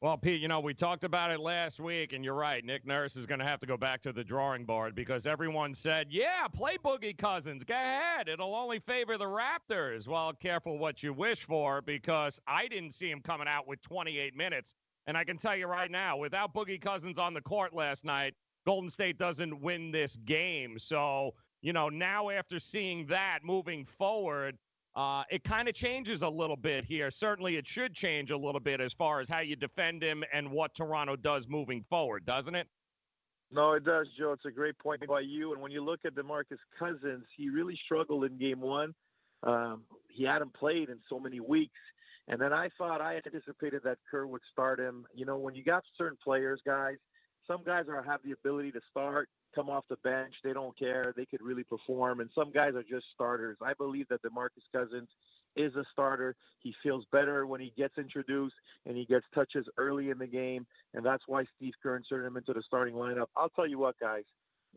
Well, 0.00 0.18
Pete, 0.18 0.42
you 0.42 0.48
know, 0.48 0.60
we 0.60 0.74
talked 0.74 1.04
about 1.04 1.30
it 1.30 1.40
last 1.40 1.80
week, 1.80 2.12
and 2.12 2.22
you're 2.22 2.34
right. 2.34 2.62
Nick 2.62 2.84
Nurse 2.84 3.16
is 3.16 3.24
going 3.24 3.38
to 3.38 3.46
have 3.46 3.60
to 3.60 3.66
go 3.66 3.78
back 3.78 4.02
to 4.02 4.12
the 4.12 4.24
drawing 4.24 4.66
board 4.66 4.94
because 4.94 5.26
everyone 5.26 5.72
said, 5.72 6.08
yeah, 6.10 6.46
play 6.52 6.76
Boogie 6.84 7.16
Cousins. 7.16 7.64
Go 7.64 7.72
ahead. 7.72 8.28
It'll 8.28 8.54
only 8.54 8.80
favor 8.80 9.16
the 9.16 9.24
Raptors. 9.24 10.06
Well, 10.06 10.32
careful 10.34 10.78
what 10.78 11.02
you 11.02 11.14
wish 11.14 11.44
for 11.44 11.80
because 11.80 12.38
I 12.46 12.66
didn't 12.66 12.90
see 12.90 13.08
him 13.08 13.22
coming 13.22 13.48
out 13.48 13.66
with 13.66 13.80
28 13.80 14.36
minutes. 14.36 14.74
And 15.06 15.16
I 15.16 15.24
can 15.24 15.38
tell 15.38 15.56
you 15.56 15.68
right 15.68 15.90
now, 15.90 16.18
without 16.18 16.52
Boogie 16.52 16.80
Cousins 16.80 17.18
on 17.18 17.32
the 17.32 17.40
court 17.40 17.72
last 17.72 18.04
night, 18.04 18.34
Golden 18.66 18.90
State 18.90 19.18
doesn't 19.18 19.60
win 19.60 19.90
this 19.90 20.16
game. 20.24 20.78
So, 20.78 21.34
you 21.62 21.72
know, 21.72 21.88
now 21.88 22.30
after 22.30 22.58
seeing 22.58 23.06
that 23.06 23.40
moving 23.42 23.84
forward, 23.84 24.56
uh, 24.96 25.24
it 25.30 25.42
kind 25.42 25.68
of 25.68 25.74
changes 25.74 26.22
a 26.22 26.28
little 26.28 26.56
bit 26.56 26.84
here. 26.84 27.10
Certainly, 27.10 27.56
it 27.56 27.66
should 27.66 27.94
change 27.94 28.30
a 28.30 28.36
little 28.36 28.60
bit 28.60 28.80
as 28.80 28.92
far 28.92 29.20
as 29.20 29.28
how 29.28 29.40
you 29.40 29.56
defend 29.56 30.02
him 30.02 30.22
and 30.32 30.50
what 30.50 30.74
Toronto 30.74 31.16
does 31.16 31.48
moving 31.48 31.82
forward, 31.82 32.24
doesn't 32.24 32.54
it? 32.54 32.68
No, 33.50 33.72
it 33.72 33.84
does, 33.84 34.06
Joe. 34.18 34.32
It's 34.32 34.44
a 34.46 34.50
great 34.50 34.78
point 34.78 35.06
by 35.06 35.20
you. 35.20 35.52
And 35.52 35.60
when 35.60 35.72
you 35.72 35.84
look 35.84 36.00
at 36.04 36.14
DeMarcus 36.14 36.58
Cousins, 36.78 37.24
he 37.36 37.50
really 37.50 37.78
struggled 37.84 38.24
in 38.24 38.38
game 38.38 38.60
one. 38.60 38.94
Um, 39.42 39.82
he 40.08 40.24
hadn't 40.24 40.54
played 40.54 40.88
in 40.88 40.98
so 41.08 41.18
many 41.18 41.40
weeks. 41.40 41.78
And 42.28 42.40
then 42.40 42.52
I 42.52 42.70
thought 42.78 43.00
I 43.00 43.16
anticipated 43.16 43.82
that 43.84 43.98
Kerr 44.10 44.26
would 44.26 44.40
start 44.50 44.80
him. 44.80 45.06
You 45.14 45.26
know, 45.26 45.36
when 45.36 45.54
you 45.54 45.62
got 45.62 45.84
certain 45.98 46.18
players, 46.22 46.60
guys, 46.64 46.96
some 47.46 47.62
guys 47.64 47.84
are 47.88 48.02
have 48.02 48.20
the 48.24 48.32
ability 48.32 48.72
to 48.72 48.80
start, 48.90 49.28
come 49.54 49.70
off 49.70 49.84
the 49.88 49.96
bench. 49.96 50.34
They 50.42 50.52
don't 50.52 50.76
care. 50.78 51.12
They 51.16 51.26
could 51.26 51.42
really 51.42 51.64
perform. 51.64 52.20
And 52.20 52.30
some 52.34 52.50
guys 52.50 52.74
are 52.74 52.82
just 52.82 53.06
starters. 53.14 53.56
I 53.62 53.74
believe 53.74 54.08
that 54.08 54.22
DeMarcus 54.22 54.64
Cousins 54.72 55.08
is 55.56 55.74
a 55.76 55.84
starter. 55.92 56.34
He 56.60 56.74
feels 56.82 57.04
better 57.12 57.46
when 57.46 57.60
he 57.60 57.72
gets 57.76 57.96
introduced 57.98 58.54
and 58.86 58.96
he 58.96 59.04
gets 59.04 59.24
touches 59.34 59.66
early 59.76 60.10
in 60.10 60.18
the 60.18 60.26
game. 60.26 60.66
And 60.94 61.04
that's 61.04 61.22
why 61.26 61.44
Steve 61.56 61.74
Kerr 61.82 61.96
inserted 61.96 62.26
him 62.26 62.36
into 62.36 62.52
the 62.52 62.62
starting 62.66 62.94
lineup. 62.94 63.26
I'll 63.36 63.50
tell 63.50 63.66
you 63.66 63.78
what, 63.78 63.98
guys. 64.00 64.24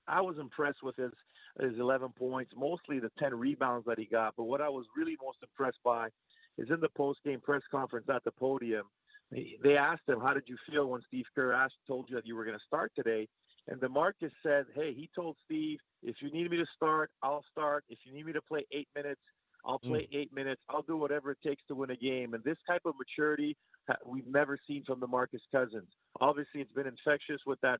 I 0.07 0.21
was 0.21 0.37
impressed 0.37 0.83
with 0.83 0.95
his 0.95 1.11
his 1.59 1.79
11 1.79 2.09
points, 2.19 2.51
mostly 2.55 2.99
the 2.99 3.09
10 3.17 3.33
rebounds 3.33 3.87
that 3.87 3.97
he 3.97 4.05
got. 4.05 4.35
But 4.37 4.43
what 4.43 4.61
I 4.61 4.69
was 4.69 4.85
really 4.95 5.17
most 5.23 5.39
impressed 5.41 5.79
by 5.83 6.09
is 6.59 6.69
in 6.69 6.79
the 6.79 6.89
post 6.89 7.19
game 7.25 7.39
press 7.39 7.63
conference 7.71 8.05
at 8.13 8.23
the 8.23 8.31
podium 8.31 8.83
they 9.31 9.77
asked 9.77 10.07
him, 10.07 10.19
"How 10.19 10.33
did 10.33 10.43
you 10.47 10.57
feel 10.69 10.87
when 10.87 11.01
Steve 11.07 11.25
Kerr 11.35 11.53
asked, 11.53 11.75
told 11.87 12.09
you 12.09 12.15
that 12.15 12.25
you 12.25 12.35
were 12.35 12.45
going 12.45 12.57
to 12.57 12.65
start 12.65 12.91
today?" 12.95 13.27
And 13.67 13.81
DeMarcus 13.81 14.31
said, 14.41 14.65
"Hey, 14.73 14.93
he 14.93 15.09
told 15.13 15.35
Steve, 15.45 15.79
if 16.01 16.15
you 16.21 16.31
need 16.31 16.49
me 16.49 16.57
to 16.57 16.65
start, 16.75 17.11
I'll 17.21 17.43
start. 17.51 17.83
If 17.89 17.99
you 18.05 18.13
need 18.13 18.25
me 18.25 18.33
to 18.33 18.41
play 18.41 18.65
eight 18.71 18.87
minutes, 18.95 19.21
I'll 19.65 19.79
play 19.79 20.07
mm. 20.11 20.17
eight 20.17 20.33
minutes. 20.33 20.61
I'll 20.69 20.83
do 20.83 20.95
whatever 20.95 21.31
it 21.31 21.39
takes 21.45 21.61
to 21.67 21.75
win 21.75 21.91
a 21.91 21.97
game." 21.97 22.33
And 22.33 22.43
this 22.43 22.57
type 22.67 22.83
of 22.85 22.95
maturity 22.97 23.57
we've 24.05 24.27
never 24.27 24.57
seen 24.67 24.83
from 24.85 24.99
DeMarcus 24.99 25.41
Cousins. 25.51 25.89
Obviously, 26.19 26.61
it's 26.61 26.71
been 26.71 26.87
infectious 26.87 27.41
with 27.45 27.59
that 27.61 27.79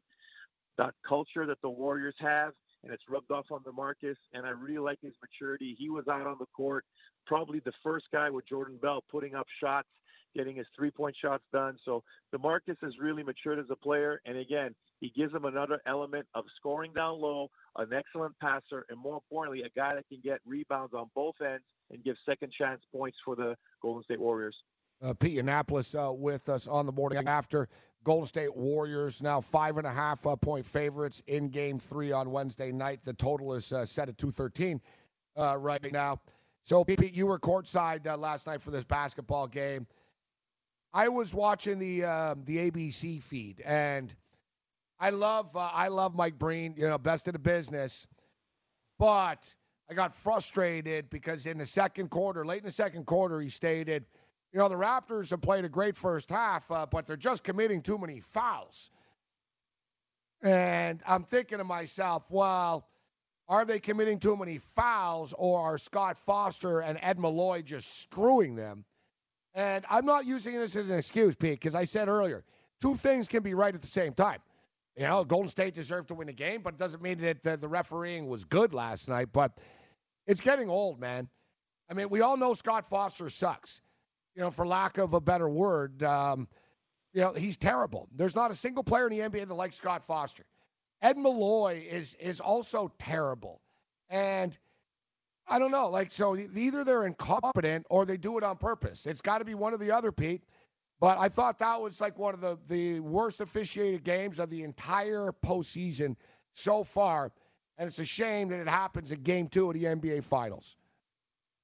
that 0.78 0.93
culture 1.08 1.45
that 1.45 1.60
the 1.62 1.70
Warriors 1.70 2.16
have, 2.20 2.54
and 2.84 2.93
it's 2.93 3.04
rubbed 3.10 3.32
off 3.32 3.45
on 3.52 3.64
DeMarcus. 3.64 4.16
And 4.34 4.45
I 4.45 4.50
really 4.50 4.78
like 4.80 5.00
his 5.02 5.14
maturity. 5.22 5.76
He 5.78 5.89
was 5.89 6.08
out 6.08 6.28
on 6.28 6.38
the 6.39 6.45
court, 6.56 6.86
probably 7.26 7.60
the 7.60 7.74
first 7.84 8.06
guy 8.12 8.30
with 8.30 8.48
Jordan 8.48 8.78
Bell 8.80 9.04
putting 9.10 9.34
up 9.34 9.48
shots, 9.60 9.88
getting 10.36 10.55
his 10.55 10.67
three-point 10.75 11.15
shots 11.21 11.43
done. 11.51 11.78
So 11.86 12.03
DeMarcus 12.34 12.78
has 12.82 12.93
really 13.01 13.23
matured 13.23 13.59
as 13.59 13.65
a 13.69 13.75
player. 13.75 14.21
And 14.25 14.38
again, 14.38 14.75
he 14.99 15.11
gives 15.15 15.34
him 15.34 15.45
another 15.45 15.82
element 15.88 16.28
of 16.36 16.45
scoring 16.57 16.91
down 16.93 17.19
low, 17.19 17.49
an 17.78 17.91
excellent 17.93 18.38
passer, 18.39 18.86
and 18.89 18.99
more 18.99 19.15
importantly, 19.15 19.63
a 19.63 19.69
guy 19.80 19.95
that 19.95 20.07
can 20.07 20.19
get 20.23 20.39
rebounds 20.45 20.93
on 20.93 21.09
both 21.15 21.36
ends 21.41 21.63
and 21.91 22.03
give 22.03 22.15
second 22.25 22.51
chance 22.51 22.82
points 22.91 23.17
for 23.23 23.36
the 23.36 23.55
Golden 23.82 24.03
State 24.03 24.19
Warriors. 24.19 24.55
Uh, 25.01 25.13
Pete 25.13 25.38
Yiannopoulos 25.38 25.93
uh, 25.95 26.11
with 26.11 26.49
us 26.49 26.67
on 26.67 26.86
the 26.86 26.91
morning 26.91 27.28
after. 27.28 27.69
Golden 28.03 28.25
State 28.25 28.55
Warriors 28.55 29.21
now 29.21 29.41
five 29.41 29.78
and 29.78 29.86
a 29.86 29.91
half 29.91 30.25
uh, 30.25 30.36
point 30.36 30.65
favorites 30.65 31.21
in 31.28 31.49
Game 31.49 31.78
Three 31.78 32.11
on 32.11 32.32
Wednesday 32.32 32.71
night. 32.71 33.03
The 33.03 33.13
total 33.13 33.53
is 33.53 33.71
uh, 33.73 33.86
set 33.86 34.09
at 34.09 34.17
213 34.17 34.82
uh, 35.36 35.57
right 35.59 35.91
now. 35.91 36.19
So, 36.63 36.84
Pete, 36.84 37.15
you 37.15 37.28
were 37.28 37.39
courtside 37.39 38.07
uh, 38.07 38.17
last 38.17 38.47
night 38.47 38.61
for 38.61 38.71
this 38.71 38.84
basketball 38.84 39.47
game. 39.47 39.88
I 40.94 41.10
was 41.10 41.34
watching 41.34 41.80
the 41.80 42.06
um, 42.06 42.44
the 42.46 42.70
ABC 42.70 43.22
feed, 43.22 43.62
and 43.66 44.14
I 45.00 45.12
love 45.12 45.56
I 45.56 45.90
love 45.90 46.16
Mike 46.16 46.40
Breen, 46.40 46.76
you 46.78 46.88
know, 46.88 46.98
best 46.98 47.28
in 47.28 47.34
the 47.34 47.40
business, 47.40 48.08
but 48.98 49.54
I 49.90 49.94
got 49.94 50.16
frustrated 50.16 51.10
because 51.10 51.46
in 51.46 51.58
the 51.58 51.66
second 51.66 52.10
quarter, 52.10 52.46
late 52.46 52.60
in 52.60 52.66
the 52.66 52.72
second 52.72 53.06
quarter, 53.06 53.40
he 53.40 53.50
stated 53.50 54.06
you 54.54 54.60
know, 54.60 54.70
the 54.70 54.76
Raptors 54.76 55.30
have 55.32 55.42
played 55.42 55.66
a 55.66 55.70
great 55.70 55.96
first 55.96 56.30
half, 56.30 56.72
uh, 56.72 56.86
but 56.90 57.06
they're 57.06 57.18
just 57.18 57.44
committing 57.44 57.82
too 57.82 57.98
many 57.98 58.22
fouls. 58.22 58.90
And 60.42 61.02
I'm 61.06 61.24
thinking 61.24 61.58
to 61.58 61.64
myself, 61.64 62.26
well, 62.30 62.88
are 63.50 63.66
they 63.66 63.80
committing 63.80 64.20
too 64.20 64.36
many 64.36 64.58
fouls 64.58 65.34
or 65.38 65.62
are 65.62 65.78
Scott 65.78 66.18
Foster 66.18 66.80
and 66.80 66.98
Ed 67.02 67.20
Malloy 67.20 67.62
just 67.62 68.02
screwing 68.02 68.56
them? 68.56 68.86
And 69.58 69.84
I'm 69.89 70.05
not 70.05 70.26
using 70.26 70.53
this 70.53 70.78
as 70.78 70.86
an 70.86 70.95
excuse, 70.95 71.36
Pete, 71.36 71.60
because 71.60 71.76
I 71.76 71.84
said 71.84 72.08
earlier, 72.08 72.45
two 72.80 72.95
things 72.95 73.28
can 73.28 73.43
be 73.43 73.53
right 73.53 73.76
at 73.76 73.82
the 73.82 73.88
same 73.88 74.14
time. 74.14 74.39
You 74.95 75.08
know, 75.08 75.26
Golden 75.26 75.49
State 75.49 75.74
deserved 75.74 76.08
to 76.08 76.14
win 76.14 76.28
the 76.28 76.34
game, 76.34 76.62
but 76.62 76.76
it 76.76 76.80
doesn't 76.80 77.03
mean 77.03 77.20
that 77.20 77.43
the, 77.43 77.58
the 77.58 77.68
refereeing 77.68 78.28
was 78.28 78.45
good 78.45 78.74
last 78.74 79.10
night. 79.10 79.30
But 79.34 79.60
it's 80.26 80.39
getting 80.39 80.70
old, 80.70 81.01
man. 81.01 81.28
I 81.89 81.93
mean, 81.93 82.08
we 82.08 82.22
all 82.22 82.38
know 82.38 82.53
Scott 82.53 82.88
Foster 82.88 83.30
sucks 83.30 83.82
you 84.38 84.43
know, 84.43 84.51
for 84.51 84.68
lack 84.68 84.99
of 84.99 85.16
a 85.16 85.20
better 85.20 85.49
word, 85.49 86.03
um, 86.03 86.47
you 87.12 87.22
know, 87.22 87.34
he's 87.34 87.58
terrible. 87.58 88.08
There's 88.16 88.36
not 88.36 88.51
a 88.51 88.53
single 88.53 88.84
player 88.84 89.08
in 89.08 89.18
the 89.18 89.28
NBA 89.28 89.47
that 89.47 89.53
likes 89.53 89.76
Scott 89.76 90.03
Foster. 90.03 90.45
Ed 91.01 91.18
Malloy 91.18 91.84
is 91.89 92.14
is 92.16 92.39
also 92.39 92.91
terrible, 92.99 93.62
and 94.10 94.55
I 95.48 95.60
don't 95.60 95.72
know. 95.72 95.89
Like, 95.89 96.12
so 96.12 96.36
either 96.36 96.84
they're 96.84 97.06
incompetent 97.06 97.86
or 97.89 98.06
they 98.06 98.18
do 98.18 98.38
it 98.38 98.43
on 98.43 98.58
purpose. 98.58 99.06
It's 99.06 99.22
got 99.22 99.38
to 99.39 99.45
be 99.45 99.54
one 99.54 99.74
or 99.74 99.78
the 99.78 99.91
other, 99.91 100.12
Pete. 100.12 100.43
But 101.00 101.20
I 101.20 101.30
thought 101.30 101.60
that 101.60 101.80
was 101.80 102.02
like 102.02 102.18
one 102.18 102.34
of 102.34 102.41
the 102.41 102.58
the 102.68 103.00
worst 103.02 103.39
officiated 103.39 104.04
games 104.04 104.39
of 104.39 104.50
the 104.50 104.64
entire 104.64 105.32
postseason 105.45 106.16
so 106.54 106.84
far, 106.84 107.32
and 107.78 107.88
it's 107.88 108.00
a 108.00 108.06
shame 108.06 108.50
that 108.50 108.60
it 108.60 108.68
happens 108.68 109.12
in 109.12 109.22
Game 109.22 109.48
Two 109.48 109.68
of 109.68 109.76
the 109.76 109.84
NBA 109.84 110.24
Finals. 110.24 110.76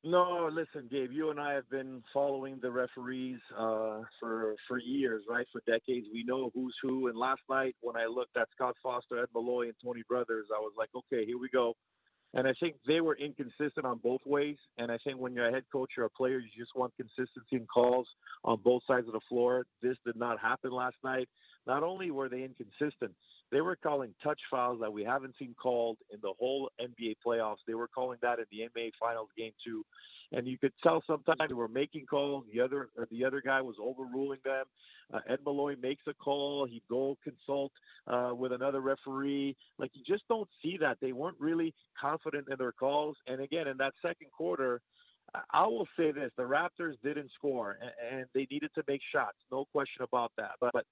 No, 0.06 0.50
listen, 0.52 0.90
Gabe. 0.92 1.12
You 1.14 1.32
and 1.32 1.40
I 1.40 1.54
have 1.54 1.70
been 1.70 2.04
following 2.14 2.60
the 2.62 2.70
referees 2.70 3.40
uh, 3.58 4.02
for 4.20 4.56
for 4.68 4.78
years, 4.78 5.24
right? 5.28 5.48
For 5.52 5.62
decades, 5.66 6.08
we 6.14 6.24
know 6.26 6.52
who's 6.54 6.76
who. 6.82 7.08
And 7.08 7.18
last 7.18 7.42
night, 7.50 7.76
when 7.82 7.96
I 7.96 8.06
looked 8.06 8.38
at 8.38 8.50
Scott 8.54 8.76
Foster, 8.84 9.24
Ed 9.24 9.30
Malloy, 9.34 9.64
and 9.64 9.76
Tony 9.84 10.04
Brothers, 10.08 10.48
I 10.56 10.60
was 10.60 10.74
like, 10.78 10.90
okay, 10.94 11.26
here 11.26 11.40
we 11.40 11.50
go. 11.50 11.74
And 12.36 12.48
I 12.48 12.54
think 12.60 12.76
they 12.88 13.00
were 13.00 13.16
inconsistent 13.16 13.86
on 13.86 14.00
both 14.00 14.22
ways. 14.26 14.58
And 14.78 14.92
I 14.92 14.98
think 15.04 15.20
when 15.20 15.34
you're 15.34 15.48
a 15.48 15.52
head 15.52 15.66
coach 15.72 15.92
or 15.98 16.06
a 16.06 16.10
player, 16.10 16.40
you 16.40 16.50
just 16.58 16.76
want 16.76 16.94
consistency 16.98 17.58
in 17.58 17.68
calls 17.68 18.08
on 18.44 18.60
both 18.64 18.82
sides 18.88 19.08
of 19.08 19.14
the 19.14 19.20
floor. 19.30 19.66
This 19.82 19.98
did 20.06 20.16
not 20.16 20.40
happen 20.40 20.72
last 20.72 20.96
night. 21.04 21.30
Not 21.68 21.84
only 21.84 22.12
were 22.12 22.30
they 22.30 22.44
inconsistent, 22.44 23.14
they 23.54 23.62
were 23.62 23.76
calling 23.76 24.14
touch 24.24 24.40
fouls 24.50 24.80
that 24.82 24.92
we 24.92 25.04
haven't 25.04 25.36
seen 25.38 25.54
called 25.62 25.98
in 26.12 26.20
the 26.22 26.34
whole 26.40 26.72
NBA 26.82 27.18
playoffs. 27.26 27.58
They 27.68 27.76
were 27.76 27.88
calling 27.88 28.18
that 28.24 28.40
in 28.40 28.46
the 28.52 28.62
NBA 28.62 28.92
Finals 29.00 29.30
game 29.38 29.52
too, 29.64 29.86
and 30.32 30.48
you 30.48 30.58
could 30.58 30.74
tell 30.82 31.04
sometimes 31.06 31.40
they 31.48 31.54
were 31.54 31.68
making 31.68 32.08
calls. 32.08 32.46
The 32.52 32.62
other 32.62 32.90
the 33.12 33.24
other 33.24 33.42
guy 33.42 33.62
was 33.62 33.76
overruling 33.80 34.40
them. 34.44 34.66
Uh, 35.14 35.20
Ed 35.30 35.40
Malloy 35.46 35.76
makes 35.80 36.02
a 36.08 36.14
call. 36.16 36.66
He'd 36.66 36.82
go 36.90 37.16
consult 37.24 37.72
uh, 38.08 38.32
with 38.36 38.52
another 38.52 38.82
referee. 38.82 39.56
Like 39.78 39.92
you 39.94 40.02
just 40.04 40.28
don't 40.28 40.50
see 40.64 40.78
that. 40.82 40.98
They 41.00 41.12
weren't 41.12 41.40
really 41.40 41.76
confident 42.00 42.48
in 42.50 42.58
their 42.58 42.72
calls. 42.72 43.16
And 43.28 43.40
again, 43.40 43.68
in 43.68 43.78
that 43.78 43.94
second 44.02 44.32
quarter, 44.36 44.82
I 45.52 45.68
will 45.68 45.88
say 45.96 46.12
this: 46.12 46.32
the 46.38 46.44
Raptors 46.44 46.96
didn't 47.04 47.30
score, 47.38 47.78
and, 48.12 48.26
they 48.34 48.48
needed 48.50 48.72
to 48.76 48.84
make 48.88 49.02
shots. 49.14 49.38
No 49.52 49.66
question 49.72 50.02
about 50.04 50.32
that. 50.38 50.52
But, 50.60 50.74
but 50.74 50.86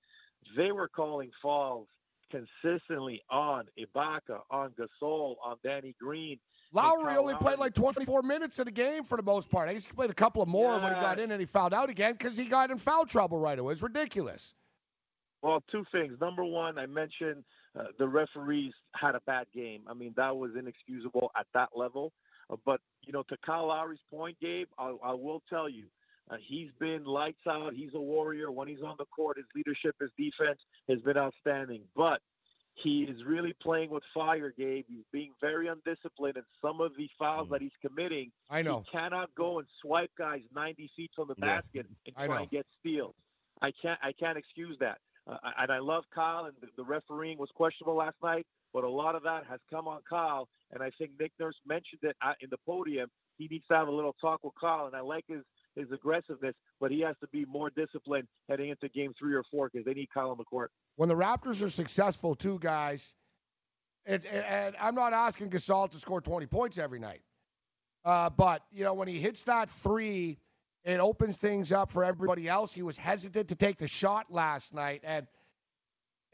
they 0.56 0.72
were 0.72 0.88
calling 0.88 1.32
fouls 1.42 1.88
consistently 2.32 3.22
on 3.30 3.66
Ibaka, 3.78 4.40
on 4.50 4.72
Gasol, 4.72 5.36
on 5.44 5.58
Danny 5.64 5.96
Green. 6.00 6.40
Lowry 6.74 7.18
only 7.18 7.36
played 7.36 7.60
like 7.60 7.74
24 7.74 8.24
minutes 8.24 8.60
in 8.60 8.66
the 8.66 8.72
game 8.72 9.04
for 9.04 9.18
the 9.18 9.24
most 9.24 9.50
part. 9.50 9.68
I 9.68 9.74
guess 9.74 9.86
he 9.86 9.94
played 9.94 10.10
a 10.10 10.14
couple 10.14 10.42
of 10.42 10.48
more 10.48 10.76
yeah. 10.76 10.84
when 10.84 10.96
he 10.96 11.02
got 11.02 11.20
in 11.20 11.32
and 11.32 11.40
he 11.40 11.46
fouled 11.46 11.74
out 11.74 11.90
again 11.90 12.14
because 12.14 12.38
he 12.38 12.46
got 12.46 12.72
in 12.72 12.78
foul 12.78 13.06
trouble 13.06 13.40
right 13.40 13.60
away. 13.60 13.74
It's 13.74 13.84
ridiculous. 13.84 14.54
Well, 15.42 15.62
two 15.72 15.84
things. 15.92 16.14
Number 16.22 16.46
one, 16.46 16.78
I 16.78 16.86
mentioned 16.86 17.44
uh, 17.78 17.86
the 17.98 18.08
referees 18.08 18.74
had 18.96 19.16
a 19.16 19.22
bad 19.26 19.48
game. 19.54 19.82
I 19.88 19.94
mean, 19.94 20.14
that 20.16 20.36
was 20.36 20.52
inexcusable 20.58 21.32
at 21.38 21.48
that 21.54 21.70
level. 21.76 22.14
Uh, 22.50 22.56
but, 22.66 22.80
you 23.02 23.12
know, 23.12 23.24
to 23.24 23.38
Kyle 23.46 23.68
Lowry's 23.68 24.00
point, 24.10 24.38
Gabe, 24.40 24.68
I, 24.78 24.96
I 25.04 25.14
will 25.14 25.42
tell 25.50 25.68
you, 25.68 25.86
uh, 26.30 26.38
he's 26.48 26.70
been 26.80 27.04
lights 27.04 27.42
out. 27.48 27.74
He's 27.74 27.94
a 27.94 28.00
warrior. 28.00 28.52
When 28.52 28.68
he's 28.68 28.82
on 28.86 28.96
the 28.98 29.06
court, 29.06 29.38
his 29.38 29.46
leadership, 29.56 29.96
his 30.00 30.12
defense 30.18 30.60
has 30.90 31.00
been 31.02 31.18
outstanding. 31.18 31.82
But 31.96 32.22
he 32.76 33.04
is 33.04 33.24
really 33.26 33.54
playing 33.62 33.90
with 33.90 34.04
fire, 34.14 34.54
Gabe. 34.58 34.86
He's 34.88 35.06
being 35.12 35.32
very 35.42 35.68
undisciplined, 35.68 36.38
and 36.38 36.46
some 36.62 36.82
of 36.82 36.92
the 36.98 37.10
fouls 37.20 37.48
mm. 37.48 37.52
that 37.52 37.62
he's 37.62 37.72
committing, 37.82 38.32
I 38.50 38.62
know, 38.62 38.84
he 38.86 38.98
cannot 38.98 39.30
go 39.36 39.60
and 39.60 39.68
swipe 39.82 40.12
guys 40.18 40.42
90 40.56 40.90
feet 40.96 41.12
from 41.16 41.28
the 41.28 41.36
yeah. 41.38 41.62
basket 41.62 41.86
and 42.06 42.16
try 42.16 42.42
and 42.42 42.50
get 42.50 42.66
steals. 42.80 43.16
I 43.62 43.72
can't, 43.82 44.00
I 44.02 44.12
can't 44.14 44.38
excuse 44.38 44.78
that. 44.80 44.98
Uh, 45.28 45.38
and 45.60 45.72
I 45.72 45.80
love 45.80 46.04
Kyle, 46.14 46.46
and 46.46 46.56
the, 46.62 46.68
the 46.78 46.84
refereeing 46.84 47.38
was 47.38 47.50
questionable 47.54 47.96
last 47.96 48.16
night, 48.24 48.48
but 48.74 48.84
a 48.84 48.90
lot 48.90 49.16
of 49.16 49.24
that 49.24 49.44
has 49.50 49.60
come 49.70 49.88
on 49.88 50.00
Kyle. 50.10 50.48
And 50.72 50.82
I 50.82 50.90
think 50.98 51.12
Nick 51.20 51.34
Nurse 51.40 51.56
mentioned 51.68 52.02
it 52.04 52.16
in 52.42 52.50
the 52.50 52.58
podium. 52.66 53.10
He 53.38 53.48
needs 53.48 53.66
to 53.70 53.78
have 53.78 53.88
a 53.88 53.92
little 53.92 54.16
talk 54.20 54.40
with 54.44 54.54
Kyle, 54.60 54.88
and 54.88 54.96
I 54.96 55.02
like 55.02 55.26
his 55.28 55.44
his 55.76 55.92
aggressiveness, 55.92 56.56
but 56.80 56.92
he 56.92 57.02
has 57.02 57.16
to 57.22 57.28
be 57.28 57.46
more 57.46 57.70
disciplined 57.70 58.28
heading 58.50 58.70
into 58.70 58.90
game 58.90 59.14
three 59.18 59.34
or 59.34 59.44
four 59.52 59.70
because 59.72 59.86
they 59.86 59.94
need 59.94 60.10
Kyle 60.14 60.36
court. 60.50 60.72
When 60.96 61.10
the 61.10 61.16
Raptors 61.16 61.64
are 61.64 61.70
successful, 61.70 62.36
too, 62.36 62.60
guys, 62.60 63.16
it, 64.06 64.26
it, 64.26 64.46
and 64.48 64.76
I'm 64.80 64.96
not 64.96 65.14
asking 65.14 65.50
Gasol 65.50 65.90
to 65.92 65.98
score 65.98 66.22
20 66.22 66.48
points 66.48 66.78
every 66.78 67.00
night, 67.00 67.22
uh, 68.04 68.30
but 68.30 68.64
you 68.72 68.84
know 68.84 68.94
when 68.94 69.08
he 69.08 69.20
hits 69.20 69.44
that 69.44 69.70
three, 69.70 70.40
it 70.84 71.00
opens 71.00 71.38
things 71.38 71.72
up 71.72 71.92
for 71.92 72.04
everybody 72.04 72.50
else. 72.50 72.74
He 72.74 72.82
was 72.82 72.98
hesitant 72.98 73.50
to 73.50 73.56
take 73.56 73.78
the 73.78 73.88
shot 73.88 74.32
last 74.32 74.74
night, 74.74 75.02
and 75.04 75.28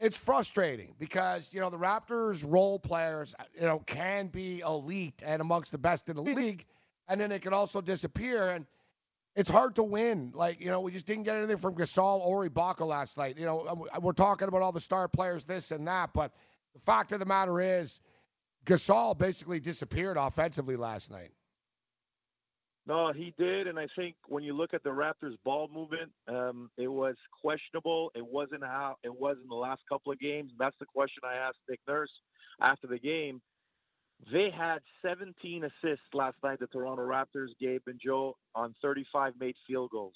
it's 0.00 0.16
frustrating 0.16 0.94
because 0.98 1.52
you 1.52 1.60
know 1.60 1.68
the 1.68 1.78
Raptors 1.78 2.44
role 2.50 2.78
players, 2.78 3.34
you 3.54 3.66
know, 3.66 3.80
can 3.80 4.28
be 4.28 4.60
elite 4.60 5.22
and 5.24 5.42
amongst 5.42 5.72
the 5.72 5.78
best 5.78 6.08
in 6.08 6.16
the 6.16 6.22
league, 6.22 6.64
and 7.08 7.20
then 7.20 7.30
it 7.32 7.42
can 7.42 7.52
also 7.52 7.82
disappear 7.82 8.48
and 8.48 8.66
it's 9.38 9.48
hard 9.48 9.76
to 9.76 9.84
win. 9.84 10.32
Like, 10.34 10.60
you 10.60 10.66
know, 10.66 10.80
we 10.80 10.90
just 10.90 11.06
didn't 11.06 11.22
get 11.22 11.36
anything 11.36 11.58
from 11.58 11.76
Gasol 11.76 12.18
or 12.18 12.44
Ibaka 12.44 12.84
last 12.84 13.16
night. 13.16 13.38
You 13.38 13.46
know, 13.46 13.86
we're 14.00 14.12
talking 14.12 14.48
about 14.48 14.62
all 14.62 14.72
the 14.72 14.80
star 14.80 15.06
players, 15.06 15.44
this 15.44 15.70
and 15.70 15.86
that, 15.86 16.10
but 16.12 16.32
the 16.74 16.80
fact 16.80 17.12
of 17.12 17.20
the 17.20 17.24
matter 17.24 17.60
is, 17.60 18.00
Gasol 18.66 19.16
basically 19.16 19.60
disappeared 19.60 20.16
offensively 20.16 20.74
last 20.74 21.12
night. 21.12 21.30
No, 22.84 23.12
he 23.12 23.32
did, 23.38 23.68
and 23.68 23.78
I 23.78 23.86
think 23.94 24.16
when 24.26 24.42
you 24.42 24.54
look 24.54 24.74
at 24.74 24.82
the 24.82 24.90
Raptors' 24.90 25.36
ball 25.44 25.68
movement, 25.72 26.10
um, 26.26 26.68
it 26.76 26.88
was 26.88 27.14
questionable. 27.40 28.10
It 28.16 28.26
wasn't 28.26 28.64
how 28.64 28.96
it 29.04 29.14
was 29.14 29.36
in 29.40 29.48
the 29.48 29.54
last 29.54 29.82
couple 29.88 30.10
of 30.10 30.18
games. 30.18 30.50
That's 30.58 30.76
the 30.80 30.86
question 30.86 31.22
I 31.24 31.36
asked 31.36 31.58
Nick 31.68 31.80
Nurse 31.86 32.10
after 32.60 32.88
the 32.88 32.98
game. 32.98 33.40
They 34.32 34.50
had 34.50 34.78
17 35.02 35.64
assists 35.64 36.04
last 36.12 36.36
night, 36.42 36.58
the 36.60 36.66
Toronto 36.66 37.02
Raptors, 37.06 37.48
Gabe 37.60 37.82
and 37.86 38.00
Joe, 38.04 38.36
on 38.54 38.74
35 38.82 39.34
made 39.38 39.54
field 39.66 39.90
goals. 39.90 40.14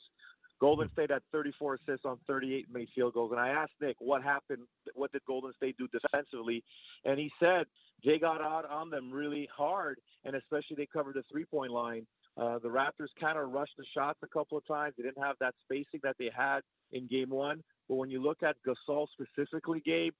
Golden 0.61 0.89
State 0.93 1.11
had 1.11 1.23
34 1.33 1.75
assists 1.75 2.07
on 2.07 2.19
38 2.27 2.67
made 2.73 2.89
field 2.95 3.15
goals. 3.15 3.33
And 3.33 3.41
I 3.41 3.49
asked 3.49 3.73
Nick, 3.81 3.97
what 3.99 4.23
happened? 4.23 4.63
What 4.95 5.11
did 5.11 5.23
Golden 5.27 5.53
State 5.57 5.77
do 5.77 5.89
defensively? 5.89 6.63
And 7.05 7.19
he 7.19 7.33
said 7.43 7.67
they 8.05 8.19
got 8.19 8.41
out 8.41 8.71
on 8.71 8.89
them 8.89 9.11
really 9.11 9.49
hard, 9.55 9.99
and 10.25 10.37
especially 10.37 10.77
they 10.77 10.87
covered 10.87 11.15
the 11.15 11.25
three 11.31 11.45
point 11.45 11.73
line. 11.73 12.07
Uh, 12.37 12.59
the 12.61 12.69
Raptors 12.69 13.09
kind 13.21 13.39
of 13.39 13.51
rushed 13.51 13.75
the 13.77 13.85
shots 13.93 14.21
a 14.23 14.29
couple 14.29 14.57
of 14.57 14.67
times. 14.67 14.95
They 14.97 15.03
didn't 15.03 15.23
have 15.23 15.37
that 15.41 15.55
spacing 15.65 16.01
that 16.05 16.17
they 16.19 16.31
had 16.35 16.61
in 16.93 17.09
game 17.09 17.31
one. 17.31 17.63
But 17.89 17.97
when 17.97 18.11
you 18.11 18.23
look 18.23 18.43
at 18.43 18.57
Gasol 18.67 19.07
specifically, 19.13 19.83
Gabe, 19.85 20.15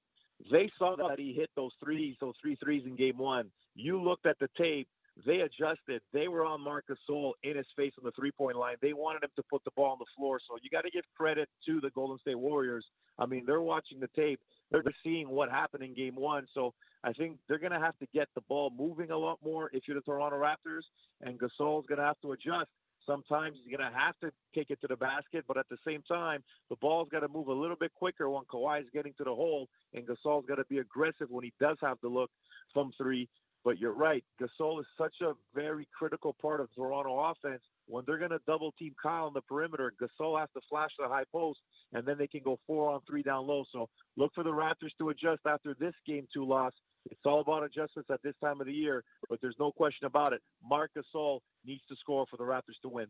They 0.51 0.69
saw 0.77 0.95
that 0.95 1.19
he 1.19 1.33
hit 1.33 1.49
those 1.55 1.71
threes, 1.83 2.15
those 2.19 2.35
three 2.41 2.55
threes 2.55 2.83
in 2.85 2.95
game 2.95 3.17
one. 3.17 3.49
You 3.75 4.01
looked 4.01 4.25
at 4.25 4.39
the 4.39 4.49
tape. 4.57 4.87
They 5.27 5.41
adjusted. 5.41 6.01
They 6.11 6.27
were 6.27 6.43
on 6.43 6.61
Marcus 6.61 6.97
Gasol 7.07 7.33
in 7.43 7.55
his 7.55 7.67
face 7.75 7.93
on 7.99 8.03
the 8.03 8.11
three 8.11 8.31
point 8.31 8.57
line. 8.57 8.77
They 8.81 8.93
wanted 8.93 9.23
him 9.23 9.29
to 9.35 9.43
put 9.43 9.63
the 9.63 9.69
ball 9.75 9.91
on 9.91 9.97
the 9.99 10.05
floor. 10.17 10.39
So 10.47 10.57
you 10.61 10.71
got 10.71 10.85
to 10.85 10.89
give 10.89 11.03
credit 11.15 11.49
to 11.67 11.79
the 11.79 11.91
Golden 11.91 12.17
State 12.19 12.39
Warriors. 12.39 12.85
I 13.19 13.27
mean, 13.27 13.43
they're 13.45 13.61
watching 13.61 13.99
the 13.99 14.09
tape. 14.15 14.39
They're 14.71 14.83
seeing 15.03 15.29
what 15.29 15.51
happened 15.51 15.83
in 15.83 15.93
game 15.93 16.15
one. 16.15 16.47
So 16.55 16.73
I 17.03 17.13
think 17.13 17.37
they're 17.47 17.59
going 17.59 17.73
to 17.73 17.79
have 17.79 17.97
to 17.99 18.07
get 18.11 18.27
the 18.33 18.41
ball 18.41 18.71
moving 18.75 19.11
a 19.11 19.17
lot 19.17 19.37
more 19.43 19.69
if 19.71 19.83
you're 19.87 19.95
the 19.95 20.01
Toronto 20.01 20.37
Raptors. 20.37 20.81
And 21.21 21.39
Gasol's 21.39 21.85
going 21.85 21.99
to 21.99 22.05
have 22.05 22.19
to 22.23 22.31
adjust. 22.31 22.69
Sometimes 23.05 23.57
he's 23.61 23.75
going 23.75 23.91
to 23.91 23.97
have 23.97 24.17
to 24.21 24.31
take 24.55 24.69
it 24.69 24.79
to 24.81 24.87
the 24.87 24.95
basket, 24.95 25.43
but 25.47 25.57
at 25.57 25.67
the 25.69 25.77
same 25.85 26.01
time, 26.07 26.43
the 26.69 26.75
ball's 26.77 27.09
got 27.09 27.19
to 27.19 27.27
move 27.27 27.47
a 27.47 27.53
little 27.53 27.75
bit 27.75 27.91
quicker 27.93 28.29
when 28.29 28.43
Kawhi 28.45 28.81
is 28.81 28.87
getting 28.93 29.13
to 29.17 29.23
the 29.23 29.33
hole, 29.33 29.67
and 29.93 30.05
Gasol's 30.07 30.45
got 30.45 30.55
to 30.55 30.65
be 30.65 30.77
aggressive 30.77 31.29
when 31.29 31.43
he 31.43 31.53
does 31.59 31.77
have 31.81 31.99
to 32.01 32.07
look 32.07 32.31
from 32.73 32.91
three. 32.97 33.27
But 33.65 33.79
you're 33.79 33.93
right. 33.93 34.23
Gasol 34.41 34.81
is 34.81 34.85
such 34.97 35.15
a 35.21 35.33
very 35.55 35.87
critical 35.97 36.35
part 36.41 36.59
of 36.59 36.67
Toronto 36.75 37.17
offense. 37.17 37.61
When 37.87 38.03
they're 38.05 38.17
going 38.17 38.31
to 38.31 38.39
double 38.45 38.73
team 38.73 38.93
Kyle 39.01 39.25
on 39.25 39.33
the 39.33 39.41
perimeter, 39.41 39.93
Gasol 40.01 40.37
has 40.39 40.49
to 40.53 40.61
flash 40.69 40.91
the 40.99 41.07
high 41.07 41.23
post, 41.31 41.59
and 41.93 42.05
then 42.05 42.17
they 42.17 42.27
can 42.27 42.41
go 42.43 42.59
four 42.67 42.91
on 42.91 42.99
three 43.07 43.23
down 43.23 43.47
low. 43.47 43.63
So 43.71 43.89
look 44.17 44.31
for 44.35 44.43
the 44.43 44.51
Raptors 44.51 44.91
to 44.99 45.09
adjust 45.09 45.41
after 45.45 45.75
this 45.79 45.93
game 46.05 46.27
two 46.33 46.45
loss. 46.45 46.73
It's 47.09 47.19
all 47.25 47.41
about 47.41 47.63
adjustments 47.63 48.09
at 48.11 48.21
this 48.23 48.33
time 48.41 48.61
of 48.61 48.67
the 48.67 48.73
year, 48.73 49.03
but 49.29 49.39
there's 49.41 49.55
no 49.59 49.71
question 49.71 50.05
about 50.05 50.33
it. 50.33 50.41
Marc 50.63 50.91
Gasol 50.97 51.39
needs 51.65 51.81
to 51.89 51.95
score 51.95 52.25
for 52.29 52.37
the 52.37 52.43
Raptors 52.43 52.79
to 52.83 52.89
win. 52.89 53.07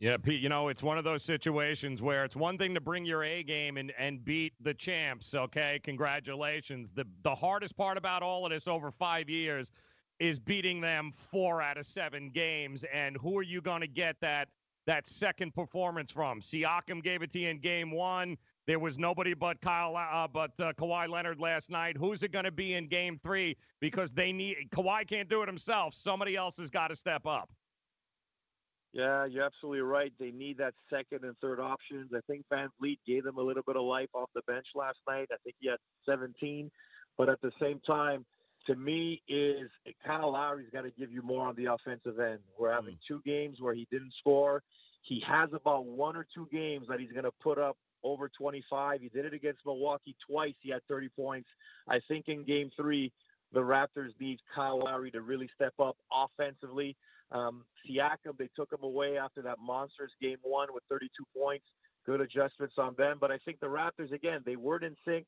Yeah, 0.00 0.16
Pete, 0.16 0.40
you 0.40 0.48
know, 0.48 0.68
it's 0.68 0.82
one 0.82 0.96
of 0.96 1.02
those 1.02 1.24
situations 1.24 2.00
where 2.00 2.24
it's 2.24 2.36
one 2.36 2.56
thing 2.56 2.72
to 2.74 2.80
bring 2.80 3.04
your 3.04 3.24
A 3.24 3.42
game 3.42 3.76
and, 3.78 3.92
and 3.98 4.24
beat 4.24 4.52
the 4.60 4.72
champs, 4.72 5.34
okay? 5.34 5.80
Congratulations. 5.82 6.92
The 6.94 7.04
the 7.24 7.34
hardest 7.34 7.76
part 7.76 7.98
about 7.98 8.22
all 8.22 8.46
of 8.46 8.52
this 8.52 8.68
over 8.68 8.92
5 8.92 9.28
years 9.28 9.72
is 10.20 10.38
beating 10.38 10.80
them 10.80 11.12
4 11.32 11.60
out 11.60 11.78
of 11.78 11.86
7 11.86 12.30
games 12.30 12.84
and 12.92 13.16
who 13.16 13.36
are 13.38 13.42
you 13.42 13.60
going 13.60 13.80
to 13.80 13.88
get 13.88 14.16
that 14.20 14.48
that 14.86 15.06
second 15.06 15.52
performance 15.52 16.12
from? 16.12 16.40
Siakam 16.40 17.02
gave 17.02 17.22
it 17.22 17.32
to 17.32 17.40
you 17.40 17.48
in 17.48 17.58
game 17.58 17.90
1. 17.90 18.36
There 18.68 18.78
was 18.78 18.98
nobody 18.98 19.32
but 19.32 19.62
Kyle, 19.62 19.96
uh, 19.96 20.28
but 20.28 20.50
uh, 20.60 20.74
Kawhi 20.74 21.08
Leonard 21.08 21.40
last 21.40 21.70
night. 21.70 21.96
Who's 21.96 22.22
it 22.22 22.32
going 22.32 22.44
to 22.44 22.50
be 22.50 22.74
in 22.74 22.86
Game 22.86 23.18
Three? 23.22 23.56
Because 23.80 24.12
they 24.12 24.30
need 24.30 24.58
Kawhi 24.70 25.08
can't 25.08 25.26
do 25.26 25.40
it 25.40 25.48
himself. 25.48 25.94
Somebody 25.94 26.36
else 26.36 26.58
has 26.58 26.68
got 26.68 26.88
to 26.88 26.94
step 26.94 27.26
up. 27.26 27.48
Yeah, 28.92 29.24
you're 29.24 29.44
absolutely 29.44 29.80
right. 29.80 30.12
They 30.20 30.32
need 30.32 30.58
that 30.58 30.74
second 30.90 31.24
and 31.24 31.34
third 31.40 31.60
options. 31.60 32.10
I 32.14 32.20
think 32.26 32.44
Van 32.50 32.68
Vliet 32.78 32.98
gave 33.06 33.24
them 33.24 33.38
a 33.38 33.40
little 33.40 33.62
bit 33.66 33.76
of 33.76 33.84
life 33.84 34.10
off 34.12 34.28
the 34.34 34.42
bench 34.46 34.66
last 34.74 34.98
night. 35.08 35.28
I 35.32 35.36
think 35.44 35.56
he 35.60 35.70
had 35.70 35.78
17, 36.06 36.70
but 37.16 37.30
at 37.30 37.40
the 37.40 37.52
same 37.58 37.80
time, 37.86 38.26
to 38.66 38.76
me, 38.76 39.22
is 39.28 39.70
Kyle 40.06 40.32
Lowry's 40.32 40.68
got 40.74 40.82
to 40.82 40.90
give 40.90 41.10
you 41.10 41.22
more 41.22 41.46
on 41.46 41.54
the 41.56 41.72
offensive 41.72 42.20
end. 42.20 42.40
We're 42.58 42.72
having 42.72 42.96
mm. 42.96 43.08
two 43.08 43.22
games 43.24 43.62
where 43.62 43.72
he 43.72 43.86
didn't 43.90 44.12
score. 44.18 44.62
He 45.00 45.22
has 45.26 45.48
about 45.54 45.86
one 45.86 46.16
or 46.16 46.26
two 46.34 46.46
games 46.52 46.86
that 46.90 47.00
he's 47.00 47.12
going 47.12 47.24
to 47.24 47.32
put 47.42 47.58
up 47.58 47.78
over 48.04 48.28
25. 48.28 49.00
He 49.00 49.08
did 49.08 49.24
it 49.24 49.34
against 49.34 49.60
Milwaukee 49.64 50.16
twice. 50.28 50.54
He 50.60 50.70
had 50.70 50.82
30 50.88 51.08
points. 51.10 51.48
I 51.88 52.00
think 52.08 52.28
in 52.28 52.44
game 52.44 52.70
three, 52.76 53.12
the 53.52 53.60
Raptors 53.60 54.10
need 54.20 54.40
Kyle 54.54 54.78
Lowry 54.78 55.10
to 55.12 55.20
really 55.20 55.48
step 55.54 55.74
up 55.80 55.96
offensively. 56.12 56.96
Um, 57.30 57.64
Siakam, 57.84 58.36
they 58.38 58.48
took 58.56 58.72
him 58.72 58.82
away 58.82 59.18
after 59.18 59.42
that 59.42 59.58
monstrous 59.58 60.12
game 60.20 60.38
one 60.42 60.68
with 60.72 60.82
32 60.90 61.10
points. 61.36 61.64
Good 62.06 62.20
adjustments 62.20 62.74
on 62.78 62.94
them. 62.96 63.18
But 63.20 63.30
I 63.30 63.38
think 63.44 63.60
the 63.60 63.66
Raptors, 63.66 64.12
again, 64.12 64.40
they 64.44 64.56
weren't 64.56 64.84
in 64.84 64.96
sync. 65.06 65.26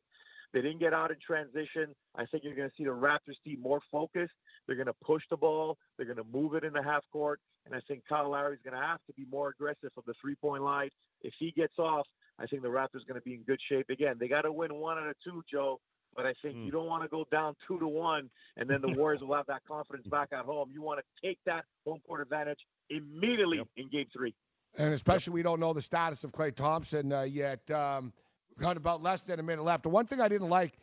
They 0.52 0.62
didn't 0.62 0.80
get 0.80 0.92
out 0.92 1.10
in 1.10 1.16
transition. 1.24 1.94
I 2.16 2.26
think 2.26 2.42
you're 2.42 2.56
going 2.56 2.68
to 2.68 2.74
see 2.76 2.84
the 2.84 2.90
Raptors 2.90 3.36
team 3.44 3.60
more 3.60 3.80
focused. 3.92 4.32
They're 4.66 4.76
going 4.76 4.86
to 4.86 4.94
push 5.04 5.22
the 5.30 5.36
ball. 5.36 5.78
They're 5.96 6.06
going 6.06 6.18
to 6.18 6.24
move 6.24 6.54
it 6.54 6.64
in 6.64 6.72
the 6.72 6.82
half 6.82 7.04
court. 7.12 7.40
And 7.66 7.74
I 7.74 7.80
think 7.86 8.02
Kyle 8.08 8.30
Lowry 8.30 8.54
is 8.54 8.60
going 8.64 8.80
to 8.80 8.84
have 8.84 8.98
to 9.06 9.12
be 9.12 9.26
more 9.30 9.50
aggressive 9.50 9.90
from 9.94 10.04
the 10.06 10.14
three 10.20 10.34
point 10.34 10.62
line. 10.62 10.90
If 11.22 11.34
he 11.38 11.52
gets 11.52 11.78
off, 11.78 12.06
I 12.40 12.46
think 12.46 12.62
the 12.62 12.68
Raptors 12.68 13.02
are 13.02 13.08
going 13.08 13.20
to 13.20 13.24
be 13.24 13.34
in 13.34 13.42
good 13.42 13.60
shape. 13.68 13.90
Again, 13.90 14.16
they 14.18 14.28
got 14.28 14.42
to 14.42 14.52
win 14.52 14.74
one 14.74 14.98
out 14.98 15.08
of 15.08 15.16
two, 15.22 15.42
Joe. 15.50 15.80
But 16.16 16.26
I 16.26 16.34
think 16.42 16.56
mm. 16.56 16.64
you 16.66 16.72
don't 16.72 16.86
want 16.86 17.04
to 17.04 17.08
go 17.08 17.24
down 17.30 17.54
two 17.68 17.78
to 17.78 17.86
one, 17.86 18.30
and 18.56 18.68
then 18.68 18.80
the 18.80 18.88
Warriors 18.98 19.20
will 19.20 19.36
have 19.36 19.46
that 19.46 19.62
confidence 19.68 20.06
back 20.08 20.28
at 20.32 20.44
home. 20.44 20.70
You 20.72 20.82
want 20.82 21.00
to 21.00 21.26
take 21.26 21.38
that 21.46 21.64
home 21.86 22.00
court 22.06 22.20
advantage 22.20 22.58
immediately 22.88 23.58
yep. 23.58 23.68
in 23.76 23.88
Game 23.90 24.06
Three. 24.12 24.34
And 24.76 24.92
especially, 24.92 25.32
yep. 25.32 25.34
we 25.34 25.42
don't 25.42 25.60
know 25.60 25.72
the 25.72 25.80
status 25.80 26.24
of 26.24 26.32
Klay 26.32 26.54
Thompson 26.54 27.12
uh, 27.12 27.22
yet. 27.22 27.68
Um, 27.70 28.12
we've 28.48 28.62
got 28.62 28.76
about 28.76 29.02
less 29.02 29.22
than 29.22 29.38
a 29.38 29.42
minute 29.42 29.64
left. 29.64 29.84
The 29.84 29.88
one 29.88 30.06
thing 30.06 30.20
I 30.20 30.28
didn't 30.28 30.48
like 30.48 30.78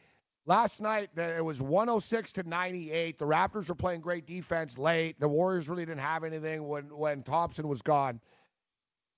last 0.46 0.82
night, 0.82 1.10
that 1.16 1.38
it 1.38 1.44
was 1.44 1.62
106 1.62 2.34
to 2.34 2.44
98. 2.44 3.20
The 3.20 3.26
Raptors 3.26 3.70
were 3.70 3.76
playing 3.76 4.02
great 4.02 4.26
defense 4.26 4.78
late. 4.78 5.20
The 5.20 5.28
Warriors 5.28 5.70
really 5.70 5.86
didn't 5.86 6.02
have 6.02 6.24
anything 6.24 6.68
when 6.68 6.86
when 6.86 7.24
Thompson 7.24 7.68
was 7.68 7.82
gone. 7.82 8.22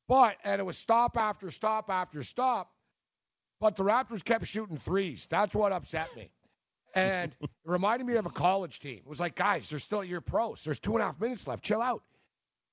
But 0.09 0.37
and 0.43 0.59
it 0.59 0.63
was 0.65 0.77
stop 0.77 1.17
after 1.17 1.51
stop 1.51 1.89
after 1.89 2.23
stop. 2.23 2.71
But 3.61 3.75
the 3.75 3.83
Raptors 3.83 4.25
kept 4.25 4.45
shooting 4.47 4.77
threes. 4.77 5.27
That's 5.27 5.53
what 5.53 5.71
upset 5.71 6.09
me. 6.17 6.31
And 6.95 7.31
it 7.41 7.49
reminded 7.63 8.07
me 8.07 8.15
of 8.15 8.25
a 8.25 8.31
college 8.31 8.79
team. 8.79 8.97
It 8.97 9.07
was 9.07 9.19
like, 9.19 9.35
guys, 9.35 9.69
there's 9.69 9.83
still 9.83 10.03
your 10.03 10.19
pros. 10.19 10.63
There's 10.63 10.79
two 10.79 10.93
and 10.93 11.03
a 11.03 11.05
half 11.05 11.21
minutes 11.21 11.47
left. 11.47 11.63
Chill 11.63 11.81
out. 11.81 12.01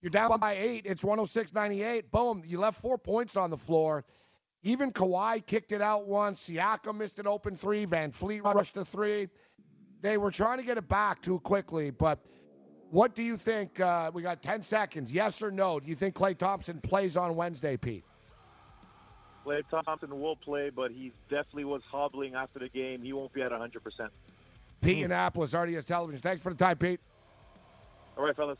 You're 0.00 0.10
down 0.10 0.38
by 0.40 0.54
eight. 0.54 0.86
It's 0.86 1.04
106 1.04 1.52
98. 1.52 2.10
Boom. 2.10 2.42
You 2.46 2.58
left 2.58 2.80
four 2.80 2.96
points 2.96 3.36
on 3.36 3.50
the 3.50 3.56
floor. 3.56 4.04
Even 4.62 4.90
Kawhi 4.90 5.44
kicked 5.44 5.72
it 5.72 5.82
out 5.82 6.06
once. 6.06 6.48
Siakam 6.48 6.96
missed 6.96 7.18
an 7.18 7.26
open 7.26 7.54
three. 7.54 7.84
VanVleet 7.84 8.42
rushed 8.54 8.76
a 8.78 8.84
three. 8.84 9.28
They 10.00 10.16
were 10.16 10.30
trying 10.30 10.58
to 10.58 10.64
get 10.64 10.78
it 10.78 10.88
back 10.88 11.20
too 11.20 11.40
quickly. 11.40 11.90
But 11.90 12.18
what 12.90 13.14
do 13.14 13.22
you 13.22 13.36
think? 13.36 13.80
Uh, 13.80 14.10
we 14.12 14.22
got 14.22 14.42
10 14.42 14.62
seconds. 14.62 15.12
Yes 15.12 15.42
or 15.42 15.50
no? 15.50 15.80
Do 15.80 15.88
you 15.88 15.94
think 15.94 16.14
Klay 16.14 16.36
Thompson 16.36 16.80
plays 16.80 17.16
on 17.16 17.36
Wednesday, 17.36 17.76
Pete? 17.76 18.04
Klay 19.44 19.62
Thompson 19.70 20.20
will 20.20 20.36
play, 20.36 20.70
but 20.70 20.90
he 20.90 21.12
definitely 21.28 21.64
was 21.64 21.82
hobbling 21.90 22.34
after 22.34 22.58
the 22.58 22.68
game. 22.68 23.02
He 23.02 23.12
won't 23.12 23.32
be 23.32 23.42
at 23.42 23.52
100%. 23.52 23.70
Pete 24.80 25.06
Yiannopoulos, 25.06 25.54
RDS 25.54 25.84
Television. 25.84 26.20
Thanks 26.20 26.42
for 26.42 26.50
the 26.50 26.56
time, 26.56 26.76
Pete. 26.76 27.00
All 28.16 28.24
right, 28.24 28.34
fellas. 28.34 28.58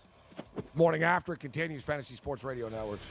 Morning 0.75 1.03
after 1.03 1.35
continues 1.35 1.83
Fantasy 1.83 2.15
Sports 2.15 2.45
Radio 2.45 2.69
Networks. 2.69 3.11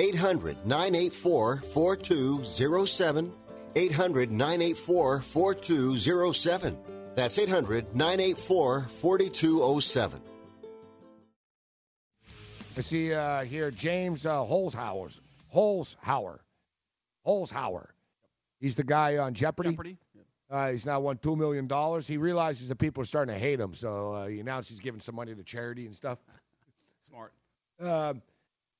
800 0.00 0.66
984 0.66 1.56
4207. 1.58 3.32
800 3.76 4.32
984 4.32 5.20
4207. 5.20 6.78
That's 7.14 7.38
800 7.38 7.94
984 7.94 8.88
4207. 8.88 10.20
I 12.76 12.80
see 12.80 13.12
uh, 13.12 13.42
here 13.42 13.70
James 13.70 14.24
uh, 14.24 14.36
Holzhauer. 14.36 15.20
Holzhauer. 15.54 16.38
Holzhauer. 17.26 17.86
He's 18.58 18.76
the 18.76 18.84
guy 18.84 19.18
on 19.18 19.34
Jeopardy. 19.34 19.70
Jeopardy. 19.70 19.98
Uh, 20.50 20.70
he's 20.70 20.86
now 20.86 20.98
won 20.98 21.18
$2 21.18 21.36
million. 21.36 21.68
He 22.02 22.16
realizes 22.16 22.70
that 22.70 22.76
people 22.76 23.02
are 23.02 23.06
starting 23.06 23.34
to 23.34 23.38
hate 23.38 23.60
him, 23.60 23.74
so 23.74 24.12
uh, 24.12 24.26
he 24.26 24.40
announced 24.40 24.70
he's 24.70 24.80
giving 24.80 24.98
some 24.98 25.14
money 25.14 25.34
to 25.34 25.44
charity 25.44 25.84
and 25.84 25.94
stuff. 25.94 26.18
Smart. 27.08 27.32
Um, 27.78 28.22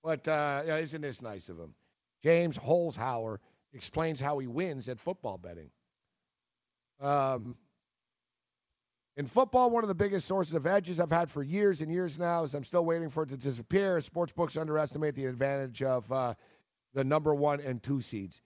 but 0.02 0.26
uh, 0.28 0.62
isn't 0.66 1.02
this 1.02 1.22
nice 1.22 1.48
of 1.48 1.58
him? 1.58 1.74
James 2.22 2.58
Holzhauer 2.58 3.38
explains 3.72 4.20
how 4.20 4.38
he 4.38 4.46
wins 4.46 4.88
at 4.88 5.00
football 5.00 5.38
betting. 5.38 5.70
Um, 7.00 7.56
in 9.16 9.26
football, 9.26 9.70
one 9.70 9.84
of 9.84 9.88
the 9.88 9.94
biggest 9.94 10.26
sources 10.26 10.54
of 10.54 10.66
edges 10.66 11.00
I've 11.00 11.10
had 11.10 11.30
for 11.30 11.42
years 11.42 11.82
and 11.82 11.90
years 11.90 12.18
now 12.18 12.44
is 12.44 12.54
I'm 12.54 12.64
still 12.64 12.84
waiting 12.84 13.10
for 13.10 13.24
it 13.24 13.30
to 13.30 13.36
disappear. 13.36 13.98
Sportsbooks 13.98 14.60
underestimate 14.60 15.14
the 15.14 15.26
advantage 15.26 15.82
of 15.82 16.10
uh, 16.12 16.34
the 16.94 17.04
number 17.04 17.34
one 17.34 17.60
and 17.60 17.82
two 17.82 18.00
seeds. 18.00 18.40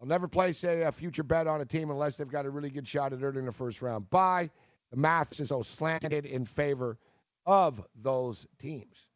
I'll 0.00 0.06
never 0.06 0.28
place 0.28 0.58
say 0.58 0.82
a 0.82 0.92
future 0.92 1.22
bet 1.22 1.46
on 1.46 1.60
a 1.60 1.64
team 1.64 1.90
unless 1.90 2.16
they've 2.16 2.28
got 2.28 2.46
a 2.46 2.50
really 2.50 2.70
good 2.70 2.86
shot 2.86 3.12
at 3.12 3.22
earning 3.22 3.46
the 3.46 3.52
first 3.52 3.82
round 3.82 4.08
bye. 4.10 4.50
The 4.90 4.96
math 4.96 5.38
is 5.40 5.48
so 5.48 5.62
slanted 5.62 6.26
in 6.26 6.46
favor 6.46 6.98
of 7.46 7.84
those 8.02 8.46
teams. 8.58 9.08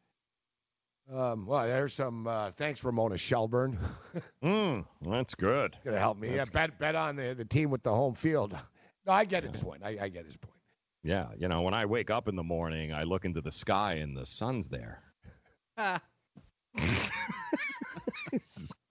Um, 1.13 1.47
well, 1.47 1.67
there's 1.67 1.95
some. 1.95 2.27
Uh, 2.27 2.51
thanks, 2.51 2.85
Ramona 2.85 3.17
Shelburne. 3.17 3.79
mm, 4.43 4.85
that's 5.03 5.35
good. 5.35 5.77
Gonna 5.85 5.99
help 5.99 6.19
me. 6.19 6.29
That's 6.29 6.49
yeah, 6.49 6.67
bet 6.67 6.79
bet 6.79 6.95
on 6.95 7.17
the 7.17 7.35
the 7.35 7.45
team 7.45 7.71
with 7.71 7.83
the 7.83 7.95
home 7.95 8.15
field. 8.15 8.57
No, 9.07 9.13
I 9.13 9.25
get 9.25 9.45
his 9.45 9.63
point. 9.63 9.83
I, 9.83 9.97
I 10.03 10.09
get 10.09 10.27
his 10.27 10.37
point. 10.37 10.55
Yeah, 11.03 11.29
you 11.39 11.49
know, 11.49 11.63
when 11.63 11.73
I 11.73 11.87
wake 11.87 12.11
up 12.11 12.29
in 12.29 12.37
the 12.37 12.43
morning, 12.43 12.93
I 12.93 13.05
look 13.05 13.25
into 13.25 13.41
the 13.41 13.53
sky 13.53 13.95
and 13.95 14.15
the 14.15 14.27
sun's 14.27 14.69
there. 14.69 15.03
What 15.77 16.03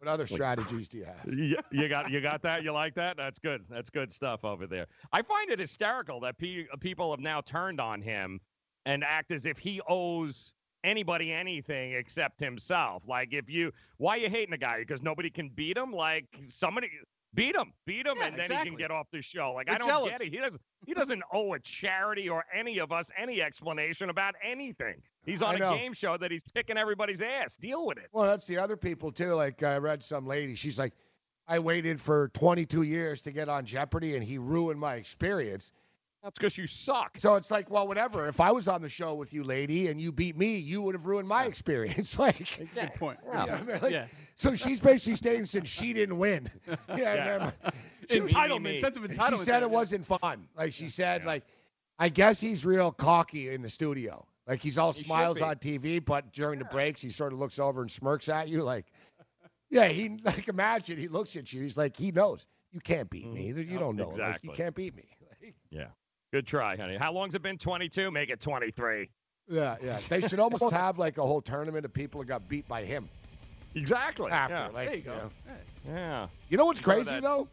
other 0.07 0.25
strategies 0.27 0.89
do 0.89 0.99
you 0.99 1.05
have? 1.05 1.25
you, 1.33 1.57
you 1.71 1.89
got 1.89 2.09
you 2.09 2.21
got 2.21 2.41
that? 2.41 2.63
You 2.63 2.71
like 2.71 2.95
that? 2.95 3.17
That's 3.17 3.37
good. 3.37 3.63
That's 3.69 3.89
good 3.89 4.11
stuff 4.11 4.43
over 4.43 4.65
there. 4.65 4.87
I 5.11 5.21
find 5.21 5.51
it 5.51 5.59
hysterical 5.59 6.19
that 6.21 6.37
pe- 6.37 6.65
people 6.79 7.11
have 7.11 7.19
now 7.19 7.41
turned 7.41 7.79
on 7.79 8.01
him 8.01 8.39
and 8.85 9.03
act 9.03 9.31
as 9.31 9.45
if 9.45 9.57
he 9.57 9.81
owes 9.87 10.53
anybody 10.87 11.31
anything 11.33 11.93
except 11.93 12.39
himself. 12.39 13.03
Like 13.07 13.33
if 13.33 13.49
you 13.49 13.71
why 13.97 14.15
you 14.15 14.29
hating 14.29 14.53
a 14.53 14.57
guy 14.57 14.79
because 14.79 15.01
nobody 15.01 15.29
can 15.29 15.49
beat 15.49 15.77
him? 15.77 15.91
Like 15.91 16.25
somebody 16.47 16.89
beat 17.33 17.55
him, 17.55 17.73
beat 17.85 18.05
him, 18.07 18.15
Yeah, 18.17 18.27
and 18.27 18.37
then 18.37 18.49
he 18.49 18.69
can 18.69 18.75
get 18.75 18.89
off 18.89 19.07
the 19.11 19.21
show. 19.21 19.53
Like 19.53 19.69
I 19.69 19.73
They're 19.73 19.79
don't 19.79 19.89
jealous. 19.89 20.11
get 20.11 20.21
it. 20.21 20.33
He 20.33 20.37
doesn't 20.39 20.61
he 20.85 20.93
doesn't 20.93 21.23
owe 21.33 21.53
a 21.53 21.59
charity 21.59 22.29
or 22.29 22.45
any 22.53 22.79
of 22.79 22.91
us 22.91 23.11
any 23.17 23.41
explanation 23.41 24.09
about 24.09 24.35
anything. 24.41 24.95
He's 25.25 25.41
on 25.41 25.55
a 25.55 25.59
game 25.59 25.93
show 25.93 26.15
that 26.17 26.31
he's 26.31 26.43
kicking 26.55 26.77
everybody's 26.77 27.21
ass. 27.21 27.57
Deal 27.57 27.85
with 27.85 27.97
it. 27.97 28.07
Well, 28.13 28.25
that's 28.25 28.45
the 28.47 28.57
other 28.57 28.77
people 28.77 29.11
too. 29.11 29.33
Like 29.33 29.61
I 29.61 29.77
read 29.77 30.01
some 30.01 30.25
lady. 30.25 30.55
She's 30.55 30.79
like, 30.79 30.93
I 31.49 31.59
waited 31.59 31.99
for 31.99 32.29
22 32.29 32.83
years 32.83 33.21
to 33.23 33.31
get 33.31 33.47
on 33.49 33.65
Jeopardy, 33.65 34.15
and 34.15 34.23
he 34.23 34.37
ruined 34.37 34.79
my 34.79 34.95
experience. 34.95 35.71
That's 36.27 36.39
because 36.39 36.57
you 36.57 36.67
suck. 36.67 37.11
So 37.19 37.35
it's 37.35 37.49
like, 37.49 37.71
well, 37.71 37.87
whatever. 37.87 38.27
If 38.27 38.41
I 38.41 38.51
was 38.51 38.67
on 38.67 38.81
the 38.81 38.89
show 38.89 39.15
with 39.15 39.31
you, 39.31 39.45
lady, 39.45 39.87
and 39.87 40.01
you 40.01 40.11
beat 40.11 40.35
me, 40.35 40.57
you 40.57 40.81
would 40.81 40.93
have 40.93 41.05
ruined 41.05 41.25
my 41.25 41.45
experience. 41.45 42.19
like, 42.19 42.59
Good 42.75 42.93
point. 42.95 43.17
you 43.25 43.31
know 43.31 43.39
what 43.39 43.49
I 43.49 43.61
mean? 43.61 43.79
Like, 43.81 43.91
Yeah. 43.93 44.05
So 44.35 44.53
she's 44.53 44.81
basically 44.81 45.15
stating 45.15 45.45
since 45.45 45.69
she 45.69 45.93
didn't 45.93 46.17
win. 46.17 46.49
Yeah, 46.89 46.97
Yeah. 46.97 47.33
remember? 47.33 47.53
Entitlement, 48.09 48.79
sense 48.79 48.97
of 48.97 49.09
She 49.09 49.37
said 49.37 49.63
it 49.63 49.67
yeah. 49.67 49.73
wasn't 49.73 50.05
fun. 50.05 50.49
Like 50.57 50.73
she 50.73 50.89
said, 50.89 51.23
like, 51.23 51.45
I 51.97 52.09
guess 52.09 52.41
he's 52.41 52.65
real 52.65 52.91
cocky 52.91 53.47
in 53.47 53.61
the 53.61 53.69
studio. 53.69 54.27
Like 54.45 54.59
he's 54.59 54.77
all 54.77 54.91
He 54.91 55.03
smiles 55.03 55.41
on 55.41 55.55
TV, 55.55 56.03
but 56.03 56.33
during 56.33 56.59
the 56.59 56.65
breaks 56.65 57.01
he 57.01 57.09
sort 57.09 57.31
of 57.31 57.39
looks 57.39 57.57
over 57.57 57.79
and 57.79 57.89
smirks 57.89 58.27
at 58.27 58.49
you. 58.49 58.63
Like, 58.63 58.85
yeah, 59.69 59.87
he 59.87 60.17
like 60.25 60.49
imagine 60.49 60.97
he 60.97 61.07
looks 61.07 61.37
at 61.37 61.53
you. 61.53 61.61
He's 61.61 61.77
like 61.77 61.95
he 61.95 62.11
knows 62.11 62.45
you 62.73 62.81
can't 62.81 63.09
beat 63.09 63.31
me. 63.31 63.53
Mm-hmm. 63.53 63.71
You 63.71 63.79
don't 63.79 63.95
know. 63.95 64.09
Like, 64.09 64.39
you 64.43 64.51
can't 64.51 64.75
beat 64.75 64.93
me. 64.93 65.05
Yeah. 65.69 65.87
Good 66.33 66.45
try, 66.45 66.75
honey. 66.75 66.97
How 66.97 67.11
long's 67.13 67.35
it 67.35 67.41
been? 67.41 67.57
22? 67.57 68.11
Make 68.11 68.29
it 68.29 68.39
23. 68.39 69.09
Yeah, 69.49 69.77
yeah. 69.81 69.99
They 70.09 70.21
should 70.21 70.39
almost 70.39 70.69
have 70.71 70.97
like 70.97 71.17
a 71.17 71.21
whole 71.25 71.41
tournament 71.41 71.85
of 71.85 71.93
people 71.93 72.21
who 72.21 72.27
got 72.27 72.47
beat 72.49 72.67
by 72.67 72.83
him. 72.83 73.07
Exactly. 73.75 74.29
After, 74.31 74.55
yeah. 74.55 74.67
like, 74.69 74.87
There 74.87 74.95
you 74.97 75.01
go. 75.03 75.15
know. 75.15 75.31
Yeah. 75.87 76.27
You 76.49 76.57
know 76.57 76.65
what's 76.65 76.81
You 76.81 76.85
crazy 76.85 77.11
that- 77.11 77.23
though? 77.23 77.47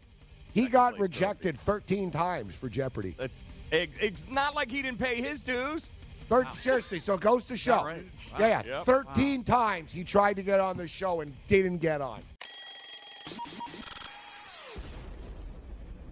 He 0.54 0.68
got 0.68 1.00
rejected 1.00 1.58
13 1.58 2.12
times 2.12 2.56
for 2.56 2.68
Jeopardy. 2.68 3.16
It's, 3.18 3.44
it, 3.72 3.90
it's 4.00 4.24
not 4.30 4.54
like 4.54 4.70
he 4.70 4.82
didn't 4.82 5.00
pay 5.00 5.20
his 5.20 5.40
dues. 5.40 5.90
Thir- 6.28 6.48
Seriously, 6.52 7.00
so 7.00 7.14
it 7.14 7.20
goes 7.20 7.44
to 7.46 7.56
show. 7.56 7.84
right? 7.84 8.04
Yeah, 8.38 8.62
yeah. 8.64 8.78
Yep. 8.78 8.84
13 8.84 9.42
times 9.42 9.92
he 9.92 10.04
tried 10.04 10.34
to 10.36 10.44
get 10.44 10.60
on 10.60 10.76
the 10.76 10.86
show 10.86 11.22
and 11.22 11.32
didn't 11.48 11.78
get 11.78 12.00
on. 12.00 12.20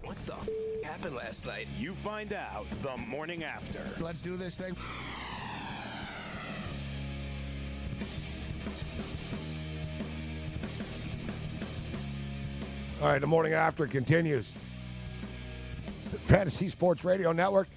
What 0.03 0.17
the 0.25 0.33
f- 0.33 0.49
happened 0.93 1.15
last 1.15 1.47
night? 1.47 1.67
You 1.79 1.95
find 1.95 2.33
out 2.33 2.67
the 2.83 2.95
morning 2.97 3.43
after. 3.43 3.79
Let's 3.99 4.21
do 4.21 4.37
this 4.37 4.55
thing. 4.55 4.75
All 13.01 13.07
right, 13.07 13.19
the 13.19 13.25
morning 13.25 13.53
after 13.53 13.87
continues. 13.87 14.53
Fantasy 16.21 16.69
Sports 16.69 17.03
Radio 17.03 17.31
Network. 17.31 17.69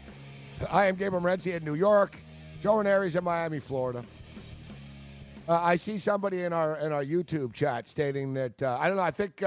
I 0.70 0.84
am 0.84 0.96
Gabriel 0.96 1.24
Morency 1.24 1.54
in 1.56 1.64
New 1.64 1.74
York. 1.74 2.18
Joe 2.60 2.74
Ranieri's 2.74 3.16
in 3.16 3.24
Miami, 3.24 3.60
Florida. 3.60 4.04
Uh, 5.48 5.58
I 5.62 5.76
see 5.76 5.96
somebody 5.96 6.42
in 6.42 6.52
our 6.52 6.76
in 6.76 6.92
our 6.92 7.04
YouTube 7.04 7.54
chat 7.54 7.88
stating 7.88 8.34
that 8.34 8.62
uh, 8.62 8.76
I 8.78 8.88
don't 8.88 8.98
know. 8.98 9.02
I 9.02 9.10
think 9.10 9.42